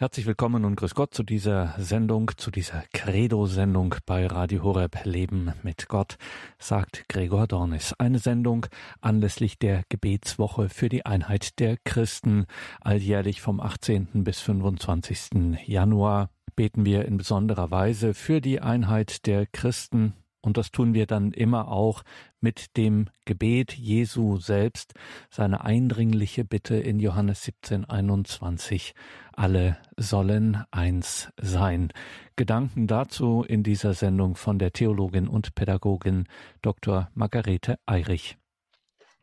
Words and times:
Herzlich 0.00 0.24
willkommen 0.24 0.64
und 0.64 0.76
grüß 0.76 0.94
Gott 0.94 1.12
zu 1.12 1.22
dieser 1.22 1.74
Sendung, 1.76 2.30
zu 2.38 2.50
dieser 2.50 2.84
Credo-Sendung 2.94 3.96
bei 4.06 4.26
Radio 4.26 4.62
Horeb 4.62 5.04
Leben 5.04 5.52
mit 5.62 5.88
Gott, 5.88 6.16
sagt 6.58 7.04
Gregor 7.10 7.46
Dornis. 7.46 7.92
Eine 7.98 8.18
Sendung 8.18 8.64
anlässlich 9.02 9.58
der 9.58 9.82
Gebetswoche 9.90 10.70
für 10.70 10.88
die 10.88 11.04
Einheit 11.04 11.58
der 11.58 11.76
Christen. 11.84 12.46
Alljährlich 12.80 13.42
vom 13.42 13.60
18. 13.60 14.24
bis 14.24 14.40
25. 14.40 15.58
Januar 15.66 16.30
beten 16.56 16.86
wir 16.86 17.04
in 17.04 17.18
besonderer 17.18 17.70
Weise 17.70 18.14
für 18.14 18.40
die 18.40 18.62
Einheit 18.62 19.26
der 19.26 19.44
Christen, 19.44 20.14
und 20.42 20.56
das 20.56 20.70
tun 20.70 20.94
wir 20.94 21.06
dann 21.06 21.32
immer 21.32 21.68
auch 21.68 22.02
mit 22.40 22.76
dem 22.76 23.08
Gebet 23.24 23.72
Jesu 23.72 24.38
selbst, 24.38 24.94
seine 25.30 25.64
eindringliche 25.64 26.44
Bitte 26.44 26.76
in 26.76 26.98
Johannes 26.98 27.42
17, 27.42 27.84
21. 27.84 28.94
Alle 29.32 29.78
sollen 29.96 30.64
eins 30.70 31.28
sein. 31.40 31.92
Gedanken 32.36 32.86
dazu 32.86 33.44
in 33.46 33.62
dieser 33.62 33.94
Sendung 33.94 34.34
von 34.34 34.58
der 34.58 34.72
Theologin 34.72 35.28
und 35.28 35.54
Pädagogin 35.54 36.24
Dr. 36.62 37.10
Margarete 37.14 37.78
Eirich. 37.86 38.38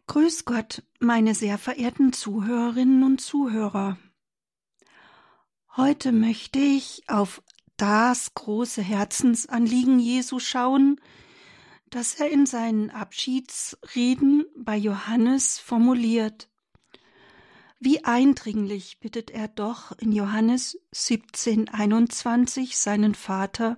Grüß 0.07 0.45
Gott, 0.45 0.83
meine 0.99 1.35
sehr 1.35 1.57
verehrten 1.57 2.13
Zuhörerinnen 2.13 3.03
und 3.03 3.19
Zuhörer. 3.19 3.97
Heute 5.75 6.11
möchte 6.11 6.57
ich 6.57 7.03
auf 7.07 7.43
das 7.77 8.33
große 8.33 8.81
Herzensanliegen 8.81 9.99
Jesu 9.99 10.39
schauen, 10.39 10.99
das 11.89 12.15
er 12.15 12.29
in 12.29 12.45
seinen 12.45 12.89
Abschiedsreden 12.89 14.45
bei 14.55 14.75
Johannes 14.75 15.59
formuliert. 15.59 16.49
Wie 17.79 18.03
eindringlich 18.03 18.99
bittet 18.99 19.29
er 19.29 19.47
doch 19.47 19.91
in 19.99 20.11
Johannes 20.11 20.79
17, 20.91 21.69
21 21.69 22.77
seinen 22.77 23.13
Vater, 23.13 23.77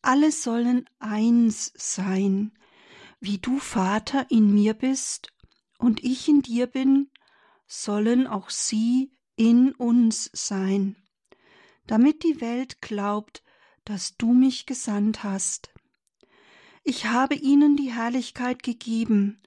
alle 0.00 0.30
sollen 0.30 0.88
eins 1.00 1.72
sein, 1.76 2.52
wie 3.18 3.38
du 3.38 3.58
Vater 3.58 4.30
in 4.30 4.54
mir 4.54 4.74
bist 4.74 5.32
und 5.78 6.04
ich 6.04 6.28
in 6.28 6.42
dir 6.42 6.68
bin, 6.68 7.10
sollen 7.66 8.28
auch 8.28 8.50
sie 8.50 9.10
in 9.34 9.72
uns 9.72 10.30
sein 10.32 10.96
damit 11.86 12.22
die 12.22 12.40
Welt 12.40 12.80
glaubt, 12.80 13.42
dass 13.84 14.16
du 14.16 14.32
mich 14.32 14.66
gesandt 14.66 15.22
hast. 15.22 15.72
Ich 16.82 17.06
habe 17.06 17.34
ihnen 17.34 17.76
die 17.76 17.92
Herrlichkeit 17.92 18.62
gegeben, 18.62 19.40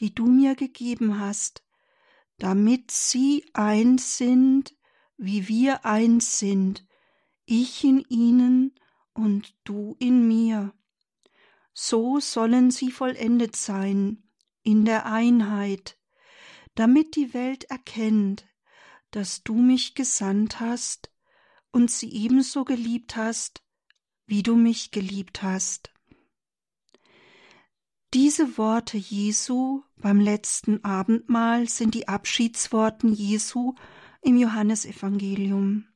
die 0.00 0.14
du 0.14 0.26
mir 0.26 0.54
gegeben 0.54 1.18
hast, 1.18 1.64
damit 2.38 2.90
sie 2.90 3.44
eins 3.52 4.18
sind, 4.18 4.74
wie 5.16 5.48
wir 5.48 5.84
eins 5.84 6.38
sind, 6.38 6.84
ich 7.46 7.84
in 7.84 8.04
ihnen 8.08 8.74
und 9.12 9.54
du 9.64 9.96
in 9.98 10.26
mir. 10.26 10.74
So 11.72 12.20
sollen 12.20 12.70
sie 12.70 12.90
vollendet 12.90 13.54
sein 13.54 14.24
in 14.62 14.84
der 14.84 15.06
Einheit, 15.06 15.98
damit 16.74 17.14
die 17.14 17.34
Welt 17.34 17.64
erkennt, 17.64 18.46
dass 19.10 19.44
du 19.44 19.54
mich 19.54 19.94
gesandt 19.94 20.58
hast 20.58 21.13
und 21.74 21.90
sie 21.90 22.08
ebenso 22.14 22.64
geliebt 22.64 23.16
hast, 23.16 23.64
wie 24.26 24.44
du 24.44 24.54
mich 24.54 24.92
geliebt 24.92 25.42
hast. 25.42 25.90
Diese 28.14 28.56
Worte 28.58 28.96
Jesu 28.96 29.82
beim 29.96 30.20
letzten 30.20 30.84
Abendmahl 30.84 31.68
sind 31.68 31.96
die 31.96 32.06
Abschiedsworten 32.06 33.12
Jesu 33.12 33.74
im 34.22 34.36
Johannesevangelium. 34.36 35.88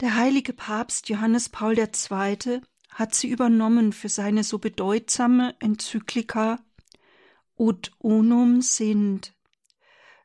Der 0.00 0.14
heilige 0.14 0.54
Papst 0.54 1.10
Johannes 1.10 1.50
Paul 1.50 1.78
II. 1.78 2.62
hat 2.88 3.14
sie 3.14 3.28
übernommen 3.28 3.92
für 3.92 4.08
seine 4.08 4.44
so 4.44 4.58
bedeutsame 4.58 5.54
Enzyklika 5.60 6.58
Ut 7.58 7.92
unum 7.98 8.62
sind. 8.62 9.34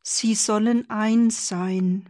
Sie 0.02 0.34
sollen 0.36 0.90
eins 0.90 1.50
sein. 1.50 2.10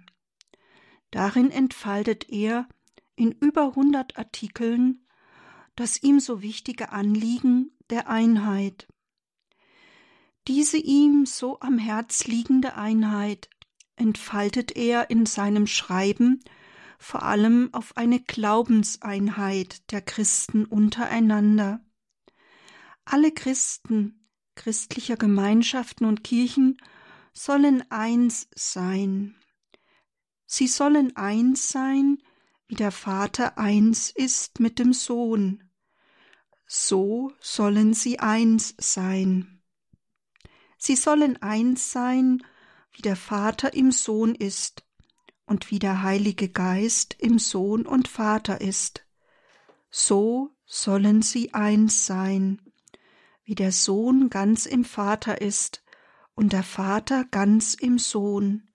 Darin 1.11 1.51
entfaltet 1.51 2.29
er 2.29 2.67
in 3.16 3.31
über 3.31 3.75
hundert 3.75 4.17
Artikeln 4.17 5.05
das 5.75 6.03
ihm 6.03 6.19
so 6.19 6.41
wichtige 6.41 6.91
Anliegen 6.91 7.72
der 7.89 8.09
Einheit. 8.09 8.88
Diese 10.47 10.77
ihm 10.77 11.25
so 11.25 11.59
am 11.59 11.77
Herz 11.77 12.25
liegende 12.25 12.75
Einheit 12.75 13.49
entfaltet 13.95 14.75
er 14.75 15.09
in 15.09 15.25
seinem 15.25 15.67
Schreiben 15.67 16.44
vor 16.97 17.23
allem 17.23 17.69
auf 17.73 17.97
eine 17.97 18.19
Glaubenseinheit 18.19 19.91
der 19.91 20.01
Christen 20.01 20.66
untereinander. 20.66 21.83
Alle 23.05 23.31
Christen 23.31 24.28
christlicher 24.55 25.17
Gemeinschaften 25.17 26.05
und 26.05 26.23
Kirchen 26.23 26.78
sollen 27.33 27.83
eins 27.89 28.47
sein. 28.55 29.35
Sie 30.53 30.67
sollen 30.67 31.16
eins 31.16 31.69
sein, 31.69 32.17
wie 32.67 32.75
der 32.75 32.91
Vater 32.91 33.57
eins 33.57 34.09
ist 34.12 34.59
mit 34.59 34.79
dem 34.79 34.91
Sohn. 34.91 35.63
So 36.67 37.31
sollen 37.39 37.94
sie 37.94 38.19
eins 38.19 38.75
sein. 38.78 39.61
Sie 40.78 40.97
sollen 40.97 41.41
eins 41.41 41.94
sein, 41.94 42.45
wie 42.91 43.01
der 43.01 43.16
Vater 43.16 43.73
im 43.73 43.94
Sohn 43.94 44.35
ist 44.35 44.85
und 45.45 45.72
wie 45.72 45.79
der 45.79 46.03
Heilige 46.03 46.50
Geist 46.50 47.16
im 47.17 47.40
Sohn 47.40 47.85
und 47.85 48.09
Vater 48.09 48.59
ist. 48.59 49.06
So 49.90 50.51
sollen 50.66 51.22
sie 51.22 51.53
eins 51.53 52.06
sein, 52.06 52.61
wie 53.45 53.56
der 53.56 53.72
Sohn 53.72 54.29
ganz 54.29 54.66
im 54.66 54.84
Vater 54.84 55.40
ist 55.40 55.81
und 56.35 56.51
der 56.51 56.63
Vater 56.63 57.23
ganz 57.23 57.73
im 57.73 57.97
Sohn 57.97 58.67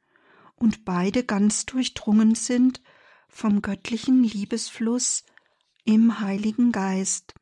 und 0.56 0.84
beide 0.84 1.24
ganz 1.24 1.66
durchdrungen 1.66 2.34
sind 2.34 2.82
vom 3.28 3.62
göttlichen 3.62 4.22
Liebesfluss 4.24 5.24
im 5.84 6.20
Heiligen 6.20 6.72
Geist. 6.72 7.34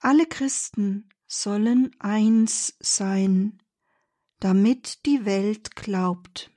Alle 0.00 0.26
Christen 0.26 1.08
sollen 1.26 1.90
eins 1.98 2.76
sein, 2.78 3.62
damit 4.38 5.04
die 5.06 5.24
Welt 5.24 5.74
glaubt. 5.74 6.50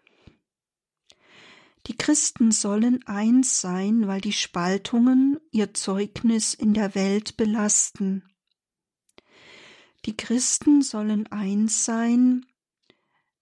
Die 1.87 1.95
Christen 1.95 2.51
sollen 2.51 3.05
eins 3.07 3.61
sein, 3.61 4.05
weil 4.05 4.21
die 4.21 4.33
Spaltungen 4.33 5.39
ihr 5.51 5.73
Zeugnis 5.73 6.53
in 6.53 6.75
der 6.75 6.93
Welt 6.93 7.35
belasten. 7.37 8.23
Die 10.05 10.15
Christen 10.15 10.81
sollen 10.81 11.25
eins 11.31 11.85
sein, 11.85 12.45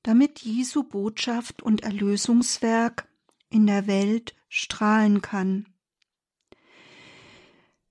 damit 0.07 0.39
Jesu 0.39 0.85
Botschaft 0.85 1.61
und 1.61 1.83
Erlösungswerk 1.83 3.09
in 3.49 3.67
der 3.67 3.87
Welt 3.87 4.37
strahlen 4.47 5.21
kann. 5.21 5.67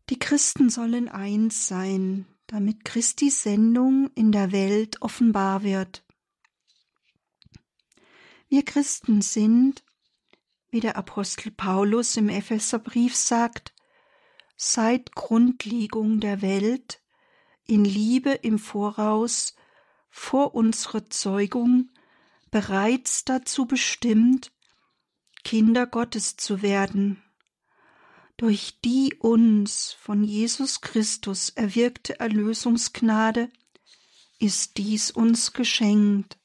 Die 0.08 0.18
Christen 0.18 0.70
sollen 0.70 1.10
eins 1.10 1.68
sein, 1.68 2.24
damit 2.46 2.86
Christi 2.86 3.28
Sendung 3.28 4.10
in 4.14 4.32
der 4.32 4.50
Welt 4.50 5.02
offenbar 5.02 5.62
wird. 5.62 6.06
Wir 8.48 8.64
Christen 8.64 9.20
sind, 9.20 9.84
wie 10.70 10.80
der 10.80 10.96
Apostel 10.96 11.50
Paulus 11.50 12.16
im 12.16 12.30
Epheserbrief 12.30 13.14
sagt, 13.14 13.74
seit 14.56 15.14
Grundlegung 15.14 16.20
der 16.20 16.40
Welt 16.40 17.02
in 17.66 17.84
Liebe 17.84 18.30
im 18.30 18.58
Voraus 18.58 19.54
vor 20.08 20.54
unserer 20.54 21.10
Zeugung 21.10 21.90
bereits 22.56 23.26
dazu 23.26 23.66
bestimmt, 23.66 24.50
Kinder 25.44 25.86
Gottes 25.86 26.38
zu 26.38 26.62
werden, 26.62 27.22
durch 28.38 28.80
die 28.82 29.14
uns 29.18 29.92
von 29.92 30.24
Jesus 30.24 30.80
Christus 30.80 31.50
erwirkte 31.50 32.18
Erlösungsgnade 32.18 33.50
ist 34.38 34.78
dies 34.78 35.10
uns 35.10 35.52
geschenkt. 35.52 36.38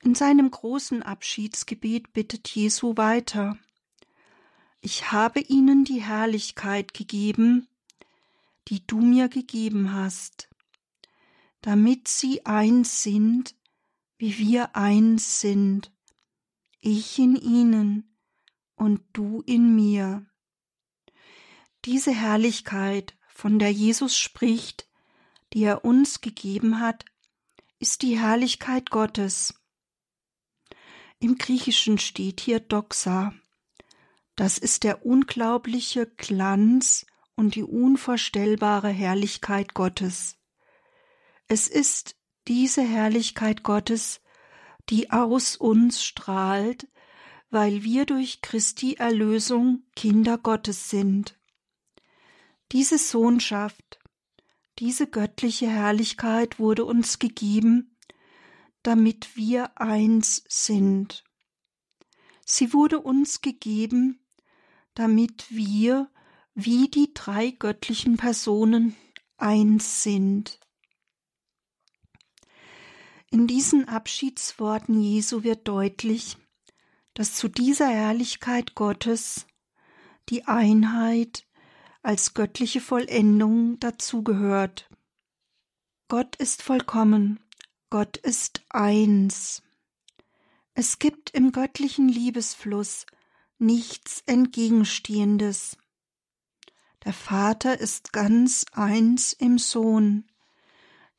In 0.00 0.14
seinem 0.14 0.50
großen 0.50 1.02
Abschiedsgebet 1.02 2.14
bittet 2.14 2.48
Jesu 2.48 2.96
weiter 2.96 3.58
Ich 4.80 5.12
habe 5.12 5.40
ihnen 5.40 5.84
die 5.84 6.00
Herrlichkeit 6.00 6.94
gegeben, 6.94 7.68
die 8.68 8.86
du 8.86 8.98
mir 8.98 9.28
gegeben 9.28 9.92
hast, 9.92 10.48
damit 11.60 12.08
sie 12.08 12.46
eins 12.46 13.02
sind, 13.02 13.54
wie 14.18 14.38
wir 14.38 14.76
eins 14.76 15.40
sind, 15.40 15.92
ich 16.80 17.18
in 17.18 17.36
ihnen 17.36 18.16
und 18.74 19.02
du 19.12 19.42
in 19.42 19.74
mir. 19.74 20.26
Diese 21.84 22.12
Herrlichkeit, 22.12 23.16
von 23.28 23.58
der 23.58 23.70
Jesus 23.70 24.16
spricht, 24.16 24.88
die 25.52 25.62
er 25.64 25.84
uns 25.84 26.20
gegeben 26.20 26.80
hat, 26.80 27.04
ist 27.78 28.02
die 28.02 28.18
Herrlichkeit 28.18 28.90
Gottes. 28.90 29.54
Im 31.18 31.38
Griechischen 31.38 31.98
steht 31.98 32.40
hier 32.40 32.60
Doxa. 32.60 33.34
Das 34.34 34.58
ist 34.58 34.84
der 34.84 35.04
unglaubliche 35.06 36.06
Glanz 36.06 37.06
und 37.36 37.54
die 37.54 37.62
unvorstellbare 37.62 38.88
Herrlichkeit 38.88 39.74
Gottes. 39.74 40.36
Es 41.48 41.68
ist 41.68 42.16
diese 42.48 42.82
Herrlichkeit 42.82 43.62
Gottes, 43.62 44.20
die 44.88 45.10
aus 45.10 45.56
uns 45.56 46.02
strahlt, 46.02 46.88
weil 47.50 47.82
wir 47.82 48.06
durch 48.06 48.40
Christi 48.42 48.94
Erlösung 48.94 49.82
Kinder 49.94 50.38
Gottes 50.38 50.90
sind. 50.90 51.38
Diese 52.72 52.98
Sohnschaft, 52.98 53.98
diese 54.78 55.06
göttliche 55.06 55.68
Herrlichkeit 55.68 56.58
wurde 56.58 56.84
uns 56.84 57.18
gegeben, 57.18 57.96
damit 58.82 59.36
wir 59.36 59.80
eins 59.80 60.44
sind. 60.48 61.24
Sie 62.44 62.72
wurde 62.72 63.00
uns 63.00 63.40
gegeben, 63.40 64.20
damit 64.94 65.46
wir 65.50 66.10
wie 66.54 66.88
die 66.88 67.12
drei 67.12 67.50
göttlichen 67.50 68.16
Personen 68.16 68.96
eins 69.36 70.02
sind. 70.02 70.60
In 73.30 73.46
diesen 73.46 73.88
Abschiedsworten 73.88 75.00
Jesu 75.00 75.42
wird 75.42 75.66
deutlich, 75.66 76.36
dass 77.14 77.34
zu 77.34 77.48
dieser 77.48 77.88
Herrlichkeit 77.88 78.74
Gottes 78.74 79.46
die 80.28 80.44
Einheit 80.44 81.44
als 82.02 82.34
göttliche 82.34 82.80
Vollendung 82.80 83.80
dazugehört. 83.80 84.88
Gott 86.08 86.36
ist 86.36 86.62
vollkommen, 86.62 87.40
Gott 87.90 88.16
ist 88.16 88.62
eins. 88.68 89.62
Es 90.74 90.98
gibt 90.98 91.30
im 91.30 91.52
göttlichen 91.52 92.08
Liebesfluss 92.08 93.06
nichts 93.58 94.22
Entgegenstehendes. 94.26 95.76
Der 97.04 97.12
Vater 97.12 97.80
ist 97.80 98.12
ganz 98.12 98.66
eins 98.72 99.32
im 99.32 99.58
Sohn. 99.58 100.30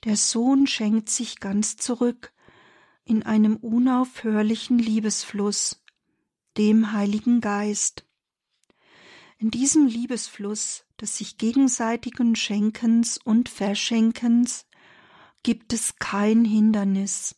Der 0.08 0.16
Sohn 0.16 0.68
schenkt 0.68 1.10
sich 1.10 1.42
ganz 1.42 1.76
zurück 1.76 2.32
in 3.04 3.24
einem 3.24 3.58
unaufhörlichen 3.58 4.80
Liebesfluss, 4.80 5.84
dem 6.56 6.94
Heiligen 6.94 7.42
Geist. 7.42 8.06
In 9.38 9.52
diesem 9.52 9.86
Liebesfluss 9.86 10.86
des 11.02 11.18
sich 11.18 11.38
gegenseitigen 11.38 12.38
Schenkens 12.38 13.18
und 13.18 13.50
Verschenkens 13.50 14.66
gibt 15.44 15.74
es 15.74 15.98
kein 15.98 16.46
Hindernis. 16.46 17.36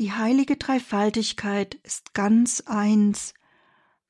Die 0.00 0.10
heilige 0.10 0.56
Dreifaltigkeit 0.56 1.76
ist 1.84 2.12
ganz 2.12 2.62
eins, 2.62 3.34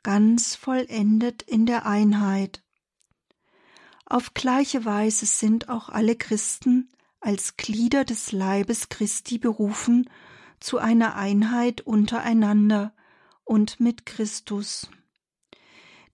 ganz 0.03 0.55
vollendet 0.55 1.43
in 1.43 1.67
der 1.67 1.85
Einheit. 1.85 2.65
Auf 4.07 4.33
gleiche 4.33 4.87
Weise 4.87 5.27
sind 5.27 5.69
auch 5.69 5.91
alle 5.91 6.17
Christen 6.17 6.89
als 7.21 7.57
Glieder 7.57 8.05
des 8.05 8.33
Leibes 8.33 8.89
Christi 8.89 9.39
berufen 9.39 10.09
zu 10.59 10.79
einer 10.79 11.17
Einheit 11.17 11.81
untereinander 11.83 12.95
und 13.45 13.81
mit 13.81 14.07
Christus. 14.07 14.91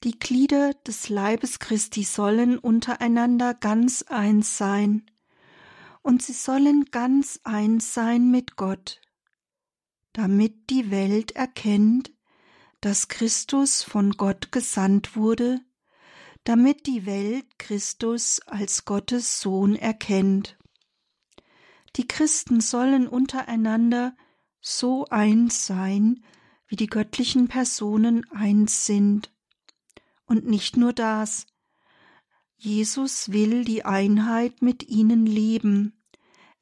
Die 0.04 0.18
Glieder 0.18 0.74
des 0.86 1.08
Leibes 1.08 1.58
Christi 1.58 2.04
sollen 2.04 2.58
untereinander 2.58 3.54
ganz 3.54 4.02
eins 4.02 4.58
sein, 4.58 5.10
und 6.02 6.22
sie 6.22 6.34
sollen 6.34 6.84
ganz 6.92 7.40
eins 7.42 7.92
sein 7.92 8.30
mit 8.30 8.54
Gott, 8.54 9.00
damit 10.12 10.70
die 10.70 10.92
Welt 10.92 11.32
erkennt, 11.32 12.12
dass 12.80 13.08
Christus 13.08 13.82
von 13.82 14.12
Gott 14.12 14.52
gesandt 14.52 15.16
wurde, 15.16 15.60
damit 16.44 16.86
die 16.86 17.06
Welt 17.06 17.58
Christus 17.58 18.40
als 18.46 18.84
Gottes 18.84 19.40
Sohn 19.40 19.74
erkennt. 19.74 20.56
Die 21.96 22.06
Christen 22.06 22.60
sollen 22.60 23.08
untereinander 23.08 24.14
so 24.60 25.06
eins 25.06 25.66
sein, 25.66 26.22
wie 26.66 26.76
die 26.76 26.88
göttlichen 26.88 27.48
Personen 27.48 28.30
eins 28.30 28.84
sind. 28.84 29.32
Und 30.26 30.46
nicht 30.46 30.76
nur 30.76 30.92
das. 30.92 31.46
Jesus 32.56 33.32
will 33.32 33.64
die 33.64 33.84
Einheit 33.84 34.60
mit 34.60 34.88
ihnen 34.88 35.24
leben. 35.24 36.02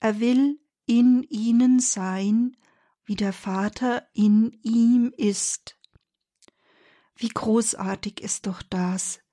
Er 0.00 0.20
will 0.20 0.60
in 0.86 1.22
ihnen 1.24 1.80
sein, 1.80 2.56
wie 3.04 3.16
der 3.16 3.32
Vater 3.32 4.06
in 4.12 4.52
ihm 4.62 5.12
ist. 5.16 5.78
Wie 7.16 7.28
großartig 7.28 8.20
ist 8.20 8.46
doch 8.46 8.62
das. 8.62 9.23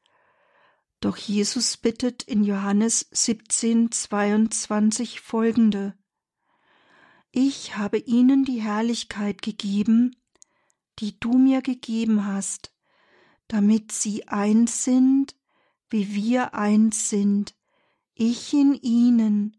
Doch 1.01 1.17
Jesus 1.17 1.77
bittet 1.77 2.21
in 2.21 2.43
Johannes 2.43 3.07
17, 3.11 3.91
22 3.91 5.19
folgende. 5.19 5.95
Ich 7.31 7.75
habe 7.75 7.97
ihnen 7.97 8.45
die 8.45 8.61
Herrlichkeit 8.61 9.41
gegeben, 9.41 10.15
die 10.99 11.19
du 11.19 11.39
mir 11.39 11.63
gegeben 11.63 12.27
hast, 12.27 12.71
damit 13.47 13.91
sie 13.91 14.27
eins 14.27 14.83
sind, 14.83 15.35
wie 15.89 16.13
wir 16.13 16.53
eins 16.53 17.09
sind, 17.09 17.55
ich 18.13 18.53
in 18.53 18.75
ihnen 18.75 19.57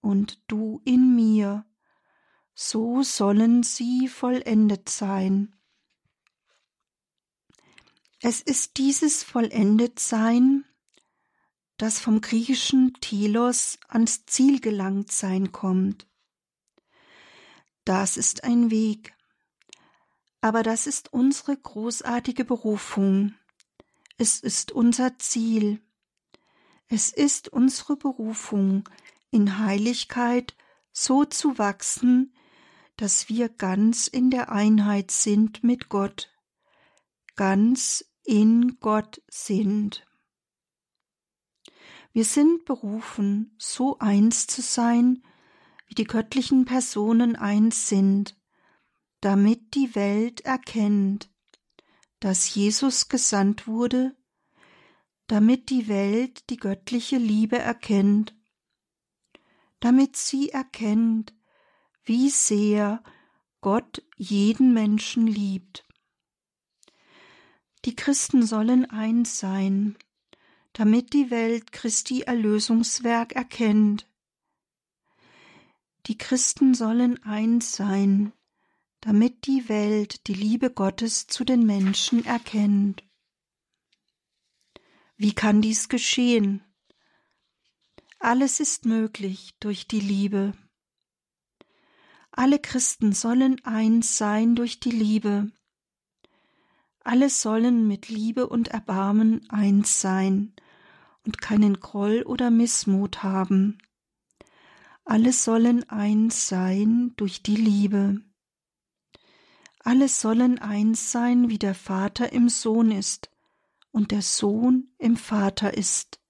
und 0.00 0.44
du 0.46 0.80
in 0.84 1.16
mir, 1.16 1.66
so 2.54 3.02
sollen 3.02 3.64
sie 3.64 4.06
vollendet 4.06 4.88
sein. 4.88 5.56
Es 8.20 8.40
ist 8.40 8.76
dieses 8.76 9.24
Vollendetsein, 9.24 10.64
das 11.84 11.98
vom 11.98 12.22
griechischen 12.22 12.94
Telos 13.02 13.78
ans 13.88 14.24
Ziel 14.24 14.58
gelangt 14.58 15.12
sein 15.12 15.52
kommt. 15.52 16.08
Das 17.84 18.16
ist 18.16 18.42
ein 18.42 18.70
Weg, 18.70 19.12
aber 20.40 20.62
das 20.62 20.86
ist 20.86 21.12
unsere 21.12 21.54
großartige 21.54 22.46
Berufung. 22.46 23.34
Es 24.16 24.40
ist 24.40 24.72
unser 24.72 25.18
Ziel. 25.18 25.82
Es 26.88 27.12
ist 27.12 27.50
unsere 27.50 27.98
Berufung, 27.98 28.88
in 29.30 29.58
Heiligkeit 29.58 30.56
so 30.90 31.26
zu 31.26 31.58
wachsen, 31.58 32.34
dass 32.96 33.28
wir 33.28 33.50
ganz 33.50 34.06
in 34.06 34.30
der 34.30 34.50
Einheit 34.50 35.10
sind 35.10 35.62
mit 35.62 35.90
Gott, 35.90 36.30
ganz 37.36 38.06
in 38.22 38.78
Gott 38.80 39.20
sind. 39.28 40.06
Wir 42.14 42.24
sind 42.24 42.64
berufen, 42.64 43.56
so 43.58 43.98
eins 43.98 44.46
zu 44.46 44.62
sein, 44.62 45.24
wie 45.88 45.96
die 45.96 46.04
göttlichen 46.04 46.64
Personen 46.64 47.34
eins 47.34 47.88
sind, 47.88 48.38
damit 49.20 49.74
die 49.74 49.96
Welt 49.96 50.42
erkennt, 50.42 51.28
dass 52.20 52.54
Jesus 52.54 53.08
gesandt 53.08 53.66
wurde, 53.66 54.16
damit 55.26 55.70
die 55.70 55.88
Welt 55.88 56.48
die 56.50 56.56
göttliche 56.56 57.16
Liebe 57.16 57.58
erkennt, 57.58 58.36
damit 59.80 60.14
sie 60.14 60.50
erkennt, 60.50 61.34
wie 62.04 62.30
sehr 62.30 63.02
Gott 63.60 64.04
jeden 64.16 64.72
Menschen 64.72 65.26
liebt. 65.26 65.84
Die 67.84 67.96
Christen 67.96 68.46
sollen 68.46 68.88
eins 68.88 69.40
sein, 69.40 69.96
damit 70.74 71.12
die 71.12 71.30
Welt 71.30 71.70
Christi 71.72 72.22
Erlösungswerk 72.22 73.32
erkennt. 73.32 74.08
Die 76.06 76.18
Christen 76.18 76.74
sollen 76.74 77.22
eins 77.22 77.76
sein, 77.76 78.32
damit 79.00 79.46
die 79.46 79.68
Welt 79.68 80.26
die 80.26 80.34
Liebe 80.34 80.70
Gottes 80.70 81.28
zu 81.28 81.44
den 81.44 81.64
Menschen 81.64 82.24
erkennt. 82.26 83.04
Wie 85.16 85.32
kann 85.32 85.62
dies 85.62 85.88
geschehen? 85.88 86.60
Alles 88.18 88.58
ist 88.58 88.84
möglich 88.84 89.54
durch 89.60 89.86
die 89.86 90.00
Liebe. 90.00 90.54
Alle 92.32 92.58
Christen 92.58 93.12
sollen 93.12 93.64
eins 93.64 94.18
sein 94.18 94.56
durch 94.56 94.80
die 94.80 94.90
Liebe. 94.90 95.52
Alle 96.98 97.30
sollen 97.30 97.86
mit 97.86 98.08
Liebe 98.08 98.48
und 98.48 98.68
Erbarmen 98.68 99.48
eins 99.50 100.00
sein 100.00 100.52
und 101.24 101.40
keinen 101.40 101.80
Groll 101.80 102.22
oder 102.22 102.50
Missmut 102.50 103.22
haben. 103.22 103.78
Alle 105.04 105.32
sollen 105.32 105.88
eins 105.90 106.48
sein 106.48 107.12
durch 107.16 107.42
die 107.42 107.56
Liebe. 107.56 108.22
Alle 109.80 110.08
sollen 110.08 110.58
eins 110.58 111.12
sein, 111.12 111.50
wie 111.50 111.58
der 111.58 111.74
Vater 111.74 112.32
im 112.32 112.48
Sohn 112.48 112.90
ist 112.90 113.30
und 113.90 114.10
der 114.10 114.22
Sohn 114.22 114.94
im 114.98 115.16
Vater 115.16 115.74
ist, 115.74 116.20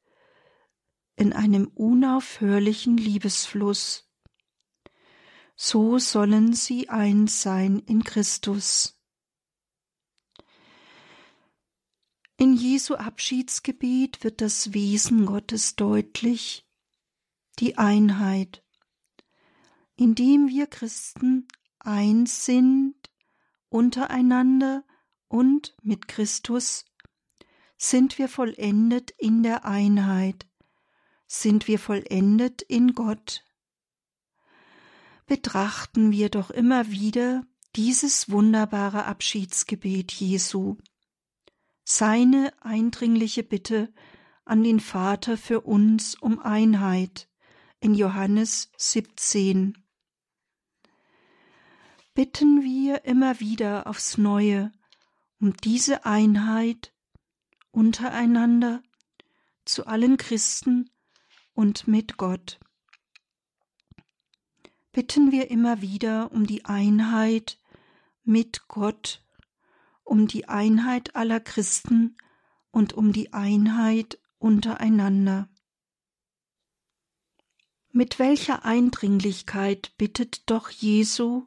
in 1.17 1.33
einem 1.33 1.69
unaufhörlichen 1.69 2.97
Liebesfluss. 2.97 4.11
so 5.57 5.99
sollen 5.99 6.53
sie 6.53 6.89
eins 6.89 7.43
sein 7.43 7.79
in 7.79 8.03
Christus. 8.03 9.01
In 12.37 12.55
Jesu 12.55 12.97
Abschiedsgebet 12.97 14.25
wird 14.25 14.41
das 14.41 14.75
Wesen 14.75 15.25
Gottes 15.25 15.77
deutlich, 15.77 16.67
die 17.61 17.79
Einheit, 17.79 18.65
indem 19.97 20.49
wir 20.49 20.67
Christen 20.67 21.47
eins 21.79 22.45
sind 22.45 22.97
untereinander 23.69 24.85
und 25.29 25.77
mit 25.83 26.09
Christus, 26.09 26.85
sind 27.77 28.19
wir 28.19 28.29
vollendet 28.29 29.13
in 29.13 29.43
der 29.43 29.65
Einheit, 29.65 30.47
sind 31.27 31.69
wir 31.69 31.79
vollendet 31.79 32.63
in 32.63 32.95
Gott. 32.95 33.45
Betrachten 35.27 36.11
wir 36.11 36.31
doch 36.31 36.51
immer 36.51 36.91
wieder 36.91 37.47
dieses 37.77 38.31
wunderbare 38.31 39.05
Abschiedsgebet 39.05 40.13
Jesu, 40.13 40.77
seine 41.85 42.53
eindringliche 42.61 43.43
Bitte 43.43 43.93
an 44.45 44.63
den 44.65 44.81
Vater 44.81 45.37
für 45.37 45.61
uns 45.61 46.15
um 46.15 46.39
Einheit 46.39 47.29
in 47.81 47.95
Johannes 47.95 48.71
17. 48.77 49.79
Bitten 52.15 52.63
wir 52.63 53.05
immer 53.05 53.41
wieder 53.41 53.87
aufs 53.87 54.19
Neue 54.19 54.73
um 55.41 55.57
diese 55.59 56.07
Einheit 56.07 56.95
untereinander 57.71 58.83
zu 59.65 59.87
allen 59.87 60.17
Christen 60.17 60.91
und 61.53 61.89
mit 61.89 62.17
Gott. 62.17 62.61
Bitten 64.93 65.33
wir 65.33 65.51
immer 65.51 65.83
wieder 65.83 66.31
um 66.33 66.47
die 66.47 66.65
Einheit 66.65 67.59
mit 68.23 68.69
Gott, 68.69 69.24
um 70.05 70.27
die 70.27 70.49
Einheit 70.49 71.17
aller 71.17 71.41
Christen 71.41 72.17
und 72.71 72.93
um 72.93 73.13
die 73.13 73.33
Einheit 73.33 74.19
untereinander. 74.39 75.49
Mit 77.91 78.19
welcher 78.19 78.65
Eindringlichkeit 78.65 79.97
bittet 79.97 80.51
doch 80.51 80.69
Jesu 80.71 81.47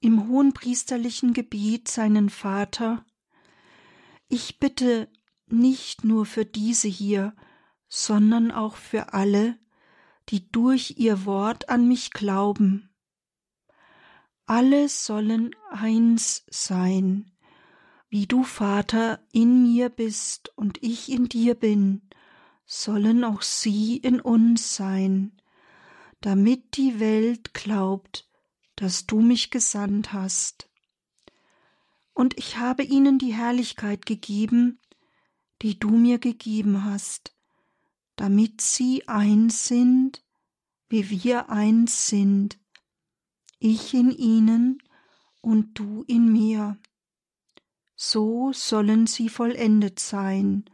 im 0.00 0.28
hohenpriesterlichen 0.28 1.32
Gebiet 1.32 1.88
seinen 1.88 2.30
Vater, 2.30 3.04
ich 4.28 4.58
bitte 4.58 5.10
nicht 5.46 6.04
nur 6.04 6.26
für 6.26 6.44
diese 6.44 6.88
hier, 6.88 7.34
sondern 7.88 8.50
auch 8.50 8.76
für 8.76 9.14
alle, 9.14 9.58
die 10.28 10.50
durch 10.50 10.94
ihr 10.98 11.24
Wort 11.24 11.68
an 11.68 11.88
mich 11.88 12.10
glauben. 12.10 12.90
Alle 14.44 14.88
sollen 14.88 15.54
eins 15.70 16.44
sein, 16.50 17.30
wie 18.10 18.26
du, 18.26 18.42
Vater, 18.42 19.20
in 19.32 19.62
mir 19.62 19.88
bist 19.88 20.50
und 20.56 20.82
ich 20.82 21.10
in 21.10 21.28
dir 21.28 21.54
bin, 21.54 22.02
sollen 22.64 23.24
auch 23.24 23.42
sie 23.42 23.96
in 23.96 24.20
uns 24.20 24.74
sein, 24.74 25.32
damit 26.20 26.76
die 26.76 27.00
Welt 27.00 27.54
glaubt, 27.54 28.28
dass 28.76 29.06
du 29.06 29.20
mich 29.20 29.50
gesandt 29.50 30.12
hast. 30.12 30.68
Und 32.14 32.36
ich 32.38 32.58
habe 32.58 32.82
ihnen 32.82 33.18
die 33.18 33.34
Herrlichkeit 33.34 34.06
gegeben, 34.06 34.80
die 35.62 35.78
du 35.78 35.90
mir 35.90 36.18
gegeben 36.18 36.84
hast, 36.84 37.34
damit 38.16 38.60
sie 38.60 39.06
eins 39.06 39.66
sind, 39.66 40.24
wie 40.88 41.10
wir 41.10 41.50
eins 41.50 42.08
sind, 42.08 42.58
ich 43.58 43.94
in 43.94 44.10
ihnen 44.10 44.82
und 45.40 45.78
du 45.78 46.04
in 46.06 46.32
mir. 46.32 46.78
So 48.00 48.52
sollen 48.52 49.08
sie 49.08 49.28
vollendet 49.28 49.98
sein 49.98 50.70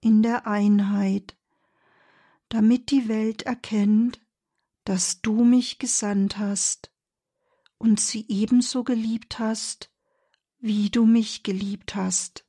in 0.00 0.22
der 0.22 0.46
Einheit, 0.46 1.36
damit 2.48 2.92
die 2.92 3.08
Welt 3.08 3.42
erkennt, 3.42 4.20
dass 4.84 5.20
du 5.22 5.42
mich 5.42 5.80
gesandt 5.80 6.38
hast 6.38 6.92
und 7.78 7.98
sie 7.98 8.26
ebenso 8.28 8.84
geliebt 8.84 9.40
hast, 9.40 9.90
wie 10.60 10.88
du 10.88 11.04
mich 11.04 11.42
geliebt 11.42 11.96
hast. 11.96 12.46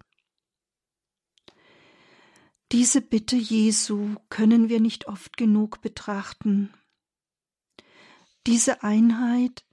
Diese 2.72 3.02
Bitte 3.02 3.36
Jesu 3.36 4.16
können 4.30 4.70
wir 4.70 4.80
nicht 4.80 5.08
oft 5.08 5.38
genug 5.38 5.82
betrachten. 5.82 6.72
Diese 8.46 8.84
Einheit, 8.84 9.66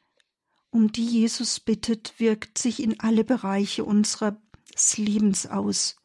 um 0.71 0.93
die 0.93 1.05
Jesus 1.05 1.61
bittet, 1.61 2.15
wirkt 2.19 2.59
sich 2.59 2.83
in 2.83 3.00
alle 3.00 3.25
Bereiche 3.25 3.85
unseres 3.85 4.37
Lebens 4.97 5.47
aus. 5.47 5.97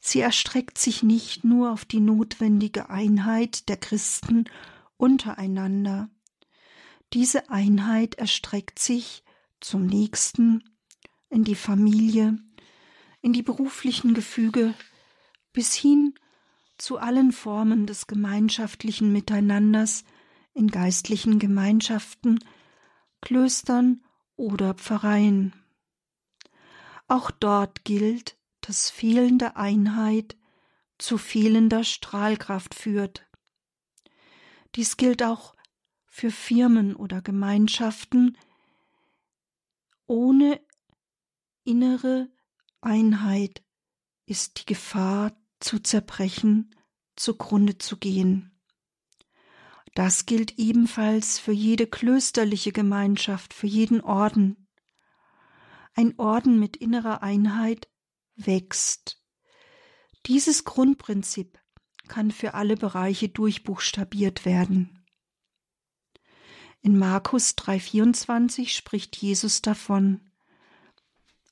Sie 0.00 0.20
erstreckt 0.20 0.78
sich 0.78 1.02
nicht 1.02 1.44
nur 1.44 1.72
auf 1.72 1.84
die 1.84 2.00
notwendige 2.00 2.90
Einheit 2.90 3.68
der 3.68 3.76
Christen 3.76 4.44
untereinander. 4.96 6.10
Diese 7.12 7.48
Einheit 7.48 8.16
erstreckt 8.16 8.78
sich 8.78 9.22
zum 9.60 9.86
Nächsten, 9.86 10.62
in 11.30 11.42
die 11.44 11.54
Familie, 11.54 12.38
in 13.20 13.32
die 13.32 13.42
beruflichen 13.42 14.14
Gefüge, 14.14 14.74
bis 15.52 15.74
hin 15.74 16.14
zu 16.78 16.98
allen 16.98 17.32
Formen 17.32 17.86
des 17.86 18.06
gemeinschaftlichen 18.06 19.12
Miteinanders 19.12 20.04
in 20.52 20.68
geistlichen 20.68 21.38
Gemeinschaften, 21.38 22.38
Klöstern 23.24 24.04
oder 24.36 24.74
Pfarreien. 24.74 25.54
Auch 27.08 27.30
dort 27.30 27.82
gilt, 27.84 28.36
dass 28.60 28.90
fehlende 28.90 29.56
Einheit 29.56 30.36
zu 30.98 31.16
fehlender 31.16 31.84
Strahlkraft 31.84 32.74
führt. 32.74 33.26
Dies 34.74 34.98
gilt 34.98 35.22
auch 35.22 35.54
für 36.04 36.30
Firmen 36.30 36.94
oder 36.94 37.22
Gemeinschaften 37.22 38.36
ohne 40.06 40.60
innere 41.64 42.28
Einheit 42.82 43.64
ist 44.26 44.60
die 44.60 44.66
Gefahr 44.66 45.32
zu 45.60 45.78
zerbrechen, 45.78 46.74
zugrunde 47.16 47.78
zu 47.78 47.96
gehen. 47.96 48.53
Das 49.94 50.26
gilt 50.26 50.58
ebenfalls 50.58 51.38
für 51.38 51.52
jede 51.52 51.86
klösterliche 51.86 52.72
Gemeinschaft, 52.72 53.54
für 53.54 53.68
jeden 53.68 54.00
Orden. 54.00 54.68
Ein 55.94 56.18
Orden 56.18 56.58
mit 56.58 56.76
innerer 56.76 57.22
Einheit 57.22 57.88
wächst. 58.34 59.22
Dieses 60.26 60.64
Grundprinzip 60.64 61.60
kann 62.08 62.32
für 62.32 62.54
alle 62.54 62.76
Bereiche 62.76 63.28
durchbuchstabiert 63.28 64.44
werden. 64.44 65.04
In 66.80 66.98
Markus 66.98 67.56
3,24 67.56 68.68
spricht 68.68 69.16
Jesus 69.16 69.62
davon: 69.62 70.32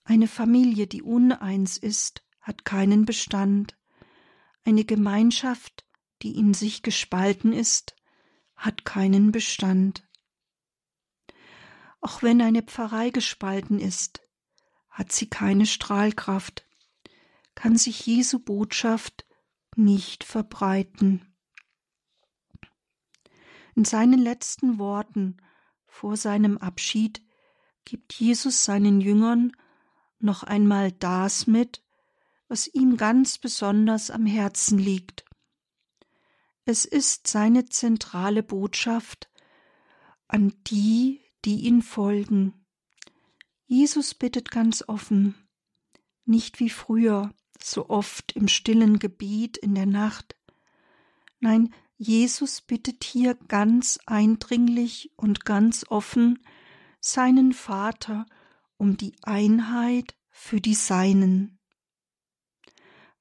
Eine 0.02 0.26
Familie, 0.26 0.88
die 0.88 1.02
uneins 1.02 1.78
ist, 1.78 2.24
hat 2.40 2.64
keinen 2.64 3.04
Bestand. 3.04 3.78
Eine 4.64 4.84
Gemeinschaft, 4.84 5.86
die 6.22 6.36
in 6.36 6.54
sich 6.54 6.82
gespalten 6.82 7.52
ist, 7.52 7.94
hat 8.62 8.84
keinen 8.84 9.32
Bestand. 9.32 10.08
Auch 12.00 12.22
wenn 12.22 12.40
eine 12.40 12.62
Pfarrei 12.62 13.10
gespalten 13.10 13.80
ist, 13.80 14.22
hat 14.88 15.10
sie 15.10 15.28
keine 15.28 15.66
Strahlkraft, 15.66 16.64
kann 17.56 17.76
sich 17.76 18.06
Jesu 18.06 18.38
Botschaft 18.38 19.26
nicht 19.74 20.22
verbreiten. 20.22 21.34
In 23.74 23.84
seinen 23.84 24.20
letzten 24.20 24.78
Worten 24.78 25.38
vor 25.86 26.16
seinem 26.16 26.56
Abschied 26.56 27.20
gibt 27.84 28.12
Jesus 28.12 28.62
seinen 28.62 29.00
Jüngern 29.00 29.56
noch 30.20 30.44
einmal 30.44 30.92
das 30.92 31.48
mit, 31.48 31.82
was 32.46 32.68
ihm 32.68 32.96
ganz 32.96 33.38
besonders 33.38 34.10
am 34.10 34.24
Herzen 34.24 34.78
liegt. 34.78 35.24
Es 36.64 36.84
ist 36.84 37.26
seine 37.26 37.66
zentrale 37.66 38.42
Botschaft 38.42 39.28
an 40.28 40.52
die, 40.66 41.20
die 41.44 41.62
ihn 41.62 41.82
folgen. 41.82 42.66
Jesus 43.66 44.14
bittet 44.14 44.50
ganz 44.50 44.84
offen, 44.86 45.34
nicht 46.24 46.60
wie 46.60 46.70
früher, 46.70 47.34
so 47.60 47.88
oft 47.88 48.32
im 48.32 48.48
stillen 48.48 48.98
Gebet 48.98 49.56
in 49.56 49.74
der 49.74 49.86
Nacht. 49.86 50.36
Nein, 51.40 51.74
Jesus 51.96 52.60
bittet 52.60 53.04
hier 53.04 53.34
ganz 53.34 53.98
eindringlich 54.06 55.12
und 55.16 55.44
ganz 55.44 55.84
offen 55.88 56.38
seinen 57.00 57.52
Vater 57.52 58.26
um 58.76 58.96
die 58.96 59.14
Einheit 59.22 60.16
für 60.30 60.60
die 60.60 60.74
Seinen. 60.74 61.58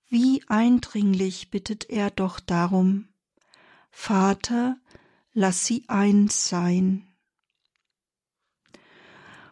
Wie 0.08 0.44
eindringlich 0.48 1.50
bittet 1.52 1.90
er 1.90 2.12
doch 2.12 2.40
darum. 2.40 3.11
Vater, 3.92 4.78
lass 5.34 5.66
sie 5.66 5.86
eins 5.88 6.48
sein. 6.48 7.08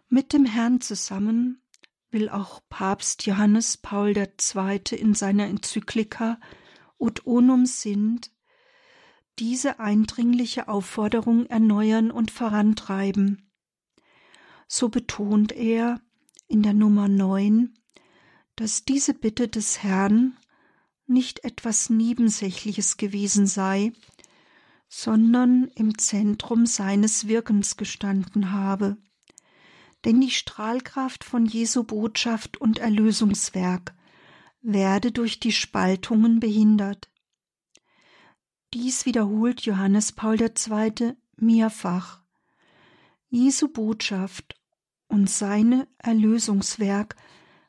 Mit 0.07 0.33
dem 0.33 0.45
Herrn 0.45 0.81
zusammen 0.81 1.61
will 2.09 2.29
auch 2.29 2.61
Papst 2.69 3.25
Johannes 3.27 3.77
Paul 3.77 4.17
II. 4.17 4.81
in 4.97 5.13
seiner 5.13 5.45
Enzyklika 5.45 6.39
Ut 6.97 7.25
unum 7.25 7.65
sind 7.65 8.31
diese 9.37 9.79
eindringliche 9.79 10.67
Aufforderung 10.67 11.45
erneuern 11.45 12.11
und 12.11 12.31
vorantreiben. 12.31 13.49
So 14.67 14.89
betont 14.89 15.53
er 15.53 16.01
in 16.47 16.61
der 16.63 16.73
Nummer 16.73 17.07
9, 17.07 17.73
dass 18.55 18.83
diese 18.83 19.13
Bitte 19.13 19.47
des 19.47 19.81
Herrn 19.81 20.37
nicht 21.07 21.43
etwas 21.45 21.89
Nebensächliches 21.89 22.97
gewesen 22.97 23.47
sei, 23.47 23.93
sondern 24.89 25.69
im 25.75 25.97
Zentrum 25.99 26.65
seines 26.65 27.27
Wirkens 27.27 27.77
gestanden 27.77 28.51
habe. 28.51 28.97
Denn 30.03 30.19
die 30.19 30.31
Strahlkraft 30.31 31.23
von 31.23 31.45
Jesu 31.45 31.83
Botschaft 31.83 32.57
und 32.57 32.79
Erlösungswerk 32.79 33.93
werde 34.61 35.11
durch 35.11 35.39
die 35.39 35.51
Spaltungen 35.51 36.39
behindert. 36.39 37.09
Dies 38.73 39.05
wiederholt 39.05 39.61
Johannes 39.61 40.11
Paul 40.11 40.41
II. 40.41 41.13
mehrfach. 41.37 42.21
Jesu 43.29 43.67
Botschaft 43.67 44.59
und 45.07 45.29
seine 45.29 45.87
Erlösungswerk 45.99 47.15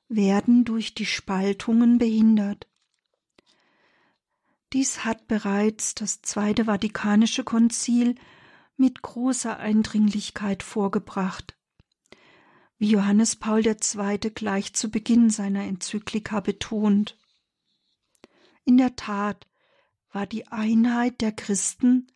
werden 0.08 0.64
durch 0.64 0.94
die 0.94 1.06
Spaltungen 1.06 1.98
behindert. 1.98 2.69
Dies 4.72 5.04
hat 5.04 5.26
bereits 5.26 5.94
das 5.96 6.22
Zweite 6.22 6.66
Vatikanische 6.66 7.42
Konzil 7.42 8.14
mit 8.76 9.02
großer 9.02 9.58
Eindringlichkeit 9.58 10.62
vorgebracht. 10.62 11.56
Wie 12.78 12.90
Johannes 12.90 13.36
Paul 13.36 13.66
II. 13.66 14.30
gleich 14.34 14.72
zu 14.72 14.90
Beginn 14.90 15.28
seiner 15.28 15.64
Enzyklika 15.64 16.40
betont. 16.40 17.18
In 18.64 18.78
der 18.78 18.96
Tat 18.96 19.48
war 20.12 20.26
die 20.26 20.46
Einheit 20.48 21.20
der 21.20 21.32
Christen 21.32 22.06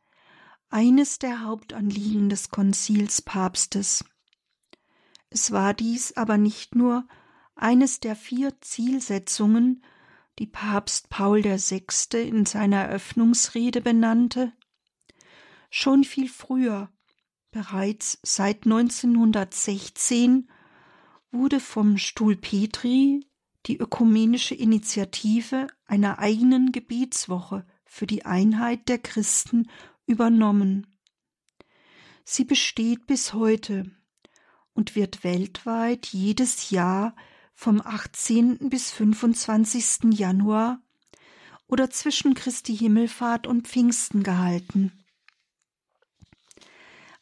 eines 0.70 1.18
der 1.18 1.44
Hauptanliegen 1.44 2.28
des 2.28 2.50
Konzilspapstes. 2.50 4.04
Es 5.28 5.52
war 5.52 5.74
dies 5.74 6.16
aber 6.16 6.38
nicht 6.38 6.74
nur 6.74 7.06
eines 7.56 8.00
der 8.00 8.16
vier 8.16 8.60
Zielsetzungen, 8.60 9.84
die 10.38 10.46
Papst 10.46 11.10
Paul 11.10 11.44
VI. 11.44 11.84
in 12.20 12.46
seiner 12.46 12.84
Eröffnungsrede 12.84 13.80
benannte. 13.80 14.52
Schon 15.70 16.04
viel 16.04 16.28
früher, 16.28 16.92
bereits 17.50 18.18
seit 18.22 18.64
1916, 18.64 20.48
wurde 21.30 21.60
vom 21.60 21.98
Stuhl 21.98 22.36
Petri 22.36 23.26
die 23.66 23.78
ökumenische 23.78 24.54
Initiative 24.54 25.68
einer 25.86 26.18
eigenen 26.18 26.72
Gebetswoche 26.72 27.66
für 27.84 28.06
die 28.06 28.24
Einheit 28.24 28.88
der 28.88 28.98
Christen 28.98 29.70
übernommen. 30.06 30.86
Sie 32.24 32.44
besteht 32.44 33.06
bis 33.06 33.32
heute 33.32 33.90
und 34.72 34.96
wird 34.96 35.24
weltweit 35.24 36.06
jedes 36.06 36.70
Jahr 36.70 37.14
vom 37.54 37.80
18. 37.80 38.68
bis 38.68 38.90
25. 38.90 40.12
Januar 40.12 40.80
oder 41.66 41.90
zwischen 41.90 42.34
Christi 42.34 42.76
Himmelfahrt 42.76 43.46
und 43.46 43.66
Pfingsten 43.66 44.22
gehalten. 44.22 44.92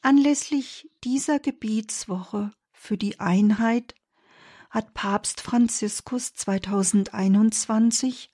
Anlässlich 0.00 0.90
dieser 1.04 1.38
Gebetswoche 1.38 2.50
für 2.72 2.98
die 2.98 3.20
Einheit 3.20 3.94
hat 4.68 4.94
Papst 4.94 5.40
Franziskus 5.40 6.34
2021 6.34 8.32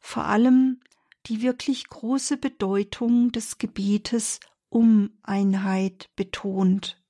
vor 0.00 0.24
allem 0.24 0.80
die 1.26 1.42
wirklich 1.42 1.88
große 1.88 2.36
Bedeutung 2.36 3.32
des 3.32 3.58
Gebetes 3.58 4.40
um 4.68 5.10
Einheit 5.22 6.10
betont. 6.16 7.02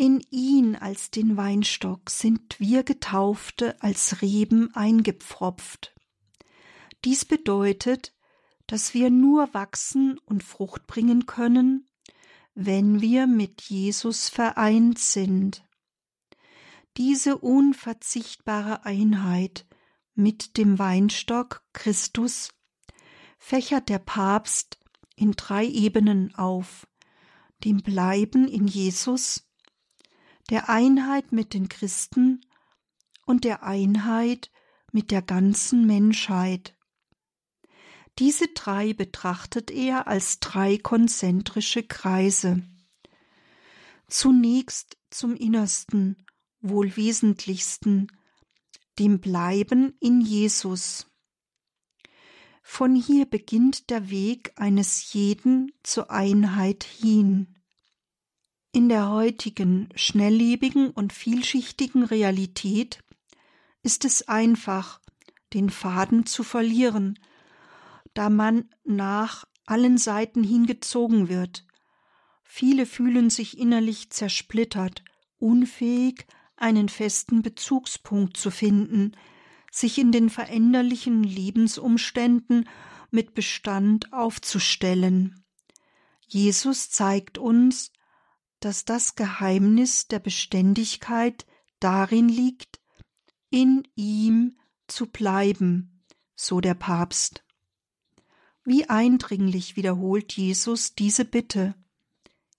In 0.00 0.24
ihn 0.30 0.76
als 0.76 1.10
den 1.10 1.36
Weinstock 1.36 2.08
sind 2.08 2.60
wir 2.60 2.84
Getaufte 2.84 3.82
als 3.82 4.22
Reben 4.22 4.72
eingepfropft. 4.76 5.92
Dies 7.04 7.24
bedeutet, 7.24 8.14
dass 8.68 8.94
wir 8.94 9.10
nur 9.10 9.52
wachsen 9.54 10.16
und 10.24 10.44
Frucht 10.44 10.86
bringen 10.86 11.26
können, 11.26 11.88
wenn 12.54 13.00
wir 13.00 13.26
mit 13.26 13.62
Jesus 13.62 14.28
vereint 14.28 15.00
sind. 15.00 15.64
Diese 16.96 17.36
unverzichtbare 17.36 18.84
Einheit 18.84 19.66
mit 20.14 20.58
dem 20.58 20.78
Weinstock 20.78 21.64
Christus 21.72 22.50
fächert 23.36 23.88
der 23.88 23.98
Papst 23.98 24.78
in 25.16 25.32
drei 25.32 25.66
Ebenen 25.66 26.36
auf, 26.36 26.86
dem 27.64 27.78
Bleiben 27.78 28.46
in 28.46 28.68
Jesus, 28.68 29.47
der 30.50 30.68
Einheit 30.68 31.32
mit 31.32 31.54
den 31.54 31.68
Christen 31.68 32.40
und 33.26 33.44
der 33.44 33.62
Einheit 33.62 34.50
mit 34.92 35.10
der 35.10 35.22
ganzen 35.22 35.86
Menschheit. 35.86 36.74
Diese 38.18 38.48
drei 38.48 38.94
betrachtet 38.94 39.70
er 39.70 40.08
als 40.08 40.40
drei 40.40 40.78
konzentrische 40.78 41.82
Kreise. 41.82 42.62
Zunächst 44.08 44.96
zum 45.10 45.36
Innersten, 45.36 46.26
wohl 46.60 46.96
Wesentlichsten, 46.96 48.08
dem 48.98 49.20
Bleiben 49.20 49.94
in 50.00 50.20
Jesus. 50.20 51.06
Von 52.62 52.94
hier 52.96 53.26
beginnt 53.26 53.90
der 53.90 54.10
Weg 54.10 54.52
eines 54.56 55.12
jeden 55.12 55.72
zur 55.82 56.10
Einheit 56.10 56.84
hin. 56.84 57.57
In 58.72 58.90
der 58.90 59.08
heutigen, 59.08 59.88
schnelllebigen 59.94 60.90
und 60.90 61.14
vielschichtigen 61.14 62.04
Realität 62.04 63.02
ist 63.82 64.04
es 64.04 64.28
einfach, 64.28 65.00
den 65.54 65.70
Faden 65.70 66.26
zu 66.26 66.42
verlieren, 66.42 67.18
da 68.12 68.28
man 68.28 68.68
nach 68.84 69.46
allen 69.64 69.96
Seiten 69.96 70.44
hingezogen 70.44 71.28
wird. 71.28 71.64
Viele 72.42 72.84
fühlen 72.84 73.30
sich 73.30 73.58
innerlich 73.58 74.10
zersplittert, 74.10 75.02
unfähig, 75.38 76.26
einen 76.56 76.88
festen 76.88 77.42
Bezugspunkt 77.42 78.36
zu 78.36 78.50
finden, 78.50 79.12
sich 79.70 79.98
in 79.98 80.12
den 80.12 80.28
veränderlichen 80.28 81.22
Lebensumständen 81.22 82.68
mit 83.10 83.34
Bestand 83.34 84.12
aufzustellen. 84.12 85.44
Jesus 86.26 86.90
zeigt 86.90 87.38
uns, 87.38 87.92
dass 88.60 88.84
das 88.84 89.14
Geheimnis 89.14 90.08
der 90.08 90.18
Beständigkeit 90.18 91.46
darin 91.80 92.28
liegt, 92.28 92.80
in 93.50 93.86
ihm 93.94 94.58
zu 94.86 95.06
bleiben, 95.06 96.04
so 96.34 96.60
der 96.60 96.74
Papst. 96.74 97.44
Wie 98.64 98.88
eindringlich 98.88 99.76
wiederholt 99.76 100.32
Jesus 100.34 100.94
diese 100.94 101.24
Bitte, 101.24 101.74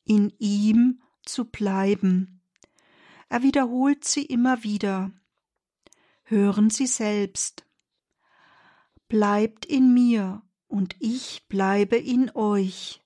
in 0.06 0.34
ihm 0.40 1.02
zu 1.24 1.46
bleiben. 1.46 2.42
Er 3.30 3.44
wiederholt 3.44 4.06
sie 4.06 4.26
immer 4.26 4.64
wieder. 4.64 5.12
Hören 6.24 6.70
Sie 6.70 6.88
selbst. 6.88 7.66
Bleibt 9.08 9.66
in 9.66 9.94
mir 9.94 10.42
und 10.68 10.96
ich 11.00 11.48
bleibe 11.48 11.98
in 11.98 12.32
euch. 12.36 13.02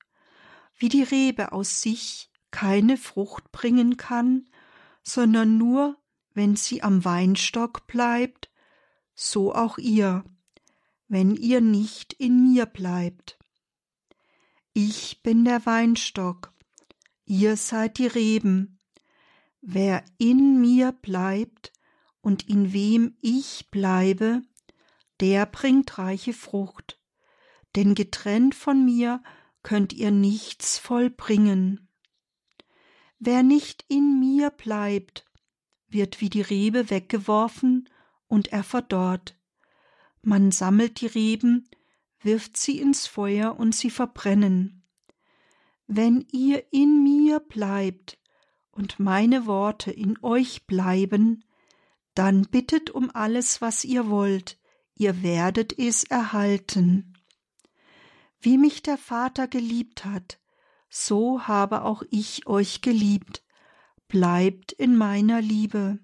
Wie 0.77 0.89
die 0.89 1.03
Rebe 1.03 1.51
aus 1.51 1.81
sich 1.81 2.32
keine 2.53 2.97
Frucht 2.97 3.51
bringen 3.51 3.97
kann, 3.97 4.47
sondern 5.01 5.57
nur, 5.57 5.97
wenn 6.33 6.55
sie 6.55 6.83
am 6.83 7.03
Weinstock 7.03 7.87
bleibt, 7.87 8.51
so 9.15 9.53
auch 9.53 9.79
ihr, 9.79 10.23
wenn 11.07 11.35
ihr 11.35 11.61
nicht 11.61 12.13
in 12.13 12.53
mir 12.53 12.67
bleibt. 12.67 13.39
Ich 14.71 15.23
bin 15.23 15.45
der 15.45 15.65
Weinstock, 15.65 16.53
ihr 17.25 17.57
seid 17.57 17.97
die 17.97 18.07
Reben. 18.07 18.79
Wer 19.61 20.05
in 20.19 20.61
mir 20.61 20.91
bleibt 20.91 21.73
und 22.21 22.47
in 22.47 22.71
wem 22.71 23.17
ich 23.19 23.71
bleibe, 23.71 24.43
der 25.19 25.47
bringt 25.47 25.97
reiche 25.97 26.33
Frucht. 26.33 26.99
Denn 27.75 27.95
getrennt 27.95 28.53
von 28.53 28.85
mir 28.85 29.23
könnt 29.63 29.91
ihr 29.91 30.11
nichts 30.11 30.77
vollbringen. 30.77 31.89
Wer 33.25 33.41
nicht 33.41 33.85
in 33.87 34.19
mir 34.19 34.49
bleibt, 34.49 35.25
wird 35.87 36.19
wie 36.19 36.29
die 36.29 36.41
Rebe 36.41 36.89
weggeworfen 36.89 37.87
und 38.27 38.51
er 38.51 38.65
verdorrt. 38.65 39.39
Man 40.21 40.51
sammelt 40.51 40.99
die 40.99 41.07
Reben, 41.07 41.69
wirft 42.19 42.57
sie 42.57 42.79
ins 42.79 43.07
Feuer 43.07 43.57
und 43.57 43.73
sie 43.73 43.91
verbrennen. 43.91 44.83
Wenn 45.87 46.27
ihr 46.33 46.65
in 46.73 47.01
mir 47.01 47.39
bleibt 47.39 48.19
und 48.71 48.99
meine 48.99 49.45
Worte 49.45 49.89
in 49.89 50.21
euch 50.21 50.67
bleiben, 50.67 51.45
dann 52.15 52.41
bittet 52.41 52.89
um 52.89 53.09
alles, 53.13 53.61
was 53.61 53.85
ihr 53.85 54.09
wollt, 54.09 54.59
ihr 54.95 55.23
werdet 55.23 55.79
es 55.79 56.03
erhalten. 56.03 57.13
Wie 58.41 58.57
mich 58.57 58.81
der 58.81 58.97
Vater 58.97 59.47
geliebt 59.47 60.03
hat, 60.03 60.41
so 60.95 61.47
habe 61.47 61.85
auch 61.85 62.03
ich 62.11 62.45
euch 62.45 62.81
geliebt, 62.81 63.43
bleibt 64.07 64.71
in 64.73 64.95
meiner 64.95 65.41
Liebe. 65.41 65.97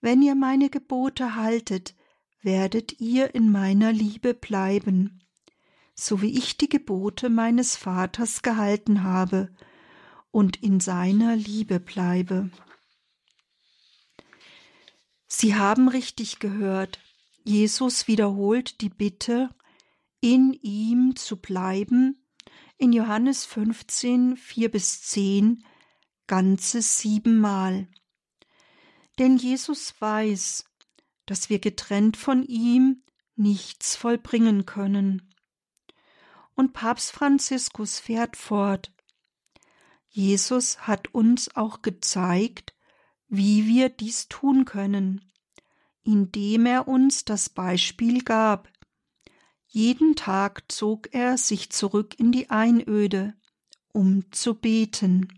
Wenn 0.00 0.22
ihr 0.22 0.36
meine 0.36 0.70
Gebote 0.70 1.34
haltet, 1.34 1.96
werdet 2.40 3.00
ihr 3.00 3.34
in 3.34 3.50
meiner 3.50 3.92
Liebe 3.92 4.34
bleiben, 4.34 5.24
so 5.96 6.22
wie 6.22 6.38
ich 6.38 6.56
die 6.56 6.68
Gebote 6.68 7.28
meines 7.28 7.74
Vaters 7.74 8.42
gehalten 8.42 9.02
habe 9.02 9.52
und 10.30 10.62
in 10.62 10.78
seiner 10.78 11.34
Liebe 11.34 11.80
bleibe. 11.80 12.50
Sie 15.26 15.56
haben 15.56 15.88
richtig 15.88 16.38
gehört. 16.38 17.00
Jesus 17.42 18.06
wiederholt 18.06 18.80
die 18.80 18.90
Bitte, 18.90 19.50
in 20.20 20.52
ihm 20.62 21.16
zu 21.16 21.36
bleiben, 21.36 22.27
in 22.78 22.92
Johannes 22.92 23.44
15, 23.44 24.36
4 24.36 24.70
bis 24.70 25.02
10, 25.02 25.64
ganze 26.28 26.80
siebenmal. 26.80 27.88
Denn 29.18 29.36
Jesus 29.36 29.94
weiß, 30.00 30.64
dass 31.26 31.50
wir 31.50 31.58
getrennt 31.58 32.16
von 32.16 32.44
ihm 32.44 33.02
nichts 33.34 33.96
vollbringen 33.96 34.64
können. 34.64 35.34
Und 36.54 36.72
Papst 36.72 37.12
Franziskus 37.12 37.98
fährt 37.98 38.36
fort. 38.36 38.92
Jesus 40.08 40.86
hat 40.86 41.14
uns 41.14 41.54
auch 41.54 41.82
gezeigt, 41.82 42.74
wie 43.28 43.66
wir 43.66 43.88
dies 43.88 44.28
tun 44.28 44.64
können, 44.64 45.30
indem 46.02 46.66
er 46.66 46.88
uns 46.88 47.24
das 47.24 47.48
Beispiel 47.48 48.22
gab. 48.22 48.68
Jeden 49.70 50.16
Tag 50.16 50.64
zog 50.72 51.12
er 51.12 51.36
sich 51.36 51.70
zurück 51.70 52.18
in 52.18 52.32
die 52.32 52.48
Einöde, 52.48 53.34
um 53.92 54.32
zu 54.32 54.54
beten. 54.54 55.28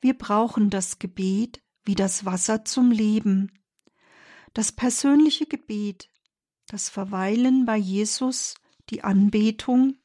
Wir 0.00 0.12
brauchen 0.12 0.68
das 0.68 0.98
Gebet 0.98 1.62
wie 1.84 1.94
das 1.94 2.26
Wasser 2.26 2.66
zum 2.66 2.90
Leben. 2.90 3.52
Das 4.52 4.70
persönliche 4.70 5.46
Gebet, 5.46 6.10
das 6.66 6.90
Verweilen 6.90 7.64
bei 7.64 7.78
Jesus, 7.78 8.54
die 8.90 9.02
Anbetung, 9.02 9.96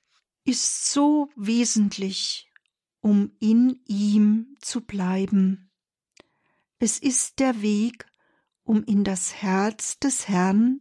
ist 0.45 0.91
so 0.91 1.29
wesentlich, 1.35 2.49
um 3.01 3.35
in 3.39 3.81
ihm 3.87 4.55
zu 4.61 4.81
bleiben. 4.81 5.69
Es 6.79 6.97
ist 6.97 7.39
der 7.39 7.61
Weg, 7.61 8.05
um 8.63 8.83
in 8.85 9.03
das 9.03 9.33
Herz 9.35 9.99
des 9.99 10.29
Herrn 10.29 10.79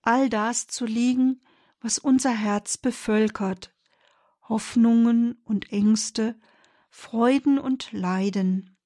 all 0.00 0.30
das 0.30 0.68
zu 0.68 0.86
legen, 0.86 1.40
was 1.86 1.98
unser 1.98 2.32
Herz 2.32 2.76
bevölkert, 2.76 3.74
Hoffnungen 4.48 5.40
und 5.44 5.72
Ängste, 5.72 6.38
Freuden 6.90 7.58
und 7.58 7.92
Leiden 7.92 8.76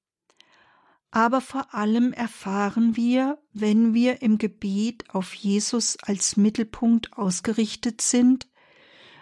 aber 1.11 1.41
vor 1.41 1.73
allem 1.73 2.13
erfahren 2.13 2.95
wir, 2.95 3.37
wenn 3.51 3.93
wir 3.93 4.21
im 4.21 4.37
Gebet 4.37 5.09
auf 5.09 5.33
Jesus 5.33 5.97
als 6.01 6.37
Mittelpunkt 6.37 7.17
ausgerichtet 7.17 8.01
sind, 8.01 8.47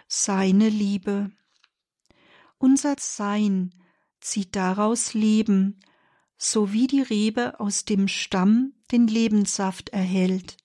seine 0.06 0.68
Liebe. 0.68 1.32
Unser 2.58 2.94
Sein 2.98 3.74
zieht 4.20 4.54
daraus 4.54 5.14
Leben, 5.14 5.80
so 6.38 6.72
wie 6.72 6.86
die 6.86 7.02
Rebe 7.02 7.58
aus 7.58 7.84
dem 7.84 8.06
Stamm 8.06 8.72
den 8.92 9.08
Lebenssaft 9.08 9.88
erhält. 9.88 10.58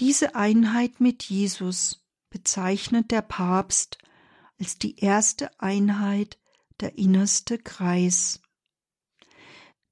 Diese 0.00 0.34
Einheit 0.34 0.98
mit 0.98 1.24
Jesus 1.24 2.02
bezeichnet 2.30 3.10
der 3.10 3.20
Papst 3.20 3.98
als 4.58 4.78
die 4.78 4.98
erste 4.98 5.60
Einheit, 5.60 6.38
der 6.80 6.96
innerste 6.96 7.58
Kreis. 7.58 8.40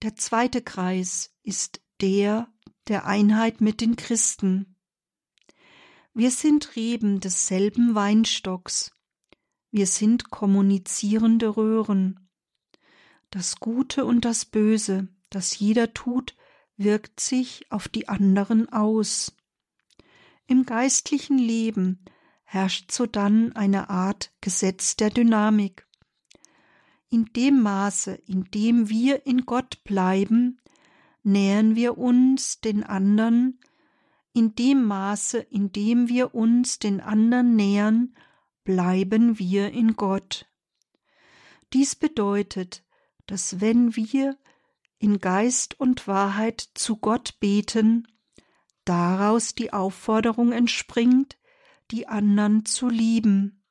Der 0.00 0.16
zweite 0.16 0.62
Kreis 0.62 1.34
ist 1.42 1.82
der 2.00 2.48
der 2.86 3.04
Einheit 3.04 3.60
mit 3.60 3.82
den 3.82 3.96
Christen. 3.96 4.76
Wir 6.14 6.30
sind 6.30 6.74
Reben 6.74 7.20
desselben 7.20 7.94
Weinstocks. 7.94 8.92
Wir 9.70 9.86
sind 9.86 10.30
kommunizierende 10.30 11.54
Röhren. 11.54 12.30
Das 13.28 13.60
Gute 13.60 14.06
und 14.06 14.24
das 14.24 14.46
Böse, 14.46 15.08
das 15.28 15.58
jeder 15.58 15.92
tut, 15.92 16.34
wirkt 16.78 17.20
sich 17.20 17.70
auf 17.70 17.88
die 17.88 18.08
anderen 18.08 18.72
aus. 18.72 19.34
Im 20.48 20.66
geistlichen 20.66 21.38
Leben 21.38 22.04
herrscht 22.42 22.90
sodann 22.90 23.52
eine 23.52 23.90
Art 23.90 24.32
Gesetz 24.40 24.96
der 24.96 25.11
Dynamik 25.11 25.87
in 27.11 27.26
dem 27.37 27.62
Maße, 27.62 28.14
in 28.26 28.44
dem 28.44 28.88
wir 28.88 29.26
in 29.26 29.46
Gott 29.46 29.82
bleiben, 29.84 30.61
nähern 31.22 31.74
wir 31.74 31.98
uns 31.98 32.61
den 32.61 32.84
anderen, 32.84 33.61
in 34.32 34.54
dem 34.54 34.84
Maße, 34.84 35.38
in 35.38 35.72
dem 35.72 36.08
wir 36.08 36.34
uns 36.34 36.78
den 36.78 37.00
anderen 37.00 37.56
nähern, 37.56 38.14
bleiben 38.64 39.38
wir 39.38 39.70
in 39.72 39.96
Gott. 39.96 40.46
Dies 41.72 41.96
bedeutet, 41.96 42.84
dass 43.26 43.61
wenn 43.61 43.96
wir 43.96 44.37
in 44.98 45.20
Geist 45.20 45.78
und 45.80 46.06
Wahrheit 46.06 46.68
zu 46.74 46.96
Gott 46.96 47.40
beten, 47.40 48.06
daraus 48.88 49.55
die 49.55 49.72
Aufforderung 49.72 50.53
entspringt, 50.53 51.37
die 51.90 52.09
anderen 52.09 52.64
zu 52.64 52.88
lieben. 52.88 53.62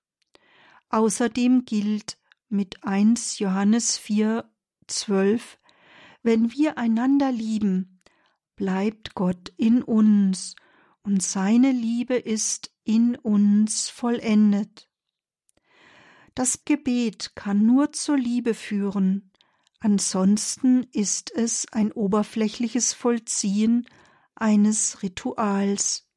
Außerdem 0.90 1.66
gilt, 1.66 2.18
mit 2.50 2.84
1 2.84 3.40
Johannes 3.40 3.98
4, 3.98 4.50
12, 4.88 5.60
wenn 6.24 6.52
wir 6.54 6.78
einander 6.78 7.32
lieben, 7.32 8.02
bleibt 8.56 9.16
Gott 9.16 9.52
in 9.58 9.84
uns 9.84 10.56
und 11.04 11.22
seine 11.22 11.72
Liebe 11.72 12.16
ist 12.16 12.72
in 12.84 13.16
uns 13.16 13.90
vollendet. 13.90 14.90
Das 16.36 16.64
Gebet 16.64 17.32
kann 17.36 17.66
nur 17.66 17.92
zur 17.92 18.18
Liebe 18.18 18.54
führen, 18.54 19.32
ansonsten 19.80 20.84
ist 20.94 21.32
es 21.32 21.66
ein 21.72 21.92
oberflächliches 21.92 22.94
Vollziehen 22.94 23.88
eines 24.42 25.02
Rituals. 25.02 26.08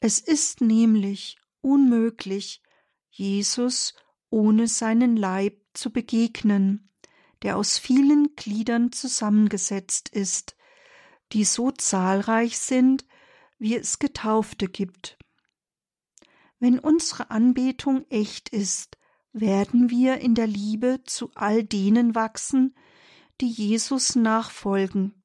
Es 0.00 0.18
ist 0.18 0.60
nämlich 0.60 1.38
unmöglich, 1.60 2.62
Jesus 3.10 3.94
ohne 4.30 4.66
seinen 4.66 5.16
Leib 5.16 5.60
zu 5.74 5.92
begegnen, 5.92 6.90
der 7.42 7.56
aus 7.56 7.78
vielen 7.78 8.34
Gliedern 8.34 8.92
zusammengesetzt 8.92 10.08
ist, 10.08 10.56
die 11.32 11.44
so 11.44 11.70
zahlreich 11.70 12.58
sind, 12.58 13.04
wie 13.58 13.76
es 13.76 13.98
Getaufte 13.98 14.68
gibt. 14.68 15.18
Wenn 16.58 16.78
unsere 16.78 17.30
Anbetung 17.30 18.06
echt 18.08 18.48
ist, 18.48 18.98
werden 19.32 19.90
wir 19.90 20.18
in 20.18 20.34
der 20.34 20.46
Liebe 20.46 21.00
zu 21.04 21.30
all 21.34 21.64
denen 21.64 22.14
wachsen, 22.14 22.74
die 23.40 23.48
Jesus 23.48 24.14
nachfolgen, 24.14 25.22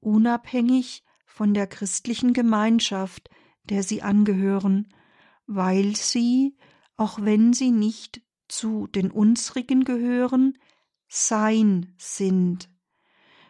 unabhängig 0.00 1.05
von 1.36 1.52
der 1.52 1.66
christlichen 1.66 2.32
Gemeinschaft, 2.32 3.28
der 3.64 3.82
sie 3.82 4.00
angehören, 4.00 4.88
weil 5.46 5.94
sie, 5.94 6.56
auch 6.96 7.20
wenn 7.20 7.52
sie 7.52 7.72
nicht 7.72 8.22
zu 8.48 8.86
den 8.86 9.10
unsrigen 9.10 9.84
gehören, 9.84 10.56
sein 11.08 11.94
sind. 11.98 12.70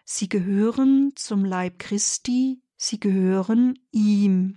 Sie 0.05 0.29
gehören 0.29 1.13
zum 1.15 1.45
Leib 1.45 1.79
Christi, 1.79 2.61
sie 2.77 2.99
gehören 2.99 3.79
ihm. 3.93 4.57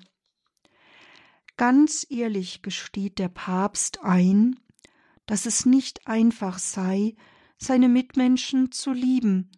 Ganz 1.56 2.08
ehrlich 2.10 2.63
gesteht 2.63 3.20
der 3.20 3.30
Papst 3.30 4.02
ein, 4.02 4.60
dass 5.28 5.46
es 5.46 5.68
nicht 5.68 6.08
einfach 6.08 6.58
sei, 6.58 7.15
seine 7.60 7.89
Mitmenschen 7.89 8.72
zu 8.72 8.92
lieben, 8.92 9.52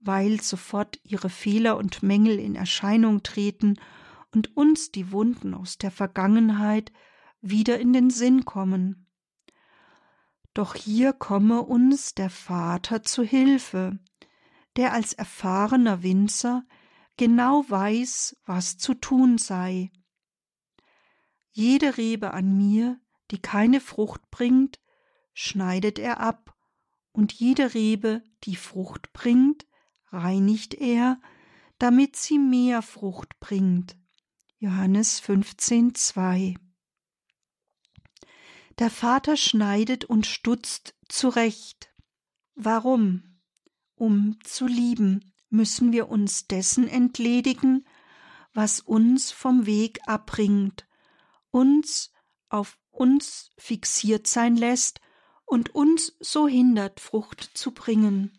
weil 0.00 0.40
sofort 0.40 0.98
ihre 1.02 1.30
Fehler 1.30 1.76
und 1.76 2.02
Mängel 2.02 2.38
in 2.38 2.54
Erscheinung 2.54 3.22
treten 3.22 3.78
und 4.32 4.56
uns 4.56 4.90
die 4.90 5.12
Wunden 5.12 5.54
aus 5.54 5.78
der 5.78 5.90
Vergangenheit 5.90 6.92
wieder 7.40 7.78
in 7.78 7.92
den 7.92 8.10
Sinn 8.10 8.44
kommen. 8.44 9.06
Doch 10.54 10.74
hier 10.74 11.12
komme 11.12 11.62
uns 11.62 12.14
der 12.14 12.30
Vater 12.30 13.02
zu 13.02 13.22
Hilfe, 13.22 13.98
der 14.76 14.92
als 14.92 15.12
erfahrener 15.12 16.02
Winzer 16.02 16.64
genau 17.16 17.64
weiß, 17.68 18.36
was 18.44 18.78
zu 18.78 18.94
tun 18.94 19.38
sei. 19.38 19.90
Jede 21.50 21.96
Rebe 21.96 22.32
an 22.34 22.56
mir, 22.56 23.00
die 23.30 23.40
keine 23.40 23.80
Frucht 23.80 24.30
bringt, 24.30 24.78
schneidet 25.34 25.98
er 25.98 26.20
ab, 26.20 26.54
und 27.12 27.32
jede 27.32 27.74
Rebe, 27.74 28.22
die 28.44 28.54
Frucht 28.54 29.12
bringt, 29.12 29.66
reinigt 30.10 30.74
er, 30.74 31.20
damit 31.78 32.16
sie 32.16 32.38
mehr 32.38 32.82
Frucht 32.82 33.38
bringt. 33.40 33.96
Johannes 34.58 35.20
15, 35.20 35.94
2. 35.94 36.56
Der 38.78 38.90
Vater 38.90 39.36
schneidet 39.36 40.04
und 40.04 40.26
stutzt 40.26 40.94
zurecht. 41.08 41.92
Warum? 42.54 43.40
Um 43.94 44.38
zu 44.44 44.66
lieben, 44.66 45.32
müssen 45.50 45.92
wir 45.92 46.08
uns 46.08 46.46
dessen 46.46 46.86
entledigen, 46.88 47.86
was 48.54 48.80
uns 48.80 49.30
vom 49.30 49.66
Weg 49.66 50.00
abbringt, 50.06 50.86
uns 51.50 52.12
auf 52.48 52.78
uns 52.90 53.50
fixiert 53.58 54.26
sein 54.26 54.56
lässt 54.56 55.00
und 55.44 55.74
uns 55.74 56.16
so 56.20 56.48
hindert, 56.48 57.00
Frucht 57.00 57.50
zu 57.54 57.72
bringen. 57.72 58.37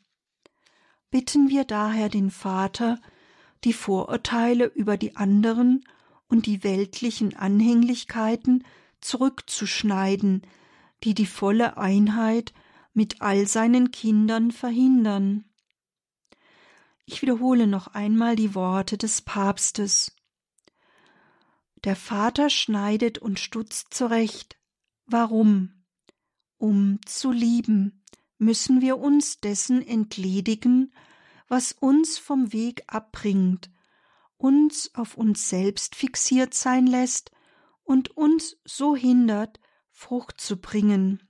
Bitten 1.11 1.49
wir 1.49 1.63
daher 1.63 2.09
den 2.09 2.29
Vater, 2.29 2.99
die 3.63 3.73
Vorurteile 3.73 4.65
über 4.65 4.97
die 4.97 5.15
anderen 5.15 5.83
und 6.27 6.45
die 6.45 6.63
weltlichen 6.63 7.35
Anhänglichkeiten 7.35 8.63
zurückzuschneiden, 9.01 10.43
die 11.03 11.13
die 11.13 11.25
volle 11.25 11.77
Einheit 11.77 12.53
mit 12.93 13.21
all 13.21 13.47
seinen 13.47 13.91
Kindern 13.91 14.51
verhindern. 14.51 15.45
Ich 17.05 17.21
wiederhole 17.21 17.65
noch 17.65 17.87
einmal 17.87 18.35
die 18.35 18.53
Worte 18.53 18.97
des 18.97 19.21
Papstes. 19.21 20.15
Der 21.83 21.95
Vater 21.95 22.49
schneidet 22.49 23.17
und 23.17 23.39
stutzt 23.39 23.93
zurecht. 23.93 24.59
Warum? 25.07 25.85
Um 26.57 26.99
zu 27.05 27.31
lieben, 27.31 28.03
müssen 28.39 28.81
wir 28.81 28.97
uns 28.97 29.39
dessen 29.39 29.85
entledigen, 29.85 30.91
was 31.47 31.73
uns 31.73 32.17
vom 32.17 32.51
Weg 32.53 32.83
abbringt, 32.87 33.69
uns 34.37 34.95
auf 34.95 35.17
uns 35.17 35.49
selbst 35.49 35.95
fixiert 35.95 36.53
sein 36.53 36.87
lässt 36.87 37.31
und 37.83 38.15
uns 38.17 38.57
so 38.65 38.95
hindert, 38.95 39.59
Frucht 39.91 40.39
zu 40.39 40.57
bringen. 40.57 41.21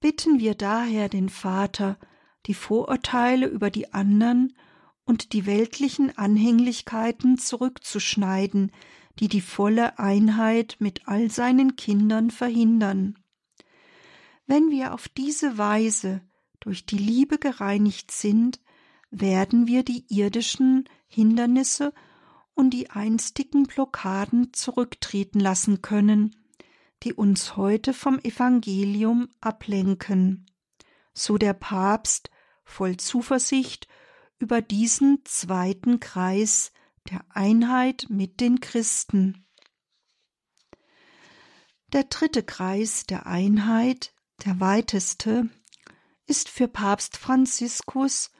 Bitten 0.00 0.38
wir 0.38 0.54
daher 0.54 1.08
den 1.08 1.28
Vater, 1.28 1.98
die 2.46 2.54
Vorurteile 2.54 3.46
über 3.46 3.70
die 3.70 3.92
anderen 3.92 4.56
und 5.04 5.32
die 5.32 5.46
weltlichen 5.46 6.16
Anhänglichkeiten 6.16 7.38
zurückzuschneiden, 7.38 8.70
die 9.18 9.28
die 9.28 9.40
volle 9.40 9.98
Einheit 9.98 10.76
mit 10.78 11.08
all 11.08 11.30
seinen 11.30 11.74
Kindern 11.74 12.30
verhindern. 12.30 13.18
Wenn 14.48 14.70
wir 14.70 14.94
auf 14.94 15.08
diese 15.08 15.58
Weise 15.58 16.22
durch 16.58 16.86
die 16.86 16.96
Liebe 16.96 17.38
gereinigt 17.38 18.10
sind, 18.10 18.60
werden 19.10 19.66
wir 19.66 19.82
die 19.82 20.06
irdischen 20.08 20.88
Hindernisse 21.06 21.92
und 22.54 22.70
die 22.70 22.88
einstigen 22.88 23.64
Blockaden 23.64 24.54
zurücktreten 24.54 25.38
lassen 25.38 25.82
können, 25.82 26.34
die 27.02 27.12
uns 27.12 27.56
heute 27.56 27.92
vom 27.92 28.18
Evangelium 28.20 29.28
ablenken. 29.42 30.46
So 31.12 31.36
der 31.36 31.52
Papst 31.52 32.30
voll 32.64 32.96
Zuversicht 32.96 33.86
über 34.38 34.62
diesen 34.62 35.26
zweiten 35.26 36.00
Kreis 36.00 36.72
der 37.10 37.22
Einheit 37.28 38.06
mit 38.08 38.40
den 38.40 38.60
Christen. 38.60 39.46
Der 41.92 42.04
dritte 42.04 42.42
Kreis 42.42 43.04
der 43.04 43.26
Einheit, 43.26 44.14
der 44.44 44.60
weiteste, 44.60 45.48
ist 46.26 46.48
für 46.48 46.68
Papst 46.68 47.16
Franziskus 47.16 48.30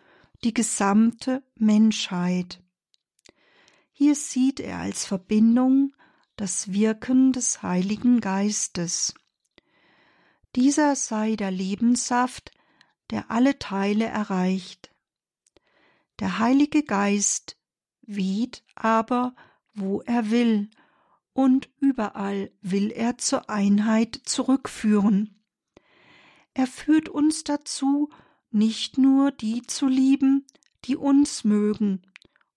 die 0.45 0.55
gesamte 0.55 1.43
Menschheit. 1.57 2.63
Hier 3.93 4.15
sieht 4.15 4.61
er 4.61 4.79
als 4.79 5.05
Verbindung 5.05 5.93
das 6.37 6.73
Wirken 6.73 7.33
des 7.33 7.63
Heiligen 7.63 8.21
Geistes. 8.21 9.15
Dieser 10.55 10.95
sei 10.95 11.35
der 11.35 11.51
Lebenssaft, 11.51 12.53
der 13.11 13.31
alle 13.31 13.59
Teile 13.59 14.05
erreicht. 14.05 14.95
Der 16.21 16.39
Heilige 16.39 16.85
Geist 16.85 17.57
weht 18.03 18.63
aber, 18.75 19.35
wo 19.75 20.01
er 20.03 20.31
will, 20.31 20.71
und 21.33 21.69
überall 21.81 22.51
will 22.61 22.91
er 22.91 23.19
zur 23.19 23.51
Einheit 23.51 24.21
zurückführen. 24.25 25.38
Er 26.59 26.67
führt 26.67 27.09
uns 27.09 27.45
dazu, 27.45 28.11
nicht 28.51 28.99
nur 28.99 29.31
die 29.31 29.63
zu 29.63 29.87
lieben, 29.87 30.45
die 30.87 30.97
uns 30.97 31.45
mögen, 31.45 32.03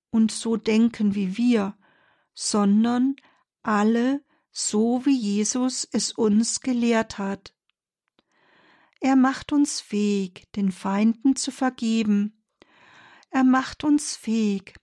und 0.09 0.31
so 0.31 0.57
denken 0.57 1.13
wie 1.13 1.37
wir, 1.37 1.77
sondern 2.33 3.15
alle 3.61 4.25
so 4.49 5.05
wie 5.05 5.15
Jesus 5.15 5.87
es 5.91 6.13
uns 6.13 6.61
gelehrt 6.61 7.19
hat. 7.19 7.53
Er 9.01 9.15
macht 9.15 9.53
uns 9.53 9.81
fähig, 9.81 10.47
den 10.55 10.71
Feinden 10.71 11.35
zu 11.35 11.51
vergeben. 11.51 12.43
Er 13.29 13.43
macht 13.43 13.83
uns 13.83 14.15
fähig, 14.15 14.73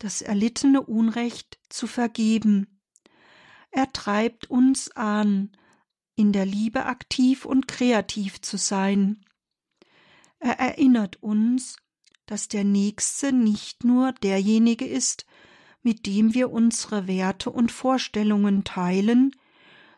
das 0.00 0.20
erlittene 0.20 0.82
Unrecht 0.82 1.60
zu 1.68 1.86
vergeben. 1.86 2.80
Er 3.70 3.92
treibt 3.92 4.50
uns 4.50 4.90
an, 4.90 5.52
in 6.16 6.32
der 6.32 6.46
Liebe 6.46 6.86
aktiv 6.86 7.44
und 7.44 7.68
kreativ 7.68 8.40
zu 8.40 8.56
sein. 8.56 9.24
Er 10.38 10.58
erinnert 10.58 11.22
uns, 11.22 11.76
dass 12.26 12.48
der 12.48 12.64
Nächste 12.64 13.32
nicht 13.32 13.84
nur 13.84 14.12
derjenige 14.12 14.86
ist, 14.86 15.26
mit 15.82 16.06
dem 16.06 16.34
wir 16.34 16.50
unsere 16.50 17.06
Werte 17.06 17.50
und 17.50 17.70
Vorstellungen 17.70 18.64
teilen, 18.64 19.32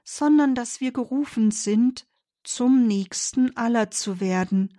sondern 0.02 0.55
dass 0.55 0.81
wir 0.81 0.92
gerufen 0.92 1.50
sind, 1.50 2.07
zum 2.42 2.87
Nächsten 2.87 3.57
aller 3.57 3.90
zu 3.90 4.20
werden, 4.20 4.79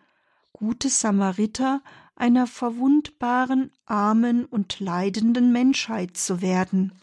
gute 0.54 0.90
Samariter 0.90 1.82
einer 2.16 2.48
verwundbaren, 2.48 3.72
armen 3.86 4.46
und 4.46 4.80
leidenden 4.80 5.52
Menschheit 5.52 6.18
zu 6.18 6.42
werden, 6.42 6.94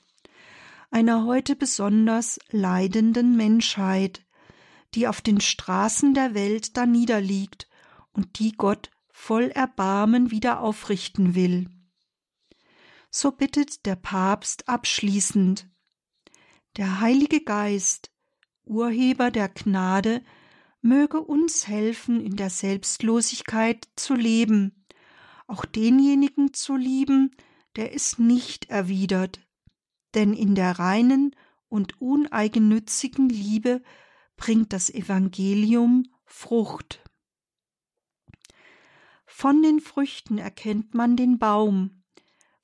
einer 0.95 1.25
heute 1.25 1.57
besonders 1.57 2.39
leidenden 2.51 3.37
Menschheit, 3.37 4.25
die 4.95 5.09
auf 5.09 5.21
den 5.21 5.41
Straßen 5.41 6.15
der 6.15 6.35
Welt 6.35 6.77
da 6.77 6.87
niederliegt 6.87 7.69
und 8.13 8.39
die 8.39 8.53
Gott 8.53 8.93
voll 9.11 9.51
Erbarmen 9.51 10.31
wieder 10.31 10.61
aufrichten 10.61 11.35
will. 11.35 11.69
So 13.11 13.33
bittet 13.33 13.87
der 13.87 13.97
Papst 13.97 14.69
abschließend 14.69 15.69
Der 16.77 17.01
Heilige 17.01 17.43
Geist, 17.43 18.13
Urheber 18.63 19.33
der 19.33 19.49
Gnade, 19.49 20.23
möge 20.81 21.21
uns 21.21 21.67
helfen, 21.67 22.25
in 22.25 22.37
der 22.37 22.51
Selbstlosigkeit 22.51 23.89
zu 23.97 24.15
leben, 24.15 24.87
auch 25.49 25.65
denjenigen 25.65 26.55
zu 26.55 26.77
lieben, 26.77 27.35
der 27.75 27.97
es 27.97 28.21
nicht 28.21 28.71
erwidert, 28.71 29.44
denn 30.15 30.33
in 30.33 30.55
der 30.55 30.79
reinen 30.79 31.35
und 31.69 32.01
uneigennützigen 32.01 33.29
Liebe 33.29 33.83
bringt 34.37 34.73
das 34.73 34.91
Evangelium 34.91 36.05
Frucht. 36.25 37.03
Von 39.27 39.63
den 39.63 39.81
Früchten 39.81 40.39
erkennt 40.39 40.95
man 40.95 41.17
den 41.17 41.39
Baum, 41.39 42.05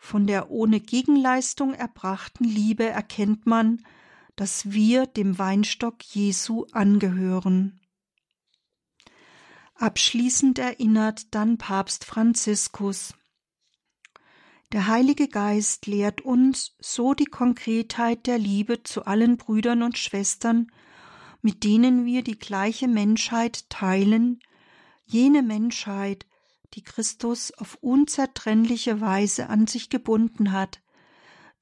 von 0.02 0.26
der 0.26 0.50
ohne 0.50 0.80
Gegenleistung 0.80 1.74
erbrachten 1.74 2.44
Liebe 2.44 2.84
erkennt 2.84 3.46
man, 3.46 3.84
dass 4.34 4.72
wir 4.72 5.06
dem 5.06 5.38
Weinstock 5.38 6.02
Jesu 6.02 6.64
angehören. 6.72 7.80
Abschließend 9.74 10.58
erinnert 10.58 11.34
dann 11.34 11.58
Papst 11.58 12.04
Franziskus 12.06 13.14
Der 14.72 14.87
Heilige 14.87 15.26
Geist 15.26 15.87
lehrt 15.87 16.20
uns 16.20 16.76
so 16.78 17.12
die 17.14 17.24
Konkretheit 17.24 18.26
der 18.26 18.38
Liebe 18.38 18.85
zu 18.85 19.04
allen 19.04 19.37
Brüdern 19.37 19.83
und 19.83 19.98
Schwestern, 19.98 20.70
mit 21.42 21.64
denen 21.64 22.04
wir 22.04 22.22
die 22.22 22.38
gleiche 22.38 22.87
Menschheit 22.87 23.68
teilen, 23.68 24.40
jene 25.06 25.42
Menschheit, 25.42 26.26
die 26.74 26.83
Christus 26.83 27.52
auf 27.52 27.78
unzertrennliche 27.80 29.00
Weise 29.00 29.48
an 29.48 29.66
sich 29.66 29.90
gebunden 29.90 30.52
hat, 30.52 30.80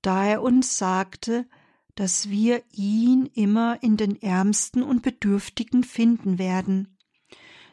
da 0.03 0.27
er 0.27 0.43
uns 0.43 0.77
sagte, 0.77 1.49
dass 1.95 2.29
wir 2.29 2.63
ihn 2.73 3.27
immer 3.35 3.83
in 3.83 3.97
den 3.97 4.21
Ärmsten 4.21 4.83
und 4.83 5.01
Bedürftigen 5.03 5.83
finden 5.83 6.39
werden. 6.39 6.99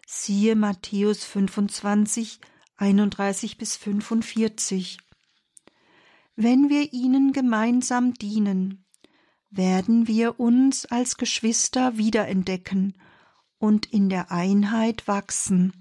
Siehe 0.07 0.55
Matthäus 0.55 1.25
25, 1.25 2.39
31 2.77 3.57
bis 3.57 3.75
45. 3.75 4.99
Wenn 6.35 6.69
wir 6.69 6.91
ihnen 6.91 7.31
gemeinsam 7.31 8.13
dienen, 8.13 8.85
werden 9.49 10.07
wir 10.07 10.39
uns 10.39 10.85
als 10.85 11.15
Geschwister 11.15 11.97
wiederentdecken 11.97 12.97
und 13.57 13.85
in 13.85 14.09
der 14.09 14.31
Einheit 14.31 15.07
wachsen. 15.07 15.73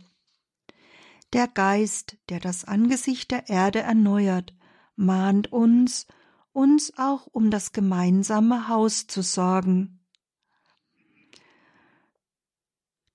Der 1.33 1.49
Geist, 1.49 2.17
der 2.29 2.39
das 2.39 2.65
Angesicht 2.65 3.33
der 3.33 3.49
Erde 3.49 3.81
erneuert, 3.81 4.55
mahnt 4.95 5.53
uns, 5.53 6.07
uns 6.53 6.93
auch 6.97 7.27
um 7.27 7.51
das 7.51 7.73
gemeinsame 7.73 8.69
Haus 8.69 9.09
zu 9.09 9.23
sorgen. 9.23 10.05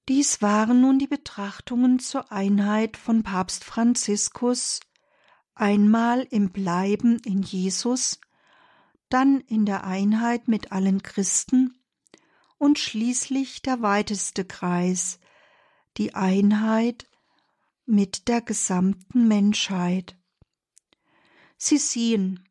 Dies 0.09 0.41
waren 0.41 0.81
nun 0.81 0.99
die 0.99 1.07
Betrachtungen 1.07 1.99
zur 1.99 2.31
Einheit 2.33 2.97
von 2.97 3.23
Papst 3.23 3.63
Franziskus, 3.63 4.81
einmal 5.59 6.27
im 6.29 6.51
Bleiben 6.51 7.19
in 7.25 7.41
Jesus, 7.41 8.19
dann 9.09 9.39
in 9.41 9.65
der 9.65 9.83
Einheit 9.83 10.47
mit 10.47 10.71
allen 10.71 11.03
Christen 11.03 11.77
und 12.57 12.79
schließlich 12.79 13.61
der 13.61 13.81
weiteste 13.81 14.45
Kreis, 14.45 15.19
die 15.97 16.13
Einheit 16.13 17.07
mit 17.85 18.27
der 18.27 18.41
gesamten 18.41 19.27
Menschheit. 19.27 20.15
Sie 21.57 21.77
sehen, 21.77 22.47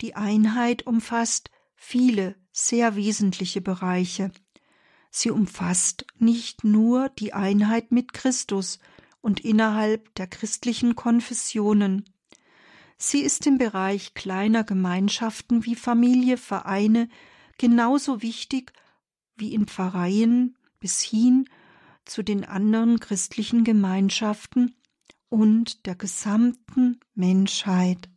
die 0.00 0.14
Einheit 0.14 0.86
umfasst 0.86 1.50
viele 1.74 2.36
sehr 2.52 2.94
wesentliche 2.96 3.60
Bereiche. 3.60 4.30
Sie 5.10 5.30
umfasst 5.30 6.06
nicht 6.18 6.64
nur 6.64 7.08
die 7.08 7.32
Einheit 7.32 7.90
mit 7.90 8.12
Christus 8.12 8.78
und 9.20 9.40
innerhalb 9.40 10.14
der 10.16 10.26
christlichen 10.26 10.94
Konfessionen. 10.94 12.04
Sie 12.98 13.20
ist 13.20 13.46
im 13.46 13.58
Bereich 13.58 14.14
kleiner 14.14 14.64
Gemeinschaften 14.64 15.64
wie 15.64 15.76
Familie, 15.76 16.36
Vereine 16.36 17.08
genauso 17.56 18.22
wichtig 18.22 18.72
wie 19.36 19.54
in 19.54 19.66
Pfarreien 19.66 20.56
bis 20.80 21.00
hin 21.00 21.48
zu 22.04 22.24
den 22.24 22.44
anderen 22.44 22.98
christlichen 22.98 23.62
Gemeinschaften 23.62 24.74
und 25.28 25.86
der 25.86 25.94
gesamten 25.94 26.98
Menschheit. 27.14 28.08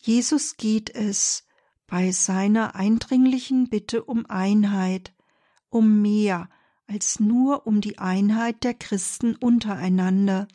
Jesus 0.00 0.56
geht 0.56 0.94
es 0.94 1.46
bei 1.86 2.10
seiner 2.10 2.74
eindringlichen 2.74 3.68
Bitte 3.68 4.04
um 4.04 4.26
Einheit, 4.26 5.14
um 5.68 6.00
mehr 6.00 6.48
als 6.86 7.20
nur 7.20 7.66
um 7.66 7.80
die 7.80 7.98
Einheit 7.98 8.64
der 8.64 8.74
Christen 8.74 9.34
untereinander. 9.36 10.46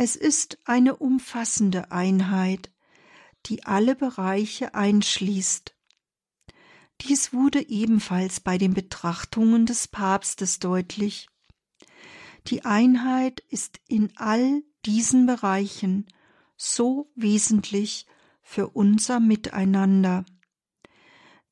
Es 0.00 0.14
ist 0.14 0.58
eine 0.64 0.94
umfassende 0.94 1.90
Einheit, 1.90 2.70
die 3.46 3.64
alle 3.64 3.96
Bereiche 3.96 4.76
einschließt. 4.76 5.74
Dies 7.00 7.32
wurde 7.32 7.68
ebenfalls 7.68 8.38
bei 8.38 8.58
den 8.58 8.74
Betrachtungen 8.74 9.66
des 9.66 9.88
Papstes 9.88 10.60
deutlich. 10.60 11.28
Die 12.46 12.64
Einheit 12.64 13.40
ist 13.48 13.80
in 13.88 14.12
all 14.14 14.62
diesen 14.86 15.26
Bereichen 15.26 16.06
so 16.56 17.10
wesentlich 17.16 18.06
für 18.40 18.68
unser 18.68 19.18
Miteinander. 19.18 20.24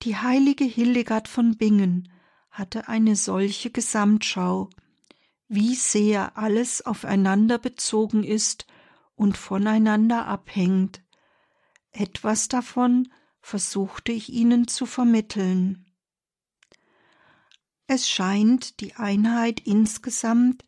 Die 0.02 0.14
heilige 0.14 0.64
Hildegard 0.64 1.26
von 1.26 1.56
Bingen 1.56 2.12
hatte 2.52 2.86
eine 2.86 3.16
solche 3.16 3.72
Gesamtschau, 3.72 4.70
wie 5.48 5.74
sehr 5.74 6.36
alles 6.36 6.84
aufeinander 6.84 7.58
bezogen 7.58 8.24
ist 8.24 8.66
und 9.14 9.36
voneinander 9.36 10.26
abhängt. 10.26 11.02
Etwas 11.92 12.48
davon 12.48 13.08
versuchte 13.40 14.12
ich 14.12 14.28
Ihnen 14.30 14.68
zu 14.68 14.86
vermitteln. 14.86 15.86
Es 17.86 18.08
scheint 18.08 18.80
die 18.80 18.94
Einheit 18.94 19.60
insgesamt, 19.60 20.64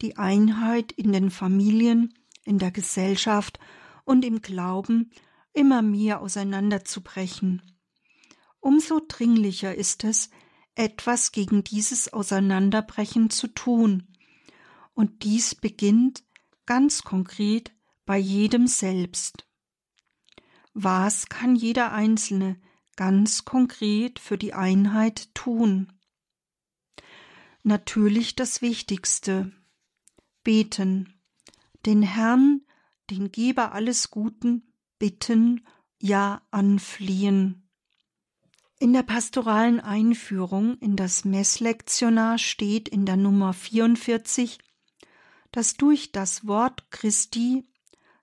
die 0.00 0.16
Einheit 0.16 0.92
in 0.92 1.12
den 1.12 1.30
Familien, 1.30 2.14
in 2.44 2.58
der 2.58 2.70
Gesellschaft 2.70 3.58
und 4.04 4.24
im 4.24 4.40
Glauben 4.40 5.10
immer 5.52 5.82
mehr 5.82 6.20
auseinanderzubrechen. 6.20 7.62
Umso 8.60 9.00
dringlicher 9.06 9.74
ist 9.74 10.04
es, 10.04 10.30
etwas 10.74 11.32
gegen 11.32 11.64
dieses 11.64 12.12
Auseinanderbrechen 12.12 13.30
zu 13.30 13.48
tun. 13.48 14.09
Und 15.00 15.24
dies 15.24 15.54
beginnt 15.54 16.24
ganz 16.66 17.04
konkret 17.04 17.72
bei 18.04 18.18
jedem 18.18 18.66
selbst. 18.66 19.46
Was 20.74 21.30
kann 21.30 21.56
jeder 21.56 21.92
Einzelne 21.92 22.60
ganz 22.96 23.46
konkret 23.46 24.18
für 24.18 24.36
die 24.36 24.52
Einheit 24.52 25.34
tun? 25.34 25.90
Natürlich 27.62 28.36
das 28.36 28.60
Wichtigste. 28.60 29.52
Beten. 30.44 31.18
Den 31.86 32.02
Herrn, 32.02 32.60
den 33.08 33.32
Geber 33.32 33.72
alles 33.72 34.10
Guten, 34.10 34.70
bitten, 34.98 35.66
ja 35.98 36.42
anfliehen. 36.50 37.70
In 38.78 38.92
der 38.92 39.04
pastoralen 39.04 39.80
Einführung 39.80 40.76
in 40.76 40.94
das 40.94 41.24
Messlektionar 41.24 42.36
steht 42.36 42.86
in 42.90 43.06
der 43.06 43.16
Nummer 43.16 43.54
44, 43.54 44.58
dass 45.52 45.74
durch 45.74 46.12
das 46.12 46.46
Wort 46.46 46.90
Christi 46.90 47.68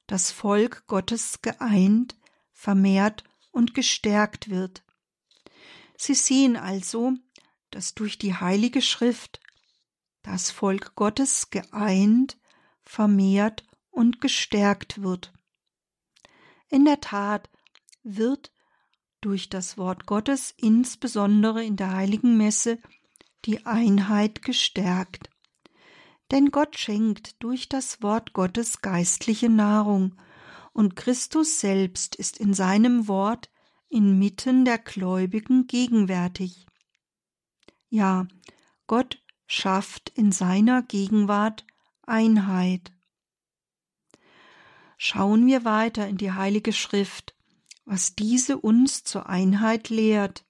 das 0.08 0.32
Volk 0.32 0.88
Gottes 0.88 1.42
geeint, 1.42 2.16
vermehrt 2.54 3.24
und 3.52 3.74
gestärkt 3.74 4.50
wird. 4.50 4.84
Sie 5.98 6.13
sehen 6.13 6.56
also, 6.56 7.13
dass 7.72 7.94
durch 7.94 8.18
die 8.18 8.34
Heilige 8.34 8.82
Schrift 8.82 9.42
das 10.22 10.52
Volk 10.52 10.96
Gottes 10.96 11.50
geeint, 11.50 12.38
vermehrt 12.84 13.66
und 13.90 14.22
gestärkt 14.22 15.02
wird. 15.02 15.34
In 16.70 16.86
der 16.86 17.02
Tat 17.02 17.50
wird 18.04 18.52
durch 19.22 19.50
das 19.50 19.78
Wort 19.78 20.06
Gottes, 20.06 20.54
insbesondere 20.58 21.63
in 21.63 21.76
der 21.76 21.94
heiligen 21.94 22.38
Messe, 22.38 22.80
die 23.46 23.66
Einheit 23.66 24.42
gestärkt. 24.42 25.30
Denn 26.32 26.52
Gott 26.52 26.78
schenkt 26.78 27.42
durch 27.42 27.70
das 27.70 28.02
Wort 28.02 28.34
Gottes 28.34 28.82
geistliche 28.82 29.50
Nahrung, 29.50 30.16
und 30.74 30.96
Christus 30.96 31.60
selbst 31.60 32.16
ist 32.16 32.38
in 32.38 32.54
seinem 32.54 33.08
Wort 33.08 33.50
inmitten 33.90 34.63
der 34.63 34.78
Gläubigen 34.78 35.66
gegenwärtig. 35.66 36.68
Ja, 37.90 38.28
Gott 38.86 39.24
schafft 39.48 40.10
in 40.10 40.32
seiner 40.32 40.84
Gegenwart 40.84 41.66
Einheit. 42.04 42.92
Schauen 44.98 45.48
wir 45.48 45.63
weiter 45.66 46.08
in 46.08 46.18
die 46.18 46.32
Heilige 46.32 46.74
Schrift, 46.74 47.36
was 47.86 48.16
diese 48.16 48.58
uns 48.58 49.04
zur 49.04 49.30
Einheit 49.30 49.90
lehrt. 49.90 50.46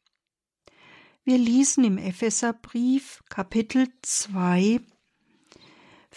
Wir 1.23 1.37
lesen 1.37 1.83
im 1.83 1.97
Epheserbrief 1.97 3.23
Kapitel 3.29 3.87
2, 4.01 4.79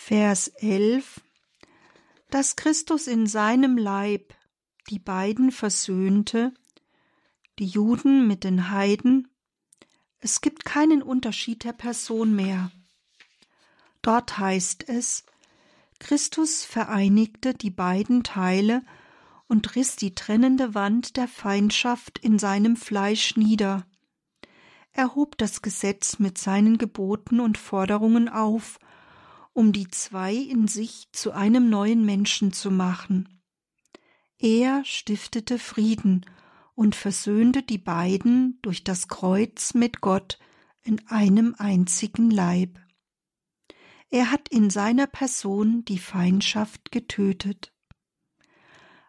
Vers 0.03 0.49
11, 0.49 1.21
dass 2.31 2.57
Christus 2.57 3.07
in 3.07 3.27
seinem 3.29 3.77
Leib 3.79 4.35
die 4.89 4.99
beiden 4.99 5.53
versöhnte, 5.53 6.53
die 7.61 7.67
Juden 7.67 8.27
mit 8.27 8.43
den 8.43 8.71
Heiden. 8.71 9.29
Es 10.19 10.41
gibt 10.41 10.65
keinen 10.65 11.03
Unterschied 11.03 11.63
der 11.63 11.75
Person 11.75 12.35
mehr. 12.35 12.73
Dort 14.03 14.39
heißt 14.39 14.89
es, 14.89 15.27
Christus 16.01 16.65
vereinigte 16.65 17.55
die 17.55 17.71
beiden 17.71 18.25
Teile 18.25 18.83
und 19.47 19.77
riss 19.77 19.95
die 19.95 20.15
trennende 20.15 20.75
Wand 20.75 21.19
der 21.19 21.29
Feindschaft 21.29 22.19
in 22.19 22.39
seinem 22.41 22.75
Fleisch 22.77 23.37
nieder. 23.37 23.87
Er 24.93 25.15
hob 25.15 25.39
das 25.39 25.63
Gesetz 25.63 26.19
mit 26.19 26.37
seinen 26.39 26.79
Geboten 26.79 27.39
und 27.39 27.59
Forderungen 27.59 28.29
auf, 28.29 28.81
um 29.53 29.73
die 29.73 29.89
zwei 29.89 30.35
in 30.35 30.69
sich 30.69 31.09
zu 31.13 31.33
einem 31.33 31.71
neuen 31.71 32.05
Menschen 32.05 32.53
zu 32.53 32.71
machen. 32.71 33.43
Er 34.39 34.85
stiftete 34.85 35.59
Frieden 35.59 36.25
und 36.75 36.95
versöhnte 36.95 37.63
die 37.63 37.79
beiden 37.79 38.59
durch 38.63 38.85
das 38.85 39.09
Kreuz 39.09 39.75
mit 39.75 40.01
Gott 40.01 40.39
in 40.83 41.07
einem 41.09 41.55
einzigen 41.59 42.31
Leib. 42.31 42.79
Er 44.09 44.31
hat 44.31 44.49
in 44.49 44.71
seiner 44.71 45.07
Person 45.07 45.85
die 45.85 45.99
Feindschaft 45.99 46.91
getötet. 46.91 47.73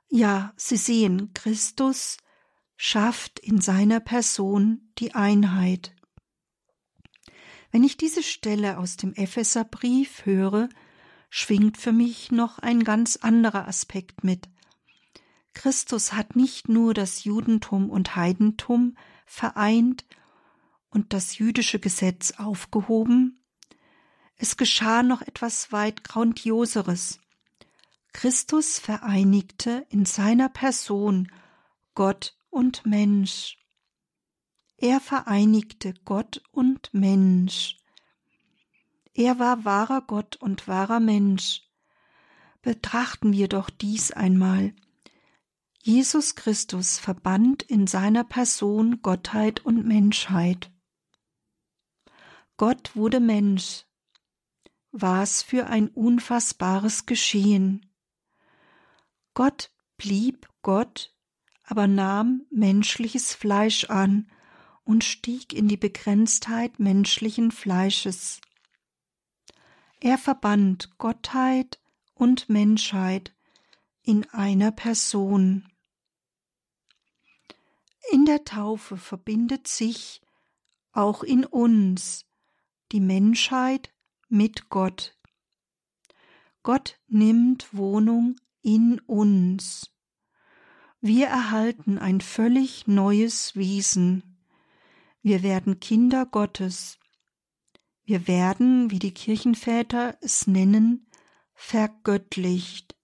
Ja, 0.10 0.54
Sie 0.58 0.78
sehen, 0.78 1.34
Christus 1.34 2.18
schafft 2.76 3.40
in 3.40 3.62
seiner 3.62 4.00
Person 4.00 4.92
die 5.00 5.16
Einheit. 5.16 5.96
Wenn 7.72 7.84
ich 7.84 7.98
diese 7.98 8.24
Stelle 8.24 8.78
aus 8.78 8.98
dem 8.98 9.14
Epheserbrief 9.14 10.26
höre, 10.26 10.70
schwingt 11.30 11.78
für 11.78 11.92
mich 11.94 12.32
noch 12.32 12.60
ein 12.60 12.84
ganz 12.84 13.16
anderer 13.16 13.68
Aspekt 13.68 14.24
mit. 14.24 14.50
Christus 15.54 16.14
hat 16.14 16.36
nicht 16.36 16.70
nur 16.70 16.94
das 16.94 17.24
Judentum 17.24 17.90
und 17.90 18.16
Heidentum 18.16 18.98
vereint 19.26 20.06
und 20.90 21.14
das 21.14 21.38
jüdische 21.38 21.80
Gesetz 21.80 22.32
aufgehoben, 22.38 23.42
es 24.42 24.58
geschah 24.58 25.04
noch 25.04 25.22
etwas 25.22 25.72
weit 25.72 26.04
Grandioseres. 26.04 27.20
Christus 28.12 28.80
vereinigte 28.80 29.86
in 29.90 30.06
seiner 30.06 30.50
Person 30.50 31.32
Gott 31.94 32.36
und 32.50 32.84
Mensch. 32.84 33.61
Er 34.82 35.00
vereinigte 35.00 35.94
Gott 36.06 36.42
und 36.52 36.92
Mensch. 36.92 37.78
Er 39.14 39.38
war 39.38 39.64
wahrer 39.64 40.02
Gott 40.02 40.38
und 40.38 40.68
wahrer 40.68 41.00
Mensch. 41.00 41.62
Betrachten 42.64 43.32
wir 43.32 43.48
doch 43.48 43.70
dies 43.70 44.12
einmal. 44.12 44.74
Jesus 45.84 46.34
Christus 46.34 46.98
verband 46.98 47.62
in 47.62 47.86
seiner 47.86 48.24
Person 48.24 49.04
Gottheit 49.04 49.64
und 49.64 49.86
Menschheit. 49.86 50.72
Gott 52.58 52.96
wurde 52.96 53.20
Mensch. 53.20 53.86
Was 54.92 55.44
für 55.44 55.68
ein 55.68 55.90
unfassbares 55.90 57.06
Geschehen. 57.06 57.86
Gott 59.36 59.70
blieb 59.98 60.50
Gott, 60.64 61.16
aber 61.66 61.86
nahm 61.86 62.48
menschliches 62.50 63.36
Fleisch 63.36 63.86
an 63.86 64.28
und 64.84 65.04
stieg 65.04 65.54
in 65.54 65.68
die 65.68 65.78
Begrenztheit 65.78 66.80
menschlichen 66.80 67.52
Fleisches. 67.52 68.42
Er 70.00 70.18
verband 70.18 70.98
Gottheit 70.98 71.80
und 72.14 72.50
Menschheit 72.50 73.34
in 74.02 74.28
einer 74.32 74.72
Person. 74.72 75.68
In 78.12 78.26
der 78.26 78.44
Taufe 78.44 78.98
verbindet 78.98 79.68
sich 79.68 80.22
auch 80.92 81.24
in 81.24 81.46
uns 81.46 82.26
die 82.92 83.00
Menschheit 83.00 83.94
mit 84.28 84.70
Gott. 84.70 85.18
Gott 86.64 87.00
nimmt 87.08 87.74
Wohnung 87.74 88.36
in 88.62 89.00
uns. 89.02 89.92
Wir 91.00 91.28
erhalten 91.28 91.98
ein 91.98 92.22
völlig 92.22 92.88
neues 92.88 93.56
Wesen. 93.56 94.31
Wir 95.24 95.44
werden 95.44 95.80
Kinder 95.80 96.26
Gottes. 96.26 96.98
Wir 98.04 98.28
werden, 98.28 98.90
wie 98.90 98.98
die 98.98 99.14
Kirchenväter 99.14 100.18
es 100.22 100.48
nennen, 100.48 101.08
vergöttlicht. 101.54 102.96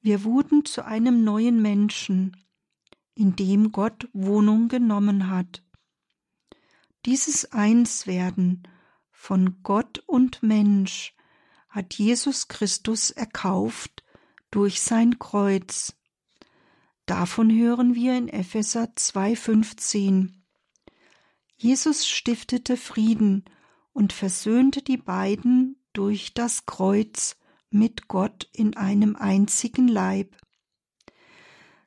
Wir 0.00 0.24
wurden 0.24 0.64
zu 0.64 0.84
einem 0.84 1.22
neuen 1.22 1.60
Menschen, 1.60 2.36
in 3.14 3.36
dem 3.36 3.72
Gott 3.72 4.08
Wohnung 4.12 4.68
genommen 4.68 5.28
hat. 5.28 5.62
Dieses 7.04 7.52
Einswerden 7.52 8.66
von 9.10 9.62
Gott 9.62 10.02
und 10.06 10.42
Mensch 10.42 11.14
hat 11.68 11.94
Jesus 11.94 12.48
Christus 12.48 13.10
erkauft 13.10 14.02
durch 14.50 14.80
sein 14.80 15.18
Kreuz. 15.18 15.94
Davon 17.04 17.50
hören 17.50 17.94
wir 17.94 18.16
in 18.16 18.28
Epheser 18.28 18.84
2,15. 18.96 20.35
Jesus 21.56 22.06
stiftete 22.06 22.76
Frieden 22.76 23.44
und 23.92 24.12
versöhnte 24.12 24.82
die 24.82 24.98
beiden 24.98 25.82
durch 25.92 26.34
das 26.34 26.66
Kreuz 26.66 27.36
mit 27.70 28.08
Gott 28.08 28.48
in 28.52 28.76
einem 28.76 29.16
einzigen 29.16 29.88
Leib. 29.88 30.36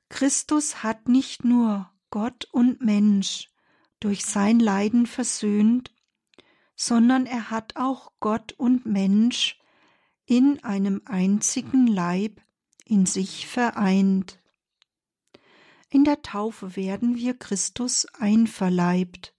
Christus 0.10 0.82
hat 0.82 1.08
nicht 1.08 1.46
nur 1.46 1.92
Gott 2.10 2.48
und 2.52 2.82
Mensch 2.82 3.50
durch 4.00 4.26
sein 4.26 4.60
Leiden 4.60 5.06
versöhnt, 5.06 5.94
sondern 6.76 7.26
er 7.26 7.52
hat 7.52 7.76
auch 7.76 8.14
Gott 8.20 8.54
und 8.54 8.86
Mensch 8.86 9.60
in 10.26 10.64
einem 10.64 11.02
einzigen 11.06 11.86
Leib 11.86 12.42
in 12.86 13.06
sich 13.06 13.46
vereint. 13.46 14.40
In 15.90 16.04
der 16.04 16.22
Taufe 16.22 16.76
werden 16.76 17.16
wir 17.16 17.38
Christus 17.38 18.06
einverleibt. 18.18 19.36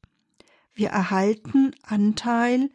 Wir 0.80 0.88
erhalten 0.88 1.72
Anteil 1.82 2.70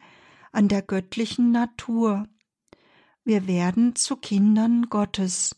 an 0.52 0.68
der 0.68 0.80
göttlichen 0.80 1.50
Natur. 1.50 2.28
Wir 3.24 3.48
werden 3.48 3.96
zu 3.96 4.14
Kindern 4.14 4.86
Gottes 4.90 5.56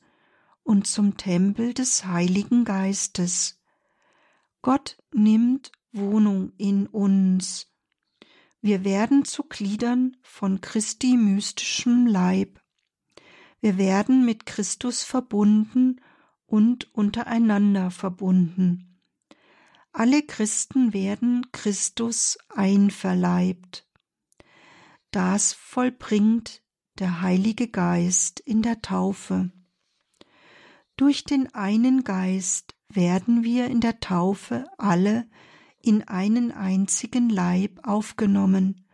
und 0.63 0.87
zum 0.87 1.19
Tempel 1.19 1.75
des 1.75 2.07
Heiligen 2.07 2.65
Geistes. 2.65 3.61
Gott 4.63 4.97
nimmt 5.13 5.73
Wohnung 5.93 6.55
in 6.57 6.87
uns. 6.87 7.71
Wir 8.63 8.83
werden 8.83 9.27
zu 9.27 9.43
Gliedern 9.43 10.17
von 10.23 10.63
Christi 10.63 11.19
mystischem 11.19 12.07
Leib. 12.07 12.63
Wir 13.61 13.77
werden 13.77 14.25
mit 14.25 14.47
Christus 14.47 15.03
verbunden 15.03 16.01
und 16.47 16.95
untereinander 16.95 17.91
verbunden. 17.91 18.98
Alle 19.93 20.23
Christen 20.23 20.93
werden 20.93 21.47
Christus 21.53 22.39
einverleibt. 22.49 23.87
Das 25.11 25.53
vollbringt 25.53 26.63
der 26.99 27.21
Heilige 27.23 27.69
Geist 27.69 28.41
in 28.41 28.63
der 28.63 28.83
Taufe. 28.83 29.51
Durch 30.97 31.25
den 31.25 31.55
einen 31.55 32.05
Geist 32.05 32.75
werden 32.89 33.45
wir 33.45 33.67
in 33.67 33.81
der 33.81 34.01
Taufe 34.01 34.67
alle 34.79 35.29
in 35.81 36.03
einen 36.07 36.51
einzigen 36.51 37.31
Leib 37.31 37.81
aufgenommen, 37.87 38.85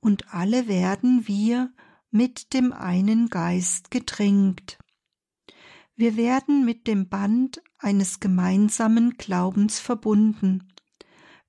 und 0.00 0.34
alle 0.34 0.66
werden 0.66 1.28
wir 1.28 1.72
mit 2.10 2.54
dem 2.54 2.72
einen 2.72 3.28
Geist 3.28 3.90
getränkt. 3.90 4.78
Wir 5.94 6.16
werden 6.16 6.64
mit 6.64 6.86
dem 6.86 7.08
Band 7.08 7.62
eines 7.78 8.18
gemeinsamen 8.18 9.16
Glaubens 9.18 9.78
verbunden, 9.78 10.72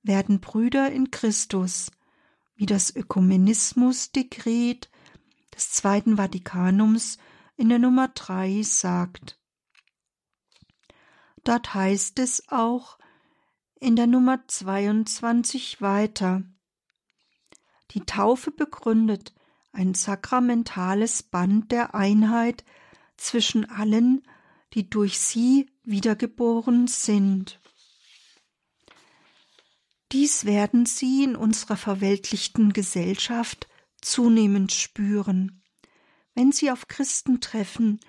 werden 0.02 0.40
Brüder 0.40 0.92
in 0.92 1.10
Christus, 1.10 1.90
wie 2.54 2.66
das 2.66 2.94
Ökumenismus-Dekret 2.94 4.90
des 5.54 5.70
Zweiten 5.70 6.16
Vatikanums 6.16 7.18
in 7.56 7.68
der 7.68 7.78
Nummer 7.78 8.08
drei 8.08 8.62
sagt. 8.62 9.40
Dort 11.42 11.74
heißt 11.74 12.18
es 12.18 12.48
auch 12.48 12.98
in 13.80 13.96
der 13.96 14.06
Nummer 14.06 14.46
22 14.46 15.80
weiter. 15.80 16.42
Die 17.90 18.00
Taufe 18.00 18.50
begründet 18.50 19.34
ein 19.72 19.94
sakramentales 19.94 21.22
Band 21.22 21.70
der 21.70 21.94
Einheit 21.94 22.64
zwischen 23.16 23.68
allen, 23.68 24.22
die 24.74 24.90
durch 24.90 25.18
sie 25.18 25.70
wiedergeboren 25.84 26.86
sind. 26.86 27.60
Dies 30.12 30.44
werden 30.44 30.86
sie 30.86 31.24
in 31.24 31.36
unserer 31.36 31.76
verweltlichten 31.76 32.72
Gesellschaft 32.72 33.68
zunehmend 34.00 34.72
spüren. 34.72 35.62
Wenn 36.34 36.52
sie 36.52 36.70
auf 36.70 36.88
Christen 36.88 37.40
treffen, 37.40 38.00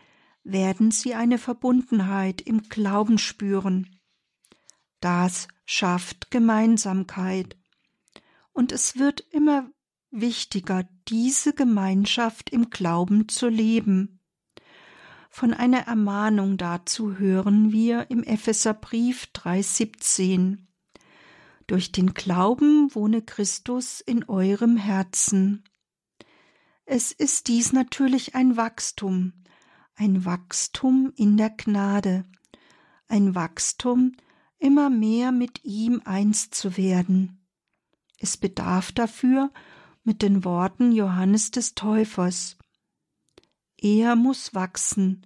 werden 0.44 0.92
sie 0.92 1.16
eine 1.16 1.38
Verbundenheit 1.38 2.42
im 2.42 2.64
Glauben 2.70 3.18
spüren. 3.18 4.00
Das 5.00 5.48
schafft 5.66 6.32
Gemeinsamkeit. 6.32 7.58
Und 8.54 8.72
es 8.72 8.98
wird 8.98 9.22
immer 9.32 9.70
wichtiger, 10.12 10.88
diese 11.08 11.54
Gemeinschaft 11.54 12.50
im 12.50 12.70
Glauben 12.70 13.28
zu 13.28 13.48
leben. 13.48 14.15
Von 15.38 15.54
einer 15.54 15.80
Ermahnung 15.80 16.56
dazu 16.56 17.18
hören 17.18 17.74
wir 17.74 18.10
im 18.10 18.24
Epheserbrief 18.24 19.28
3,17. 19.34 20.60
Durch 21.68 21.92
den 21.92 22.14
Glauben 22.14 22.96
wohne 22.96 23.22
Christus 23.22 24.00
in 24.00 24.24
eurem 24.30 24.78
Herzen. 24.78 25.66
Es 26.86 27.12
ist 27.12 27.50
dies 27.50 27.74
natürlich 27.74 28.34
ein 28.34 28.56
Wachstum, 28.56 29.34
ein 29.96 30.24
Wachstum 30.24 31.12
in 31.18 31.36
der 31.36 31.50
Gnade, 31.50 32.24
ein 33.10 33.36
Wachstum, 33.36 34.14
immer 34.58 34.90
mehr 34.90 35.34
mit 35.34 35.66
ihm 35.66 36.02
eins 36.06 36.50
zu 36.50 36.78
werden. 36.78 37.46
Es 38.20 38.38
bedarf 38.38 38.94
dafür 38.94 39.52
mit 40.02 40.22
den 40.22 40.46
Worten 40.46 40.94
Johannes 40.94 41.52
des 41.52 41.76
Täufers. 41.76 42.56
Er 43.78 44.16
muss 44.16 44.54
wachsen, 44.54 45.24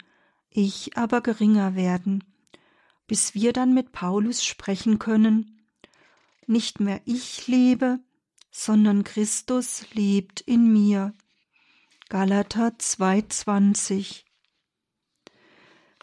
ich 0.50 0.98
aber 0.98 1.22
geringer 1.22 1.76
werden, 1.76 2.24
bis 3.08 3.34
wir 3.36 3.54
dann 3.54 3.74
mit 3.74 3.92
Paulus 3.92 4.44
sprechen 4.44 5.00
können, 5.00 5.62
nicht 6.48 6.80
mehr 6.80 7.02
ich 7.06 7.48
lebe, 7.48 8.00
sondern 8.52 9.04
Christus 9.04 9.86
lebt 9.94 10.42
in 10.42 10.72
mir. 10.72 11.14
Galater 12.10 12.70
2,20 12.70 14.24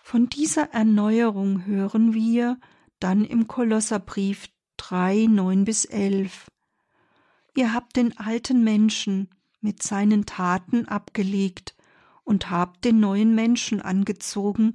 Von 0.03 0.28
dieser 0.28 0.72
Erneuerung 0.72 1.66
hören 1.66 2.14
wir 2.14 2.59
dann 3.01 3.24
im 3.24 3.49
Kolosserbrief 3.49 4.49
3, 4.76 5.26
9 5.26 5.64
bis 5.64 5.84
11. 5.84 6.47
Ihr 7.57 7.72
habt 7.72 7.97
den 7.97 8.16
alten 8.18 8.62
Menschen 8.62 9.30
mit 9.61 9.82
seinen 9.82 10.26
Taten 10.26 10.86
abgelegt 10.86 11.76
und 12.27 12.51
habt 12.51 12.85
den 12.85 12.99
neuen 12.99 13.35
Menschen 13.35 13.81
angezogen, 13.81 14.74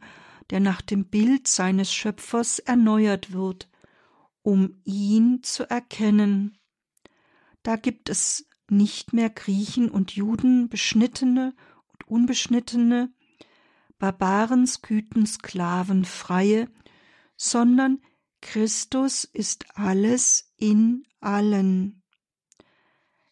der 0.50 0.62
nach 0.62 0.82
dem 0.82 1.06
Bild 1.06 1.48
seines 1.48 1.94
Schöpfers 1.94 2.60
erneuert 2.60 3.34
wird, 3.34 3.70
um 4.42 4.82
ihn 4.86 5.44
zu 5.44 5.70
erkennen. 5.70 6.58
Da 7.62 7.76
gibt 7.76 8.10
es 8.10 8.48
nicht 8.70 9.12
mehr 9.12 9.30
Griechen 9.30 9.90
und 9.90 10.14
Juden, 10.14 10.70
Beschnittene 10.70 11.54
und 11.92 12.08
Unbeschnittene, 12.08 13.14
Barbaren, 14.00 14.66
Sküten, 14.66 15.28
Sklaven, 15.28 16.06
Freie, 16.06 16.70
sondern 17.36 18.00
Christus 18.40 19.26
ist 19.26 19.66
alles 19.76 20.54
in 20.56 21.04
allen. 21.20 22.02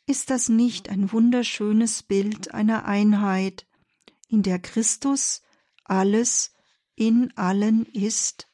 Ist 0.05 0.29
das 0.29 0.49
nicht 0.49 0.89
ein 0.89 1.13
wunderschönes 1.13 2.03
Bild 2.03 2.53
einer 2.53 2.83
Einheit, 2.85 3.65
in 4.29 4.41
der 4.41 4.59
Christus 4.59 5.41
alles 5.83 6.53
in 6.95 7.35
allen 7.35 7.85
ist? 7.85 8.47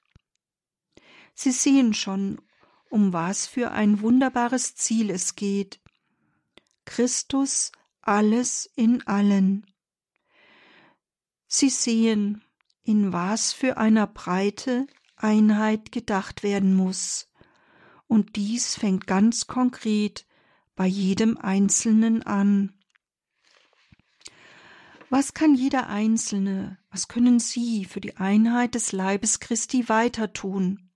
Sie 1.36 1.52
sehen 1.52 1.94
schon, 1.94 2.42
um 2.90 3.14
was 3.14 3.46
für 3.46 3.72
ein 3.72 4.02
wunderbares 4.02 4.76
Ziel 4.76 5.12
es 5.12 5.36
geht. 5.36 5.80
Christus 6.86 7.72
alles 8.02 8.70
in 8.76 9.06
allen. 9.06 9.66
Sie 11.48 11.70
sehen, 11.70 12.44
in 12.84 13.12
was 13.12 13.52
für 13.52 13.78
einer 13.78 14.08
Breite 14.08 14.88
Einheit 15.16 15.92
gedacht 15.92 16.44
werden 16.44 16.74
muss. 16.76 17.32
Und 18.08 18.36
dies 18.36 18.76
fängt 18.76 19.08
ganz 19.08 19.48
konkret 19.48 20.26
bei 20.76 20.86
jedem 20.86 21.38
Einzelnen 21.38 22.24
an. 22.24 22.75
Was 25.18 25.34
kann 25.34 25.56
jeder 25.56 25.88
Einzelne, 25.88 26.78
was 26.90 27.08
können 27.08 27.40
Sie 27.40 27.86
für 27.86 28.02
die 28.02 28.18
Einheit 28.18 28.76
des 28.76 28.92
Leibes 28.92 29.40
Christi 29.40 29.88
weiter 29.88 30.34
tun? 30.34 30.92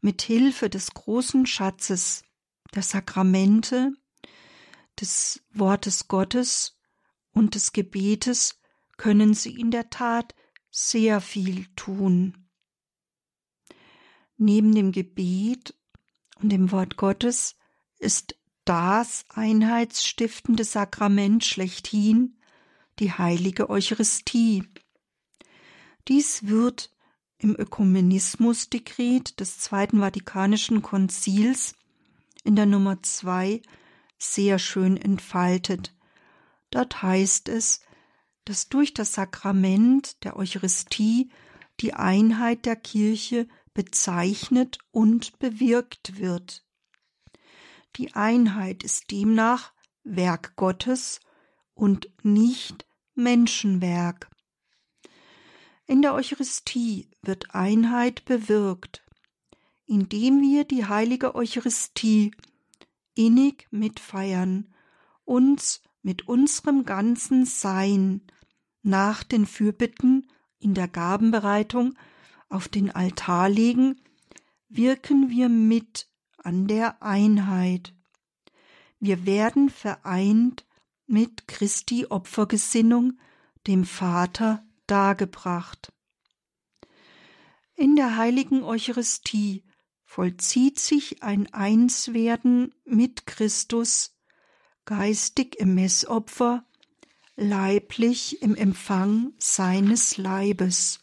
Mit 0.00 0.22
Hilfe 0.22 0.68
des 0.68 0.92
großen 0.92 1.46
Schatzes 1.46 2.24
der 2.74 2.82
Sakramente, 2.82 3.92
des 5.00 5.44
Wortes 5.52 6.08
Gottes 6.08 6.80
und 7.30 7.54
des 7.54 7.72
Gebetes 7.72 8.58
können 8.96 9.34
Sie 9.34 9.54
in 9.54 9.70
der 9.70 9.88
Tat 9.88 10.34
sehr 10.68 11.20
viel 11.20 11.66
tun. 11.76 12.48
Neben 14.36 14.74
dem 14.74 14.90
Gebet 14.90 15.78
und 16.40 16.48
dem 16.48 16.72
Wort 16.72 16.96
Gottes 16.96 17.54
ist 18.00 18.34
das 18.64 19.24
einheitsstiftende 19.28 20.64
Sakrament 20.64 21.44
schlechthin 21.44 22.36
die 22.98 23.12
heilige 23.12 23.70
Eucharistie. 23.70 24.64
Dies 26.08 26.46
wird 26.46 26.90
im 27.38 27.56
Ökumenismusdekret 27.58 29.40
des 29.40 29.58
Zweiten 29.58 30.00
Vatikanischen 30.00 30.82
Konzils 30.82 31.74
in 32.44 32.56
der 32.56 32.66
Nummer 32.66 33.02
zwei 33.02 33.62
sehr 34.18 34.58
schön 34.58 34.96
entfaltet. 34.96 35.94
Dort 36.70 37.02
heißt 37.02 37.48
es, 37.48 37.80
dass 38.44 38.68
durch 38.68 38.94
das 38.94 39.14
Sakrament 39.14 40.22
der 40.24 40.36
Eucharistie 40.36 41.30
die 41.80 41.94
Einheit 41.94 42.66
der 42.66 42.76
Kirche 42.76 43.48
bezeichnet 43.74 44.78
und 44.90 45.38
bewirkt 45.38 46.18
wird. 46.18 46.64
Die 47.96 48.14
Einheit 48.14 48.82
ist 48.82 49.10
demnach 49.10 49.72
Werk 50.04 50.56
Gottes 50.56 51.20
und 51.74 52.08
nicht 52.22 52.86
Menschenwerk. 53.14 54.30
In 55.86 56.00
der 56.00 56.14
Eucharistie 56.14 57.10
wird 57.22 57.54
Einheit 57.54 58.24
bewirkt, 58.24 59.04
indem 59.84 60.40
wir 60.40 60.64
die 60.64 60.86
heilige 60.86 61.34
Eucharistie 61.34 62.30
innig 63.14 63.66
mitfeiern, 63.70 64.74
uns 65.24 65.82
mit 66.02 66.28
unserem 66.28 66.84
ganzen 66.84 67.44
Sein 67.44 68.22
nach 68.82 69.22
den 69.22 69.46
Fürbitten 69.46 70.28
in 70.58 70.74
der 70.74 70.88
Gabenbereitung 70.88 71.94
auf 72.48 72.68
den 72.68 72.90
Altar 72.90 73.48
legen, 73.48 74.00
wirken 74.68 75.28
wir 75.28 75.48
mit 75.48 76.08
an 76.44 76.66
der 76.66 77.02
Einheit. 77.02 77.94
Wir 79.00 79.26
werden 79.26 79.70
vereint 79.70 80.66
mit 81.06 81.48
Christi 81.48 82.06
Opfergesinnung 82.06 83.18
dem 83.66 83.84
Vater 83.84 84.64
dargebracht. 84.86 85.92
In 87.74 87.96
der 87.96 88.16
heiligen 88.16 88.62
Eucharistie 88.62 89.64
vollzieht 90.04 90.78
sich 90.78 91.22
ein 91.22 91.52
Einswerden 91.52 92.74
mit 92.84 93.26
Christus 93.26 94.16
geistig 94.84 95.56
im 95.58 95.74
Messopfer, 95.74 96.64
leiblich 97.36 98.42
im 98.42 98.54
Empfang 98.54 99.32
seines 99.38 100.18
Leibes. 100.18 101.00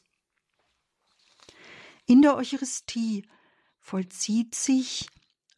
In 2.06 2.22
der 2.22 2.36
Eucharistie 2.36 3.28
vollzieht 3.80 4.56
sich 4.56 5.10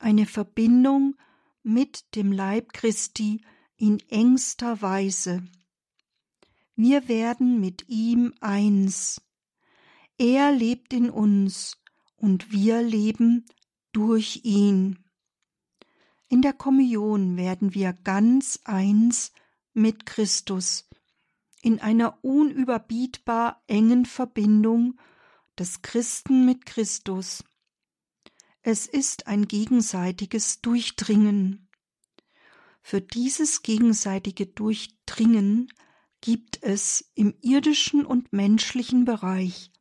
eine 0.01 0.25
Verbindung 0.25 1.15
mit 1.63 2.15
dem 2.15 2.31
Leib 2.31 2.73
Christi 2.73 3.41
in 3.77 3.99
engster 4.09 4.81
Weise. 4.81 5.43
Wir 6.75 7.07
werden 7.07 7.59
mit 7.59 7.87
ihm 7.89 8.33
eins. 8.41 9.21
Er 10.17 10.51
lebt 10.51 10.93
in 10.93 11.09
uns 11.09 11.77
und 12.15 12.51
wir 12.51 12.81
leben 12.81 13.45
durch 13.91 14.41
ihn. 14.43 14.99
In 16.29 16.41
der 16.41 16.53
Kommunion 16.53 17.37
werden 17.37 17.73
wir 17.73 17.93
ganz 17.93 18.59
eins 18.63 19.31
mit 19.73 20.05
Christus, 20.05 20.87
in 21.61 21.79
einer 21.79 22.23
unüberbietbar 22.23 23.61
engen 23.67 24.05
Verbindung 24.05 24.99
des 25.59 25.81
Christen 25.81 26.45
mit 26.45 26.65
Christus. 26.65 27.43
Es 28.61 28.85
ist 28.85 29.27
ein 29.27 29.47
gegenseitiges 29.47 30.61
Durchdringen. 30.61 31.67
Für 32.81 33.01
dieses 33.01 33.61
gegenseitige 33.61 34.47
Durchdringen 34.47 35.71
gibt 36.21 36.61
es 36.61 37.11
im 37.15 37.35
irdischen 37.41 38.05
und 38.05 38.33
menschlichen 38.33 39.05
Bereich 39.05 39.71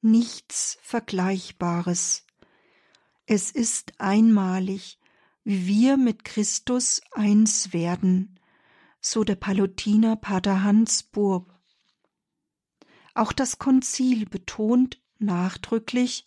nichts 0.00 0.78
Vergleichbares. 0.82 2.26
Es 3.26 3.50
ist 3.50 4.00
einmalig 4.00 4.98
wie 5.48 5.66
wir 5.66 5.96
mit 5.96 6.26
Christus 6.26 7.00
eins 7.12 7.72
werden, 7.72 8.38
so 9.00 9.24
der 9.24 9.36
Palutiner 9.36 10.14
Pater 10.14 10.62
Hans 10.62 11.02
Burg. 11.02 11.58
Auch 13.14 13.32
das 13.32 13.58
Konzil 13.58 14.26
betont 14.26 15.00
nachdrücklich, 15.18 16.26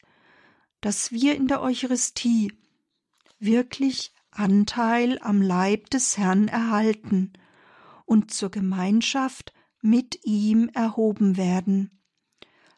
dass 0.82 1.12
wir 1.12 1.36
in 1.36 1.48
der 1.48 1.62
Eucharistie 1.62 2.54
wirklich 3.40 4.14
Anteil 4.32 5.20
am 5.22 5.42
Leib 5.42 5.90
des 5.90 6.18
Herrn 6.18 6.48
erhalten 6.48 7.34
und 8.06 8.32
zur 8.32 8.50
Gemeinschaft 8.50 9.54
mit 9.82 10.26
ihm 10.26 10.70
erhoben 10.74 11.38
werden. 11.38 12.02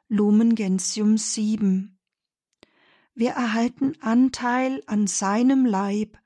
Lumen 0.08 0.56
Gentium 0.56 1.18
7. 1.18 1.98
Wir 3.16 3.32
erhalten 3.32 3.94
Anteil 4.02 4.84
an 4.88 5.08
seinem 5.08 5.66
Leib 5.66 6.18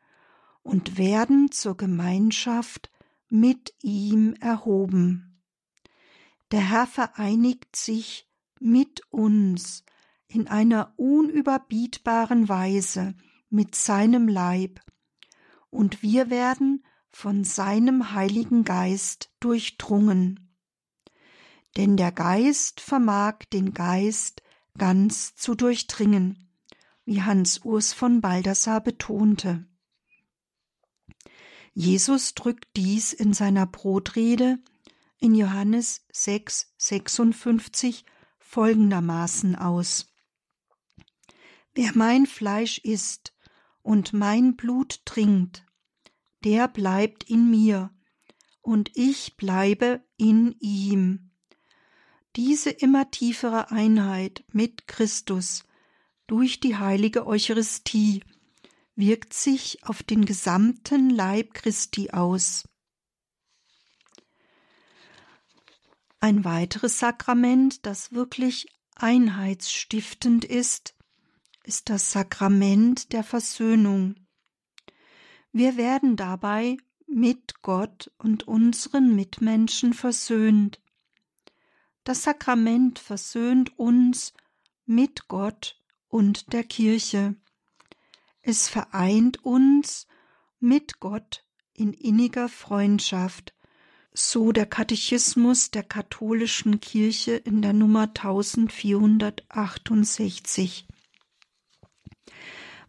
und 0.63 0.97
werden 0.97 1.51
zur 1.51 1.77
Gemeinschaft 1.77 2.91
mit 3.29 3.73
ihm 3.81 4.33
erhoben. 4.39 5.41
Der 6.51 6.61
Herr 6.61 6.87
vereinigt 6.87 7.75
sich 7.75 8.29
mit 8.59 9.01
uns 9.09 9.83
in 10.27 10.47
einer 10.47 10.93
unüberbietbaren 10.97 12.49
Weise 12.49 13.15
mit 13.49 13.75
seinem 13.75 14.27
Leib, 14.27 14.81
und 15.69 16.01
wir 16.01 16.29
werden 16.29 16.83
von 17.09 17.43
seinem 17.43 18.13
Heiligen 18.13 18.63
Geist 18.63 19.31
durchdrungen. 19.39 20.47
denn 21.77 21.95
der 21.95 22.11
Geist 22.11 22.81
vermag 22.81 23.45
den 23.53 23.73
Geist 23.73 24.41
ganz 24.77 25.35
zu 25.35 25.53
durchdringen, 25.55 26.49
wie 27.05 27.21
Hans 27.21 27.59
Urs 27.59 27.93
von 27.93 28.19
Baldassar 28.19 28.81
betonte. 28.81 29.65
Jesus 31.73 32.33
drückt 32.33 32.67
dies 32.75 33.13
in 33.13 33.33
seiner 33.33 33.67
Brotrede 33.67 34.57
in 35.19 35.35
Johannes 35.35 36.05
6, 36.11 36.73
56 36.77 38.05
folgendermaßen 38.39 39.55
aus. 39.55 40.11
Wer 41.77 41.91
mein 41.93 42.25
Fleisch 42.25 42.79
isst 42.79 43.35
und 43.83 44.11
mein 44.11 44.55
Blut 44.55 45.05
trinkt, 45.05 45.63
der 46.43 46.67
bleibt 46.67 47.23
in 47.25 47.51
mir 47.51 47.91
und 48.63 48.89
ich 48.95 49.37
bleibe 49.37 50.03
in 50.17 50.55
ihm. 50.59 51.29
Diese 52.35 52.71
immer 52.71 53.11
tiefere 53.11 53.69
Einheit 53.69 54.43
mit 54.51 54.87
Christus 54.87 55.65
durch 56.25 56.59
die 56.59 56.77
heilige 56.77 57.27
Eucharistie 57.27 58.23
wirkt 58.95 59.35
sich 59.35 59.83
auf 59.83 60.01
den 60.01 60.25
gesamten 60.25 61.11
Leib 61.11 61.53
Christi 61.53 62.09
aus. 62.09 62.67
Ein 66.19 66.43
weiteres 66.43 66.97
Sakrament, 66.97 67.85
das 67.85 68.13
wirklich 68.13 68.65
einheitsstiftend 68.95 70.43
ist, 70.43 70.96
ist 71.67 71.89
das 71.89 72.13
Sakrament 72.13 73.11
der 73.11 73.25
Versöhnung. 73.25 74.15
Wir 75.51 75.75
werden 75.75 76.15
dabei 76.15 76.77
mit 77.07 77.61
Gott 77.61 78.09
und 78.17 78.47
unseren 78.47 79.13
Mitmenschen 79.13 79.93
versöhnt. 79.93 80.81
Das 82.05 82.23
Sakrament 82.23 82.99
versöhnt 82.99 83.77
uns 83.77 84.31
mit 84.85 85.27
Gott 85.27 85.77
und 86.07 86.53
der 86.53 86.63
Kirche. 86.63 87.35
Es 88.41 88.69
vereint 88.69 89.43
uns 89.43 90.07
mit 90.61 91.01
Gott 91.01 91.43
in 91.73 91.91
inniger 91.91 92.47
Freundschaft, 92.47 93.53
so 94.13 94.53
der 94.53 94.67
Katechismus 94.67 95.69
der 95.69 95.83
katholischen 95.83 96.79
Kirche 96.79 97.33
in 97.33 97.61
der 97.61 97.73
Nummer 97.73 98.03
1468. 98.03 100.86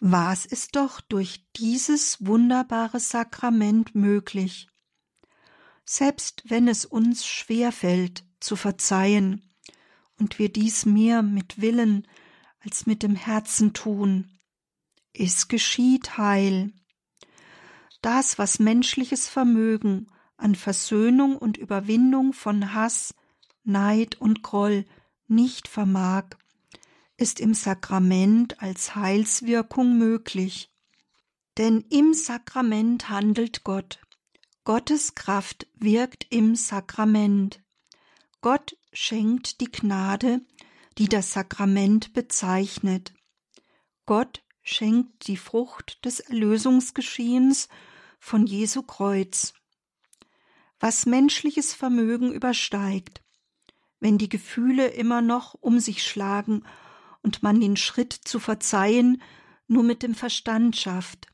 Was 0.00 0.46
ist 0.46 0.76
doch 0.76 1.00
durch 1.00 1.44
dieses 1.56 2.24
wunderbare 2.24 3.00
Sakrament 3.00 3.94
möglich? 3.94 4.68
Selbst 5.84 6.44
wenn 6.46 6.68
es 6.68 6.84
uns 6.84 7.26
schwer 7.26 7.72
fällt 7.72 8.24
zu 8.40 8.54
verzeihen 8.54 9.50
und 10.18 10.38
wir 10.38 10.52
dies 10.52 10.86
mehr 10.86 11.22
mit 11.22 11.60
Willen 11.60 12.06
als 12.60 12.86
mit 12.86 13.02
dem 13.02 13.16
Herzen 13.16 13.72
tun, 13.72 14.38
es 15.12 15.48
geschieht 15.48 16.16
Heil. 16.18 16.72
Das, 18.02 18.38
was 18.38 18.60
menschliches 18.60 19.28
Vermögen 19.28 20.06
an 20.36 20.54
Versöhnung 20.54 21.36
und 21.36 21.56
Überwindung 21.56 22.32
von 22.32 22.72
Hass, 22.74 23.14
Neid 23.64 24.20
und 24.20 24.42
Groll 24.42 24.84
nicht 25.26 25.66
vermag, 25.66 26.36
ist 27.18 27.40
im 27.40 27.52
Sakrament 27.52 28.62
als 28.62 28.94
Heilswirkung 28.94 29.98
möglich. 29.98 30.70
Denn 31.58 31.84
im 31.90 32.14
Sakrament 32.14 33.10
handelt 33.10 33.64
Gott. 33.64 33.98
Gottes 34.64 35.16
Kraft 35.16 35.66
wirkt 35.74 36.26
im 36.30 36.54
Sakrament. 36.54 37.60
Gott 38.40 38.76
schenkt 38.92 39.60
die 39.60 39.70
Gnade, 39.70 40.40
die 40.96 41.08
das 41.08 41.32
Sakrament 41.32 42.12
bezeichnet. 42.12 43.12
Gott 44.06 44.44
schenkt 44.62 45.26
die 45.26 45.36
Frucht 45.36 46.04
des 46.04 46.20
Erlösungsgeschehens 46.20 47.68
von 48.20 48.46
Jesu 48.46 48.82
Kreuz. 48.82 49.54
Was 50.78 51.06
menschliches 51.06 51.74
Vermögen 51.74 52.32
übersteigt, 52.32 53.22
wenn 53.98 54.18
die 54.18 54.28
Gefühle 54.28 54.86
immer 54.86 55.20
noch 55.20 55.54
um 55.54 55.80
sich 55.80 56.04
schlagen 56.04 56.62
und 57.22 57.42
man 57.42 57.60
den 57.60 57.76
Schritt 57.76 58.12
zu 58.12 58.38
verzeihen 58.38 59.22
nur 59.66 59.82
mit 59.82 60.02
dem 60.02 60.14
Verstand 60.14 60.76
schafft. 60.76 61.26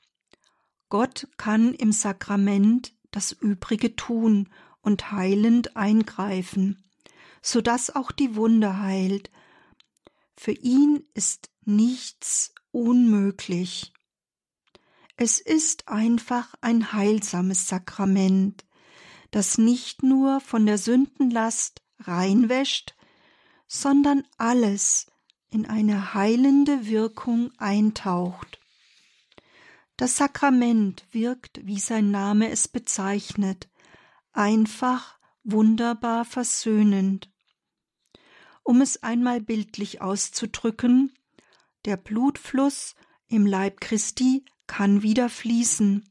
Gott 0.89 1.29
kann 1.37 1.75
im 1.75 1.93
Sakrament 1.93 2.93
das 3.11 3.33
Übrige 3.33 3.97
tun 3.97 4.49
und 4.83 5.13
heilend 5.13 5.77
eingreifen, 5.77 6.85
so 7.43 7.61
dass 7.61 7.95
auch 7.95 8.13
die 8.13 8.37
Wunde 8.37 8.81
heilt. 8.81 9.31
Für 10.37 10.53
ihn 10.53 11.05
ist 11.15 11.51
nichts 11.65 12.53
unmöglich. 12.71 13.93
Es 15.17 15.41
ist 15.41 15.89
einfach 15.89 16.55
ein 16.61 16.93
heilsames 16.93 17.69
Sakrament, 17.69 18.65
das 19.31 19.59
nicht 19.59 20.03
nur 20.03 20.41
von 20.41 20.67
der 20.67 20.79
Sündenlast 20.79 21.83
reinwäscht, 22.01 22.97
sondern 23.69 24.25
alles 24.39 25.07
in 25.55 25.67
eine 25.67 26.15
heilende 26.15 26.89
Wirkung 26.89 27.53
eintaucht. 27.59 28.59
Das 29.97 30.17
Sakrament 30.17 31.07
wirkt, 31.13 31.65
wie 31.65 31.79
sein 31.79 32.11
Name 32.11 32.51
es 32.51 32.67
bezeichnet, 32.67 33.69
einfach, 34.33 35.17
wunderbar 35.45 36.25
versöhnend. 36.25 37.31
Um 38.65 38.81
es 38.81 39.05
einmal 39.05 39.41
bildlich 39.41 40.01
auszudrücken, 40.03 41.15
der 41.85 41.99
Blutfluss 41.99 42.97
im 43.29 43.47
Leib 43.47 43.81
Christi 43.81 44.45
kann 44.67 45.03
wieder 45.03 45.29
fließen. 45.29 46.03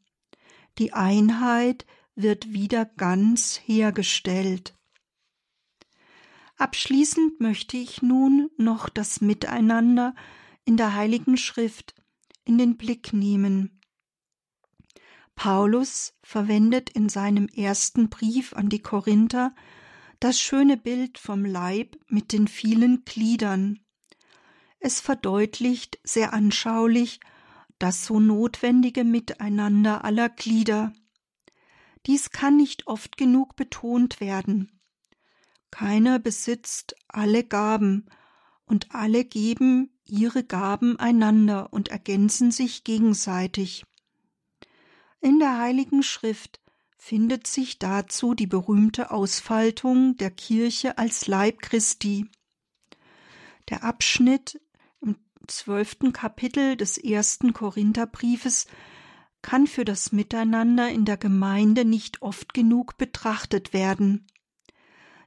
Die 0.77 0.93
Einheit 0.93 1.85
wird 2.15 2.53
wieder 2.53 2.85
ganz 2.85 3.59
hergestellt. 3.65 4.73
Abschließend 6.57 7.39
möchte 7.39 7.77
ich 7.77 8.01
nun 8.01 8.49
noch 8.57 8.89
das 8.89 9.21
Miteinander 9.21 10.15
in 10.65 10.77
der 10.77 10.95
Heiligen 10.95 11.37
Schrift 11.37 11.95
in 12.45 12.57
den 12.57 12.77
Blick 12.77 13.13
nehmen. 13.13 13.81
Paulus 15.35 16.13
verwendet 16.21 16.89
in 16.91 17.09
seinem 17.09 17.47
ersten 17.47 18.09
Brief 18.09 18.53
an 18.53 18.69
die 18.69 18.81
Korinther 18.81 19.55
das 20.19 20.39
schöne 20.39 20.77
Bild 20.77 21.17
vom 21.17 21.43
Leib 21.43 21.97
mit 22.07 22.31
den 22.31 22.47
vielen 22.47 23.03
Gliedern. 23.03 23.79
Es 24.79 25.01
verdeutlicht 25.01 25.99
sehr 26.03 26.33
anschaulich 26.33 27.19
das 27.79 28.05
so 28.05 28.19
notwendige 28.19 29.03
Miteinander 29.03 30.05
aller 30.05 30.29
Glieder. 30.29 30.93
Dies 32.05 32.29
kann 32.29 32.57
nicht 32.57 32.87
oft 32.87 33.17
genug 33.17 33.55
betont 33.55 34.19
werden. 34.21 34.79
Keiner 35.73 36.19
besitzt 36.19 36.95
alle 37.07 37.43
Gaben, 37.43 38.05
und 38.67 38.93
alle 38.93 39.25
geben 39.25 39.89
ihre 40.05 40.43
Gaben 40.43 40.99
einander 40.99 41.73
und 41.73 41.87
ergänzen 41.87 42.51
sich 42.51 42.83
gegenseitig. 42.83 43.83
In 45.19 45.39
der 45.39 45.57
Heiligen 45.57 46.03
Schrift 46.03 46.61
findet 46.95 47.47
sich 47.47 47.79
dazu 47.79 48.35
die 48.35 48.45
berühmte 48.45 49.09
Ausfaltung 49.09 50.15
der 50.17 50.29
Kirche 50.29 50.99
als 50.99 51.25
Leib 51.25 51.63
Christi. 51.63 52.29
Der 53.69 53.83
Abschnitt 53.83 54.61
zwölften 55.47 56.13
Kapitel 56.13 56.77
des 56.77 56.99
ersten 56.99 57.51
Korintherbriefes 57.51 58.67
kann 59.41 59.65
für 59.65 59.85
das 59.85 60.11
Miteinander 60.11 60.89
in 60.89 61.03
der 61.03 61.17
Gemeinde 61.17 61.83
nicht 61.83 62.21
oft 62.21 62.53
genug 62.53 62.95
betrachtet 62.99 63.73
werden. 63.73 64.27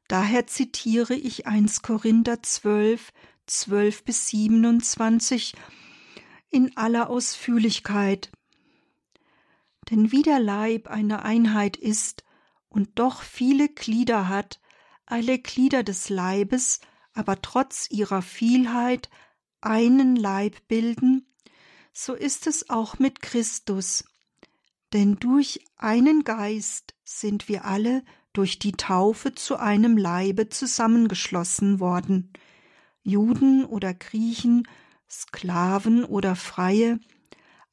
Daher 0.08 0.46
zitiere 0.46 1.14
ich 1.14 1.46
1 1.46 1.82
Korinther 1.82 2.42
12, 2.42 3.12
12 3.46 4.04
bis 4.04 4.28
27 4.28 5.54
in 6.50 6.76
aller 6.76 7.10
Ausführlichkeit. 7.10 8.30
Denn 9.90 10.12
wie 10.12 10.22
der 10.22 10.40
Leib 10.40 10.88
eine 10.88 11.22
Einheit 11.22 11.76
ist 11.76 12.24
und 12.68 12.98
doch 12.98 13.22
viele 13.22 13.68
Glieder 13.68 14.28
hat, 14.28 14.60
alle 15.06 15.38
Glieder 15.38 15.82
des 15.82 16.08
Leibes 16.08 16.80
aber 17.16 17.40
trotz 17.40 17.90
ihrer 17.90 18.20
Vielheit 18.20 19.08
einen 19.62 20.16
Leib 20.16 20.68
bilden, 20.68 21.26
so 21.92 22.12
ist 22.12 22.46
es 22.46 22.68
auch 22.68 22.98
mit 22.98 23.22
Christus. 23.22 24.04
Denn 24.92 25.16
durch 25.16 25.64
einen 25.76 26.24
Geist 26.24 26.94
sind 27.04 27.48
wir 27.48 27.64
alle 27.64 28.04
durch 28.36 28.58
die 28.58 28.72
Taufe 28.72 29.34
zu 29.34 29.56
einem 29.56 29.96
Leibe 29.96 30.50
zusammengeschlossen 30.50 31.80
worden. 31.80 32.32
Juden 33.02 33.64
oder 33.64 33.94
Griechen, 33.94 34.68
Sklaven 35.08 36.04
oder 36.04 36.36
Freie, 36.36 37.00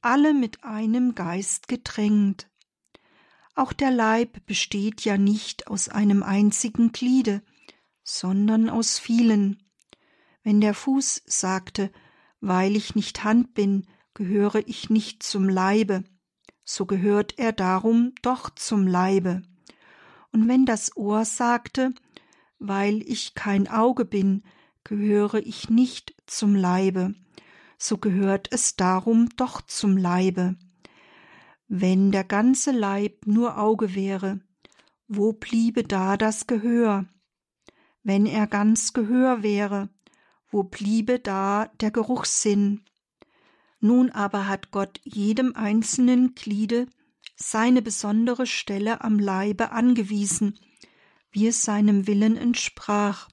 alle 0.02 0.34
mit 0.34 0.64
einem 0.64 1.16
Geist 1.16 1.68
gedrängt. 1.68 2.50
Auch 3.56 3.74
der 3.74 3.92
Leib 3.92 4.46
besteht 4.46 5.02
ja 5.04 5.18
nicht 5.18 5.68
aus 5.68 5.90
einem 5.90 6.24
einzigen 6.24 6.92
Gliede, 6.92 7.42
sondern 8.04 8.70
aus 8.70 9.00
vielen. 9.00 9.62
Wenn 10.44 10.62
der 10.62 10.74
Fuß 10.74 11.24
sagte, 11.26 11.92
weil 12.40 12.76
ich 12.76 12.96
nicht 12.96 13.24
Hand 13.24 13.54
bin, 13.54 13.86
gehöre 14.14 14.66
ich 14.68 14.90
nicht 14.90 15.24
zum 15.24 15.50
Leibe, 15.50 16.04
so 16.64 16.86
gehört 16.86 17.38
er 17.38 17.52
darum 17.52 18.14
doch 18.22 18.50
zum 18.50 18.88
Leibe. 18.88 19.42
Und 20.34 20.48
wenn 20.48 20.66
das 20.66 20.98
Ohr 20.98 21.26
sagte, 21.26 21.94
weil 22.60 23.02
ich 23.04 23.36
kein 23.36 23.68
Auge 23.68 24.04
bin, 24.04 24.44
gehöre 24.84 25.36
ich 25.36 25.70
nicht 25.70 26.16
zum 26.26 26.56
Leibe, 26.56 27.14
so 27.78 27.98
gehört 27.98 28.48
es 28.52 28.76
darum 28.76 29.30
doch 29.38 29.62
zum 29.62 29.96
Leibe. 29.96 30.56
Wenn 31.68 32.12
der 32.12 32.24
ganze 32.24 32.72
Leib 32.72 33.26
nur 33.26 33.58
Auge 33.58 33.96
wäre, 33.96 34.42
wo 35.08 35.34
bliebe 35.34 35.84
da 35.84 36.18
das 36.18 36.48
Gehör? 36.48 37.06
Wenn 38.02 38.26
er 38.26 38.48
ganz 38.48 38.94
Gehör 38.94 39.44
wäre, 39.44 39.90
wo 40.50 40.64
bliebe 40.64 41.20
da 41.20 41.68
der 41.80 41.92
Geruchssinn? 41.92 42.82
Nun 43.80 44.10
aber 44.10 44.48
hat 44.48 44.72
Gott 44.72 45.00
jedem 45.04 45.56
einzelnen 45.56 46.36
Gliede 46.36 46.88
seine 47.36 47.82
besondere 47.82 48.46
Stelle 48.46 49.02
am 49.02 49.20
Leibe 49.20 49.72
angewiesen, 49.72 50.60
wie 51.32 51.48
es 51.48 51.64
seinem 51.64 52.08
Willen 52.08 52.38
entsprach. 52.38 53.30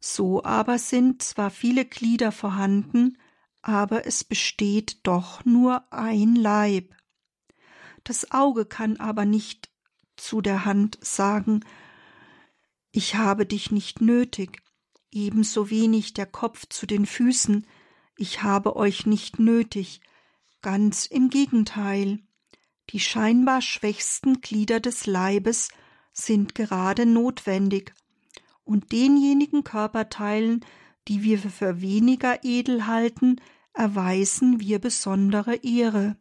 So 0.00 0.44
aber 0.44 0.78
sind 0.78 1.22
zwar 1.22 1.50
viele 1.50 1.84
Glieder 1.84 2.32
vorhanden, 2.32 3.18
aber 3.62 4.06
es 4.06 4.24
besteht 4.24 4.98
doch 5.04 5.44
nur 5.44 5.92
ein 5.92 6.34
Leib. 6.34 6.94
Das 8.04 8.30
Auge 8.30 8.64
kann 8.64 8.96
aber 8.96 9.24
nicht 9.24 9.70
zu 10.16 10.40
der 10.40 10.64
Hand 10.64 10.98
sagen, 11.02 11.64
ich 12.90 13.16
habe 13.16 13.46
dich 13.46 13.70
nicht 13.70 14.00
nötig, 14.00 14.62
ebenso 15.10 15.70
wenig 15.70 16.14
der 16.14 16.26
Kopf 16.26 16.66
zu 16.68 16.86
den 16.86 17.06
Füßen, 17.06 17.66
ich 18.16 18.42
habe 18.42 18.76
euch 18.76 19.06
nicht 19.06 19.38
nötig, 19.38 20.00
ganz 20.62 21.06
im 21.06 21.30
Gegenteil. 21.30 22.20
Die 22.90 23.00
scheinbar 23.00 23.60
schwächsten 23.60 24.40
Glieder 24.40 24.80
des 24.80 25.06
Leibes 25.06 25.68
sind 26.12 26.54
gerade 26.54 27.06
notwendig, 27.06 27.94
und 28.64 28.92
denjenigen 28.92 29.64
Körperteilen, 29.64 30.64
die 31.08 31.22
wir 31.22 31.38
für 31.38 31.80
weniger 31.80 32.44
edel 32.44 32.86
halten, 32.86 33.40
erweisen 33.72 34.60
wir 34.60 34.78
besondere 34.78 35.56
Ehre. 35.56 36.16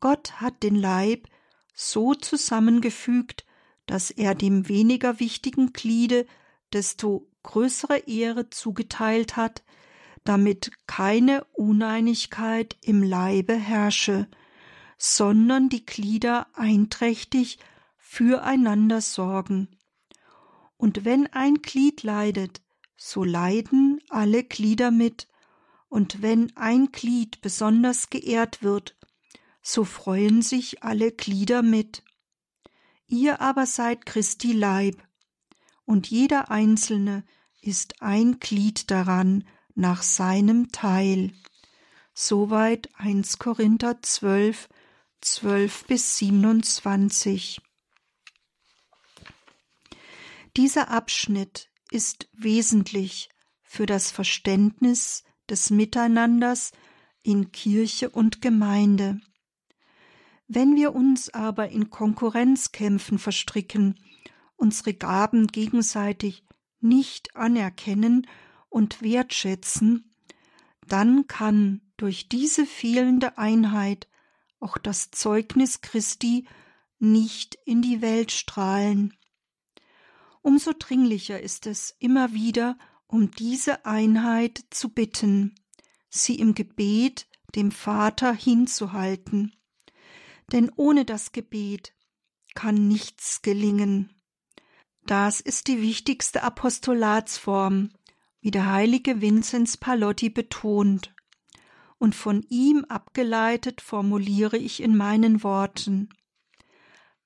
Gott 0.00 0.40
hat 0.40 0.64
den 0.64 0.74
Leib 0.74 1.28
so 1.72 2.14
zusammengefügt, 2.14 3.44
dass 3.86 4.10
er 4.10 4.34
dem 4.34 4.68
weniger 4.68 5.20
wichtigen 5.20 5.72
Gliede 5.72 6.26
desto 6.72 7.28
größere 7.44 7.98
Ehre 8.08 8.50
zugeteilt 8.50 9.36
hat, 9.36 9.62
damit 10.24 10.72
keine 10.88 11.44
Uneinigkeit 11.52 12.76
im 12.80 13.04
Leibe 13.04 13.54
herrsche, 13.54 14.26
sondern 14.98 15.68
die 15.68 15.84
Glieder 15.84 16.46
einträchtig 16.54 17.58
füreinander 17.98 19.00
sorgen. 19.00 19.68
Und 20.76 21.04
wenn 21.04 21.26
ein 21.32 21.62
Glied 21.62 22.02
leidet, 22.02 22.62
so 22.96 23.24
leiden 23.24 24.00
alle 24.08 24.44
Glieder 24.44 24.90
mit, 24.90 25.28
und 25.88 26.20
wenn 26.22 26.54
ein 26.56 26.92
Glied 26.92 27.40
besonders 27.40 28.10
geehrt 28.10 28.62
wird, 28.62 28.96
so 29.62 29.84
freuen 29.84 30.42
sich 30.42 30.82
alle 30.82 31.12
Glieder 31.12 31.62
mit. 31.62 32.02
Ihr 33.06 33.40
aber 33.40 33.66
seid 33.66 34.04
Christi 34.06 34.52
Leib, 34.52 34.96
und 35.84 36.08
jeder 36.08 36.50
Einzelne 36.50 37.24
ist 37.60 38.02
ein 38.02 38.40
Glied 38.40 38.90
daran 38.90 39.44
nach 39.74 40.02
seinem 40.02 40.72
Teil. 40.72 41.32
Soweit 42.14 42.88
1 42.98 43.38
Korinther 43.38 44.02
12, 44.02 44.68
12 45.26 45.86
bis 45.86 46.18
27. 46.18 47.60
Dieser 50.56 50.88
Abschnitt 50.88 51.68
ist 51.90 52.28
wesentlich 52.32 53.28
für 53.64 53.86
das 53.86 54.12
Verständnis 54.12 55.24
des 55.50 55.70
Miteinanders 55.70 56.70
in 57.24 57.50
Kirche 57.50 58.08
und 58.08 58.40
Gemeinde. 58.40 59.20
Wenn 60.46 60.76
wir 60.76 60.94
uns 60.94 61.28
aber 61.34 61.70
in 61.70 61.90
Konkurrenzkämpfen 61.90 63.18
verstricken, 63.18 63.98
unsere 64.54 64.94
Gaben 64.94 65.48
gegenseitig 65.48 66.44
nicht 66.78 67.34
anerkennen 67.34 68.28
und 68.68 69.02
wertschätzen, 69.02 70.14
dann 70.86 71.26
kann 71.26 71.80
durch 71.96 72.28
diese 72.28 72.64
fehlende 72.64 73.38
Einheit 73.38 74.06
auch 74.60 74.78
das 74.78 75.10
Zeugnis 75.10 75.80
Christi 75.80 76.46
nicht 76.98 77.56
in 77.64 77.82
die 77.82 78.00
Welt 78.00 78.32
strahlen. 78.32 79.16
Umso 80.42 80.72
dringlicher 80.78 81.40
ist 81.40 81.66
es, 81.66 81.94
immer 81.98 82.32
wieder 82.32 82.78
um 83.08 83.30
diese 83.30 83.84
Einheit 83.84 84.64
zu 84.70 84.88
bitten, 84.88 85.54
sie 86.08 86.36
im 86.36 86.54
Gebet 86.54 87.26
dem 87.54 87.70
Vater 87.70 88.32
hinzuhalten. 88.32 89.56
Denn 90.52 90.70
ohne 90.76 91.04
das 91.04 91.32
Gebet 91.32 91.94
kann 92.54 92.88
nichts 92.88 93.42
gelingen. 93.42 94.10
Das 95.04 95.40
ist 95.40 95.68
die 95.68 95.80
wichtigste 95.80 96.42
Apostolatsform, 96.42 97.90
wie 98.40 98.50
der 98.50 98.70
heilige 98.70 99.20
Vinzenz 99.20 99.76
Palotti 99.76 100.30
betont. 100.30 101.14
Und 101.98 102.14
von 102.14 102.42
ihm 102.48 102.84
abgeleitet 102.88 103.80
formuliere 103.80 104.58
ich 104.58 104.82
in 104.82 104.96
meinen 104.96 105.42
Worten 105.42 106.10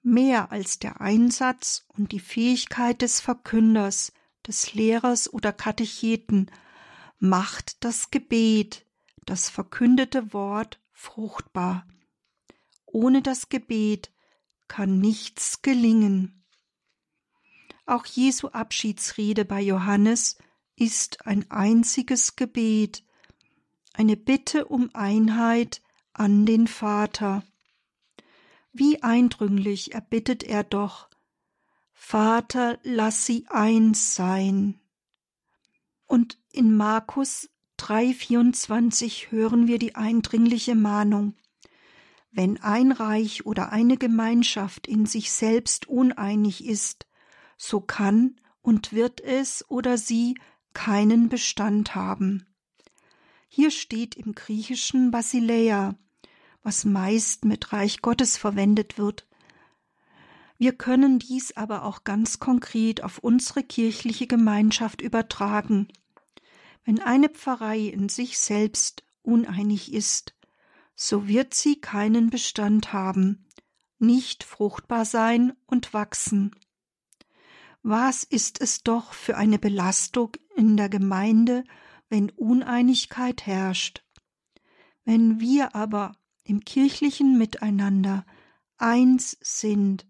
mehr 0.02 0.50
als 0.50 0.78
der 0.78 1.00
Einsatz 1.00 1.84
und 1.88 2.12
die 2.12 2.20
Fähigkeit 2.20 3.02
des 3.02 3.20
Verkünders, 3.20 4.12
des 4.46 4.72
Lehrers 4.74 5.32
oder 5.32 5.52
Katecheten 5.52 6.50
macht 7.18 7.84
das 7.84 8.10
Gebet, 8.10 8.86
das 9.26 9.50
verkündete 9.50 10.32
Wort 10.32 10.80
fruchtbar. 10.92 11.86
Ohne 12.86 13.22
das 13.22 13.48
Gebet 13.48 14.10
kann 14.68 14.98
nichts 14.98 15.62
gelingen. 15.62 16.44
Auch 17.86 18.06
Jesu 18.06 18.48
Abschiedsrede 18.48 19.44
bei 19.44 19.60
Johannes 19.60 20.38
ist 20.76 21.26
ein 21.26 21.50
einziges 21.50 22.36
Gebet, 22.36 23.04
eine 23.92 24.16
Bitte 24.16 24.66
um 24.66 24.90
Einheit 24.92 25.82
an 26.12 26.46
den 26.46 26.66
Vater. 26.66 27.42
Wie 28.72 29.02
eindringlich 29.02 29.94
erbittet 29.94 30.42
er 30.42 30.64
doch 30.64 31.08
Vater, 31.92 32.78
lass 32.82 33.26
sie 33.26 33.46
eins 33.48 34.14
sein. 34.14 34.80
Und 36.06 36.38
in 36.50 36.76
Markus 36.76 37.48
3,24 37.78 39.30
hören 39.30 39.68
wir 39.68 39.78
die 39.78 39.94
eindringliche 39.94 40.74
Mahnung. 40.74 41.34
Wenn 42.32 42.60
ein 42.62 42.90
Reich 42.90 43.46
oder 43.46 43.70
eine 43.70 43.96
Gemeinschaft 43.96 44.86
in 44.86 45.06
sich 45.06 45.30
selbst 45.30 45.88
uneinig 45.88 46.64
ist, 46.64 47.06
so 47.56 47.80
kann 47.80 48.40
und 48.62 48.92
wird 48.92 49.20
es 49.20 49.64
oder 49.68 49.98
sie 49.98 50.36
keinen 50.72 51.28
Bestand 51.28 51.94
haben. 51.94 52.46
Hier 53.52 53.72
steht 53.72 54.14
im 54.14 54.36
Griechischen 54.36 55.10
Basileia, 55.10 55.96
was 56.62 56.84
meist 56.84 57.44
mit 57.44 57.72
Reich 57.72 58.00
Gottes 58.00 58.36
verwendet 58.36 58.96
wird. 58.96 59.26
Wir 60.56 60.72
können 60.72 61.18
dies 61.18 61.56
aber 61.56 61.84
auch 61.84 62.04
ganz 62.04 62.38
konkret 62.38 63.02
auf 63.02 63.18
unsere 63.18 63.64
kirchliche 63.64 64.28
Gemeinschaft 64.28 65.00
übertragen. 65.00 65.88
Wenn 66.84 67.00
eine 67.00 67.28
Pfarrei 67.28 67.80
in 67.80 68.08
sich 68.08 68.38
selbst 68.38 69.02
uneinig 69.22 69.92
ist, 69.92 70.36
so 70.94 71.26
wird 71.26 71.52
sie 71.52 71.80
keinen 71.80 72.30
Bestand 72.30 72.92
haben, 72.92 73.48
nicht 73.98 74.44
fruchtbar 74.44 75.04
sein 75.04 75.54
und 75.66 75.92
wachsen. 75.92 76.54
Was 77.82 78.22
ist 78.22 78.60
es 78.60 78.84
doch 78.84 79.12
für 79.12 79.36
eine 79.36 79.58
Belastung 79.58 80.36
in 80.54 80.76
der 80.76 80.88
Gemeinde, 80.88 81.64
wenn 82.10 82.28
Uneinigkeit 82.30 83.46
herrscht? 83.46 84.04
Wenn 85.04 85.40
wir 85.40 85.74
aber 85.74 86.12
im 86.44 86.64
kirchlichen 86.64 87.38
Miteinander 87.38 88.26
eins 88.76 89.38
sind, 89.40 90.06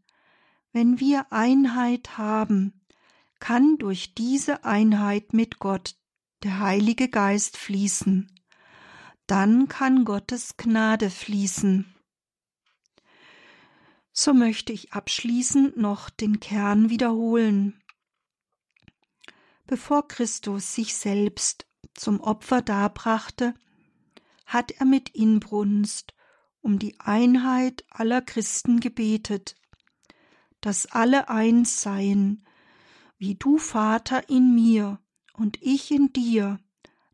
wenn 0.72 0.98
wir 0.98 1.32
Einheit 1.32 2.18
haben, 2.18 2.80
kann 3.38 3.78
durch 3.78 4.14
diese 4.14 4.64
Einheit 4.64 5.32
mit 5.32 5.59
Gott 5.59 5.96
der 6.42 6.61
Heilige 6.61 7.09
Geist 7.09 7.57
fließen. 7.57 8.30
Dann 9.26 9.68
kann 9.68 10.05
Gottes 10.05 10.57
Gnade 10.57 11.11
fließen. 11.11 11.94
So 14.12 14.34
möchte 14.34 14.72
ich 14.72 14.92
abschließend 14.92 15.76
noch 15.76 16.11
den 16.11 16.40
Kern 16.40 16.90
wiederholen. 16.90 17.82
Bevor 19.66 20.09
Christus 20.09 20.74
sich 20.74 20.96
selbst 20.96 21.69
zum 21.95 22.20
Opfer 22.20 22.62
darbrachte, 22.62 23.55
hat 24.47 24.72
er 24.72 24.86
mit 24.86 25.11
Inbrunst 25.11 26.14
um 26.61 26.78
die 26.78 26.99
Einheit 27.01 27.84
aller 27.91 28.20
Christen 28.20 28.80
gebetet, 28.80 29.55
dass 30.61 30.86
alle 30.86 31.28
eins 31.28 31.80
seien, 31.80 32.45
wie 33.18 33.34
du 33.34 33.59
Vater 33.59 34.28
in 34.28 34.55
mir 34.55 34.99
und 35.34 35.59
ich 35.62 35.91
in 35.91 36.12
dir, 36.12 36.59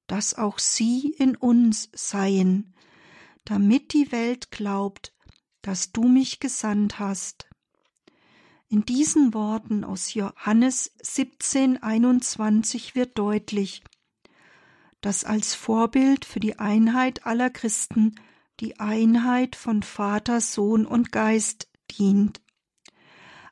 dass 0.06 0.34
auch 0.34 0.58
sie 0.58 1.14
in 1.18 1.36
uns 1.36 1.90
seien, 1.92 2.74
damit 3.44 3.92
die 3.92 4.10
Welt 4.12 4.50
glaubt, 4.50 5.12
dass 5.62 5.92
du 5.92 6.04
mich 6.04 6.40
gesandt 6.40 6.98
hast. 6.98 7.48
In 8.68 8.84
diesen 8.84 9.32
Worten 9.32 9.84
aus 9.84 10.14
Johannes 10.14 10.92
17, 11.02 11.82
21 11.82 12.94
wird 12.96 13.16
deutlich, 13.16 13.84
dass 15.00 15.24
als 15.24 15.54
Vorbild 15.54 16.24
für 16.24 16.40
die 16.40 16.58
Einheit 16.58 17.26
aller 17.26 17.50
Christen 17.50 18.14
die 18.60 18.80
Einheit 18.80 19.56
von 19.56 19.82
Vater, 19.82 20.40
Sohn 20.40 20.86
und 20.86 21.12
Geist 21.12 21.68
dient. 21.90 22.40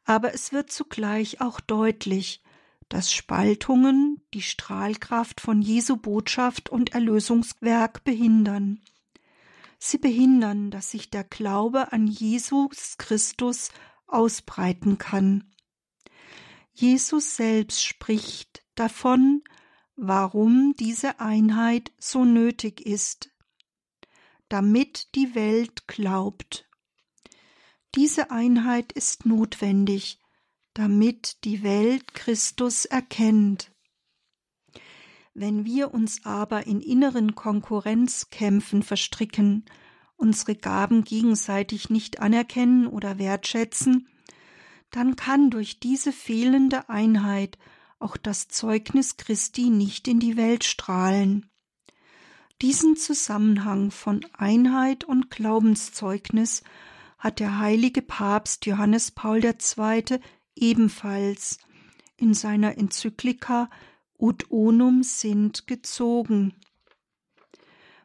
Aber 0.05 0.35
es 0.35 0.53
wird 0.53 0.71
zugleich 0.71 1.41
auch 1.41 1.61
deutlich, 1.61 2.43
dass 2.89 3.13
Spaltungen 3.13 4.23
die 4.35 4.43
Strahlkraft 4.43 5.41
von 5.41 5.63
Jesu 5.63 5.97
Botschaft 5.97 6.69
und 6.69 6.95
Erlösungswerk 6.95 8.05
behindern. 8.05 8.83
Sie 9.79 9.99
behindern, 9.99 10.71
dass 10.71 10.91
sich 10.91 11.11
der 11.11 11.25
Glaube 11.25 11.93
an 11.93 12.07
Jesus 12.07 12.97
Christus 12.99 13.71
ausbreiten 14.07 14.99
kann. 14.99 15.51
Jesus 16.73 17.37
selbst 17.37 17.85
spricht 17.85 18.63
davon, 18.75 19.43
warum 19.97 20.75
diese 20.79 21.21
Einheit 21.21 21.93
so 21.99 22.25
nötig 22.25 22.81
ist, 22.85 23.31
damit 24.49 25.15
die 25.15 25.35
Welt 25.35 25.87
glaubt. 25.87 26.69
Diese 27.95 28.31
Einheit 28.31 28.93
ist 28.93 29.25
notwendig, 29.25 30.21
damit 30.75 31.45
die 31.45 31.63
Welt 31.63 32.15
Christus 32.15 32.85
erkennt. 32.85 33.71
Wenn 35.33 35.65
wir 35.65 35.95
uns 35.95 36.25
aber 36.25 36.67
in 36.67 36.81
inneren 36.81 37.35
Konkurrenzkämpfen 37.35 38.83
verstricken, 38.83 39.65
unsere 40.17 40.55
Gaben 40.55 41.05
gegenseitig 41.05 41.91
nicht 41.91 42.21
anerkennen 42.21 42.87
oder 42.87 43.19
wertschätzen, 43.19 44.09
dann 44.91 45.17
kann 45.17 45.51
durch 45.51 45.81
diese 45.81 46.13
fehlende 46.13 46.89
Einheit 46.89 47.59
auch 48.05 48.17
das 48.19 48.49
Zeugnis 48.49 49.17
Christi 49.17 49.71
nicht 49.71 50.07
in 50.07 50.21
die 50.21 50.37
Welt 50.37 50.63
strahlen. 50.63 51.51
Diesen 52.61 52.97
Zusammenhang 52.97 53.91
von 53.91 54.25
Einheit 54.35 55.05
und 55.05 55.31
Glaubenszeugnis 55.31 56.63
hat 57.19 57.41
der 57.41 57.59
heilige 57.59 58.03
Papst 58.03 58.67
Johannes 58.67 59.11
Paul 59.11 59.43
II. 59.43 60.21
ebenfalls 60.55 61.59
in 62.17 62.35
seiner 62.35 62.77
Enzyklika 62.77 63.71
Ut 64.19 64.45
unum 64.51 65.03
sind 65.03 65.67
gezogen. 65.67 66.55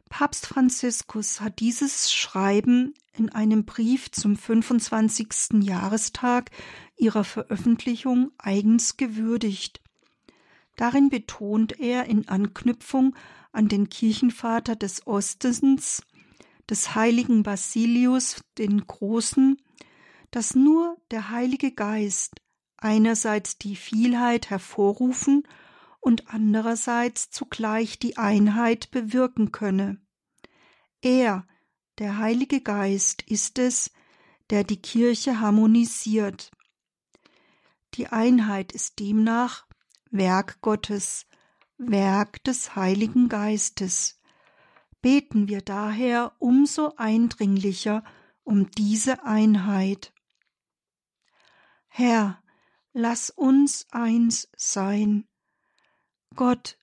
Papst 0.08 0.46
Franziskus 0.46 1.40
hat 1.40 1.60
dieses 1.60 2.12
Schreiben 2.12 2.94
in 3.12 3.28
einem 3.28 3.64
Brief 3.64 4.10
zum 4.10 4.36
25. 4.36 5.62
Jahrestag 5.62 6.50
ihrer 6.96 7.22
Veröffentlichung 7.22 8.32
eigens 8.38 8.96
gewürdigt. 8.96 9.80
Darin 10.80 11.10
betont 11.10 11.78
er 11.78 12.06
in 12.06 12.26
Anknüpfung 12.26 13.14
an 13.52 13.68
den 13.68 13.90
Kirchenvater 13.90 14.76
des 14.76 15.06
Ostens, 15.06 16.02
des 16.70 16.94
heiligen 16.94 17.42
Basilius 17.42 18.42
den 18.56 18.86
Großen, 18.86 19.60
dass 20.30 20.54
nur 20.54 20.96
der 21.10 21.28
Heilige 21.28 21.70
Geist 21.72 22.40
einerseits 22.78 23.58
die 23.58 23.76
Vielheit 23.76 24.48
hervorrufen 24.48 25.46
und 26.00 26.32
andererseits 26.32 27.30
zugleich 27.30 27.98
die 27.98 28.16
Einheit 28.16 28.90
bewirken 28.90 29.52
könne. 29.52 30.00
Er, 31.02 31.46
der 31.98 32.16
Heilige 32.16 32.62
Geist, 32.62 33.20
ist 33.20 33.58
es, 33.58 33.90
der 34.48 34.64
die 34.64 34.80
Kirche 34.80 35.40
harmonisiert. 35.40 36.50
Die 37.92 38.06
Einheit 38.06 38.72
ist 38.72 38.98
demnach 38.98 39.66
Werk 40.10 40.60
Gottes, 40.60 41.26
Werk 41.78 42.42
des 42.44 42.74
Heiligen 42.76 43.28
Geistes. 43.28 44.20
Beten 45.02 45.48
wir 45.48 45.62
daher 45.62 46.32
umso 46.38 46.94
eindringlicher 46.96 48.04
um 48.44 48.70
diese 48.72 49.24
Einheit. 49.24 50.12
Herr, 51.88 52.42
lass 52.92 53.30
uns 53.30 53.86
eins 53.90 54.48
sein, 54.56 55.26
Gott, 56.36 56.78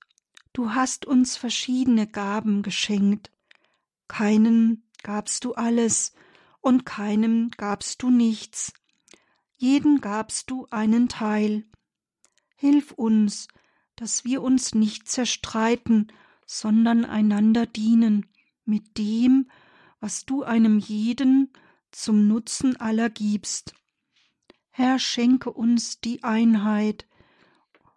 du 0.53 0.73
hast 0.73 1.05
uns 1.05 1.37
verschiedene 1.37 2.07
Gaben 2.07 2.63
geschenkt. 2.63 3.31
Keinen 4.07 4.89
gabst 5.03 5.45
du 5.45 5.53
alles 5.53 6.13
und 6.59 6.85
keinem 6.85 7.51
gabst 7.51 8.01
du 8.03 8.09
nichts. 8.09 8.73
Jeden 9.55 10.01
gabst 10.01 10.49
du 10.49 10.67
einen 10.69 11.07
Teil. 11.07 11.65
Hilf 12.59 12.91
uns, 12.91 13.47
dass 13.95 14.25
wir 14.25 14.41
uns 14.41 14.73
nicht 14.73 15.07
zerstreiten, 15.07 16.11
sondern 16.47 17.05
einander 17.05 17.67
dienen 17.67 18.25
mit 18.65 18.97
dem, 18.97 19.49
was 19.99 20.25
du 20.25 20.43
einem 20.43 20.79
jeden 20.79 21.53
zum 21.91 22.27
Nutzen 22.27 22.75
aller 22.77 23.11
gibst. 23.11 23.75
Herr, 24.71 24.97
schenke 24.97 25.51
uns 25.51 26.01
die 26.01 26.23
Einheit, 26.23 27.07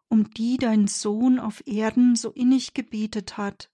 um 0.08 0.30
die 0.30 0.58
dein 0.58 0.88
Sohn 0.88 1.38
auf 1.38 1.66
Erden 1.66 2.14
so 2.14 2.30
innig 2.30 2.74
gebetet 2.74 3.38
hat. 3.38 3.70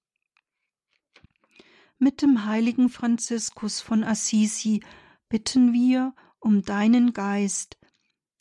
Mit 1.98 2.22
dem 2.22 2.44
heiligen 2.44 2.90
Franziskus 2.90 3.80
von 3.80 4.04
Assisi 4.04 4.84
bitten 5.28 5.72
wir 5.72 6.14
um 6.38 6.62
deinen 6.62 7.12
Geist, 7.12 7.76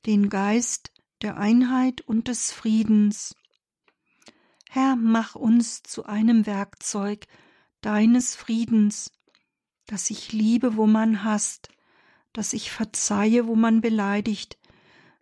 den 0.06 0.30
Geist 0.30 0.92
der 1.26 1.38
Einheit 1.38 2.02
und 2.02 2.28
des 2.28 2.52
Friedens. 2.52 3.36
Herr, 4.70 4.96
mach 4.96 5.34
uns 5.34 5.82
zu 5.82 6.06
einem 6.06 6.46
Werkzeug 6.46 7.26
deines 7.82 8.36
Friedens, 8.36 9.12
dass 9.88 10.12
ich 10.12 10.34
liebe, 10.34 10.76
wo 10.76 10.86
man 10.86 11.24
hasst, 11.24 11.70
dass 12.32 12.54
ich 12.54 12.70
verzeihe, 12.70 13.48
wo 13.48 13.56
man 13.56 13.82
beleidigt, 13.82 14.60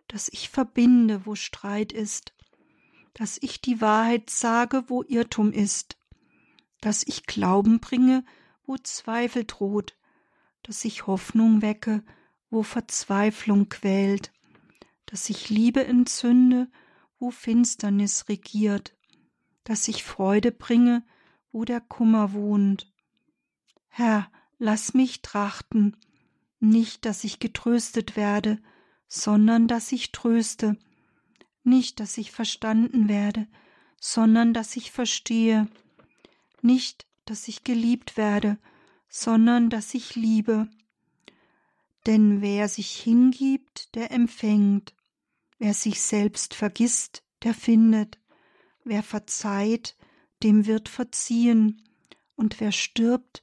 dass 0.06 0.28
ich 0.28 0.50
verbinde, 0.50 1.24
wo 1.24 1.36
Streit 1.36 1.90
ist, 1.90 2.34
dass 3.14 3.38
ich 3.40 3.62
die 3.62 3.80
Wahrheit 3.80 4.28
sage, 4.28 4.84
wo 4.88 5.02
Irrtum 5.04 5.52
ist, 5.52 5.96
dass 6.82 7.02
ich 7.02 7.24
Glauben 7.24 7.80
bringe, 7.80 8.26
wo 8.66 8.76
Zweifel 8.76 9.44
droht, 9.44 9.96
dass 10.64 10.84
ich 10.84 11.06
Hoffnung 11.06 11.62
wecke, 11.62 12.04
wo 12.50 12.62
Verzweiflung 12.62 13.70
quält, 13.70 14.33
dass 15.06 15.30
ich 15.30 15.50
Liebe 15.50 15.84
entzünde, 15.84 16.68
wo 17.18 17.30
Finsternis 17.30 18.28
regiert, 18.28 18.96
dass 19.64 19.88
ich 19.88 20.04
Freude 20.04 20.52
bringe, 20.52 21.04
wo 21.52 21.64
der 21.64 21.80
Kummer 21.80 22.32
wohnt. 22.32 22.92
Herr, 23.88 24.30
lass 24.58 24.94
mich 24.94 25.22
trachten, 25.22 25.96
nicht, 26.60 27.04
dass 27.04 27.24
ich 27.24 27.38
getröstet 27.38 28.16
werde, 28.16 28.60
sondern 29.06 29.68
dass 29.68 29.92
ich 29.92 30.12
tröste, 30.12 30.76
nicht, 31.62 32.00
dass 32.00 32.18
ich 32.18 32.30
verstanden 32.30 33.08
werde, 33.08 33.46
sondern 34.00 34.52
dass 34.52 34.76
ich 34.76 34.90
verstehe, 34.90 35.68
nicht, 36.60 37.06
dass 37.24 37.48
ich 37.48 37.64
geliebt 37.64 38.16
werde, 38.16 38.58
sondern 39.08 39.70
dass 39.70 39.94
ich 39.94 40.14
liebe. 40.14 40.68
Denn 42.06 42.42
wer 42.42 42.68
sich 42.68 42.96
hingibt, 42.96 43.94
der 43.94 44.10
empfängt, 44.10 44.94
wer 45.58 45.74
sich 45.74 46.02
selbst 46.02 46.54
vergisst, 46.54 47.22
der 47.42 47.54
findet, 47.54 48.20
wer 48.84 49.02
verzeiht, 49.02 49.96
dem 50.42 50.66
wird 50.66 50.88
verziehen, 50.88 51.80
und 52.36 52.60
wer 52.60 52.72
stirbt, 52.72 53.42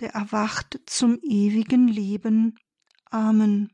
der 0.00 0.10
erwacht 0.10 0.80
zum 0.86 1.18
ewigen 1.22 1.88
Leben. 1.88 2.58
Amen. 3.06 3.72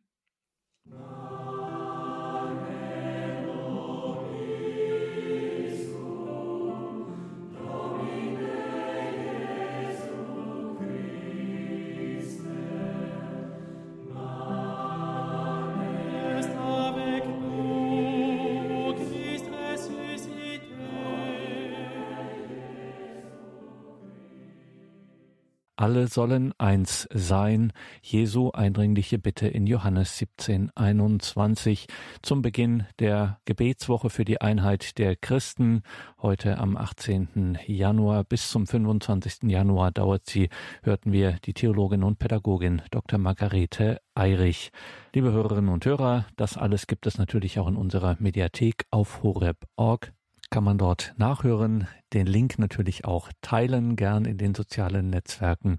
Alle 25.83 26.07
sollen 26.07 26.55
eins 26.59 27.09
sein. 27.13 27.73
Jesu 28.03 28.53
eindringliche 28.53 29.19
Bitte 29.19 29.49
in 29.49 29.67
Johannes 29.67 30.17
17, 30.17 30.71
21 30.77 31.89
zum 32.23 32.41
Beginn 32.41 32.87
der 33.01 33.41
Gebetswoche 33.47 34.09
für 34.09 34.25
die 34.25 34.41
Einheit 34.41 34.97
der 34.99 35.17
Christen. 35.17 35.83
Heute 36.21 36.59
am 36.59 36.77
18. 36.77 37.59
Januar 37.67 38.23
bis 38.23 38.49
zum 38.49 38.69
25. 38.69 39.51
Januar 39.51 39.91
dauert 39.91 40.27
sie, 40.27 40.51
hörten 40.85 41.11
wir 41.11 41.39
die 41.45 41.53
Theologin 41.53 42.05
und 42.05 42.21
Pädagogin 42.21 42.83
Dr. 42.93 43.19
Margarete 43.19 44.01
Eirich. 44.15 44.71
Liebe 45.13 45.33
Hörerinnen 45.33 45.73
und 45.73 45.85
Hörer, 45.85 46.27
das 46.37 46.57
alles 46.57 46.87
gibt 46.87 47.09
es 47.09 47.19
natürlich 47.19 47.59
auch 47.59 47.67
in 47.67 47.75
unserer 47.75 48.17
Mediathek 48.21 48.87
auf 48.93 49.25
horeb.org 49.25 50.13
kann 50.53 50.65
man 50.65 50.77
dort 50.77 51.15
nachhören. 51.17 51.89
Den 52.13 52.27
Link 52.27 52.59
natürlich 52.59 53.07
auch 53.07 53.31
teilen, 53.41 53.97
gern 53.97 54.27
in 54.27 54.37
den 54.37 54.55
sozialen 54.55 55.09
Netzwerken. 55.09 55.79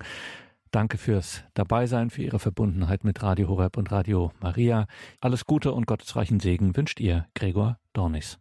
Danke 0.71 0.97
fürs 0.97 1.43
Dabeisein, 1.53 2.09
für 2.09 2.23
Ihre 2.23 2.39
Verbundenheit 2.39 3.03
mit 3.03 3.21
Radio 3.21 3.49
Horeb 3.49 3.77
und 3.77 3.91
Radio 3.91 4.31
Maria. 4.41 4.87
Alles 5.21 5.45
Gute 5.45 5.73
und 5.73 5.85
gottesreichen 5.85 6.39
Segen 6.39 6.75
wünscht 6.75 6.99
Ihr 6.99 7.27
Gregor 7.35 7.77
Dornis. 7.93 8.39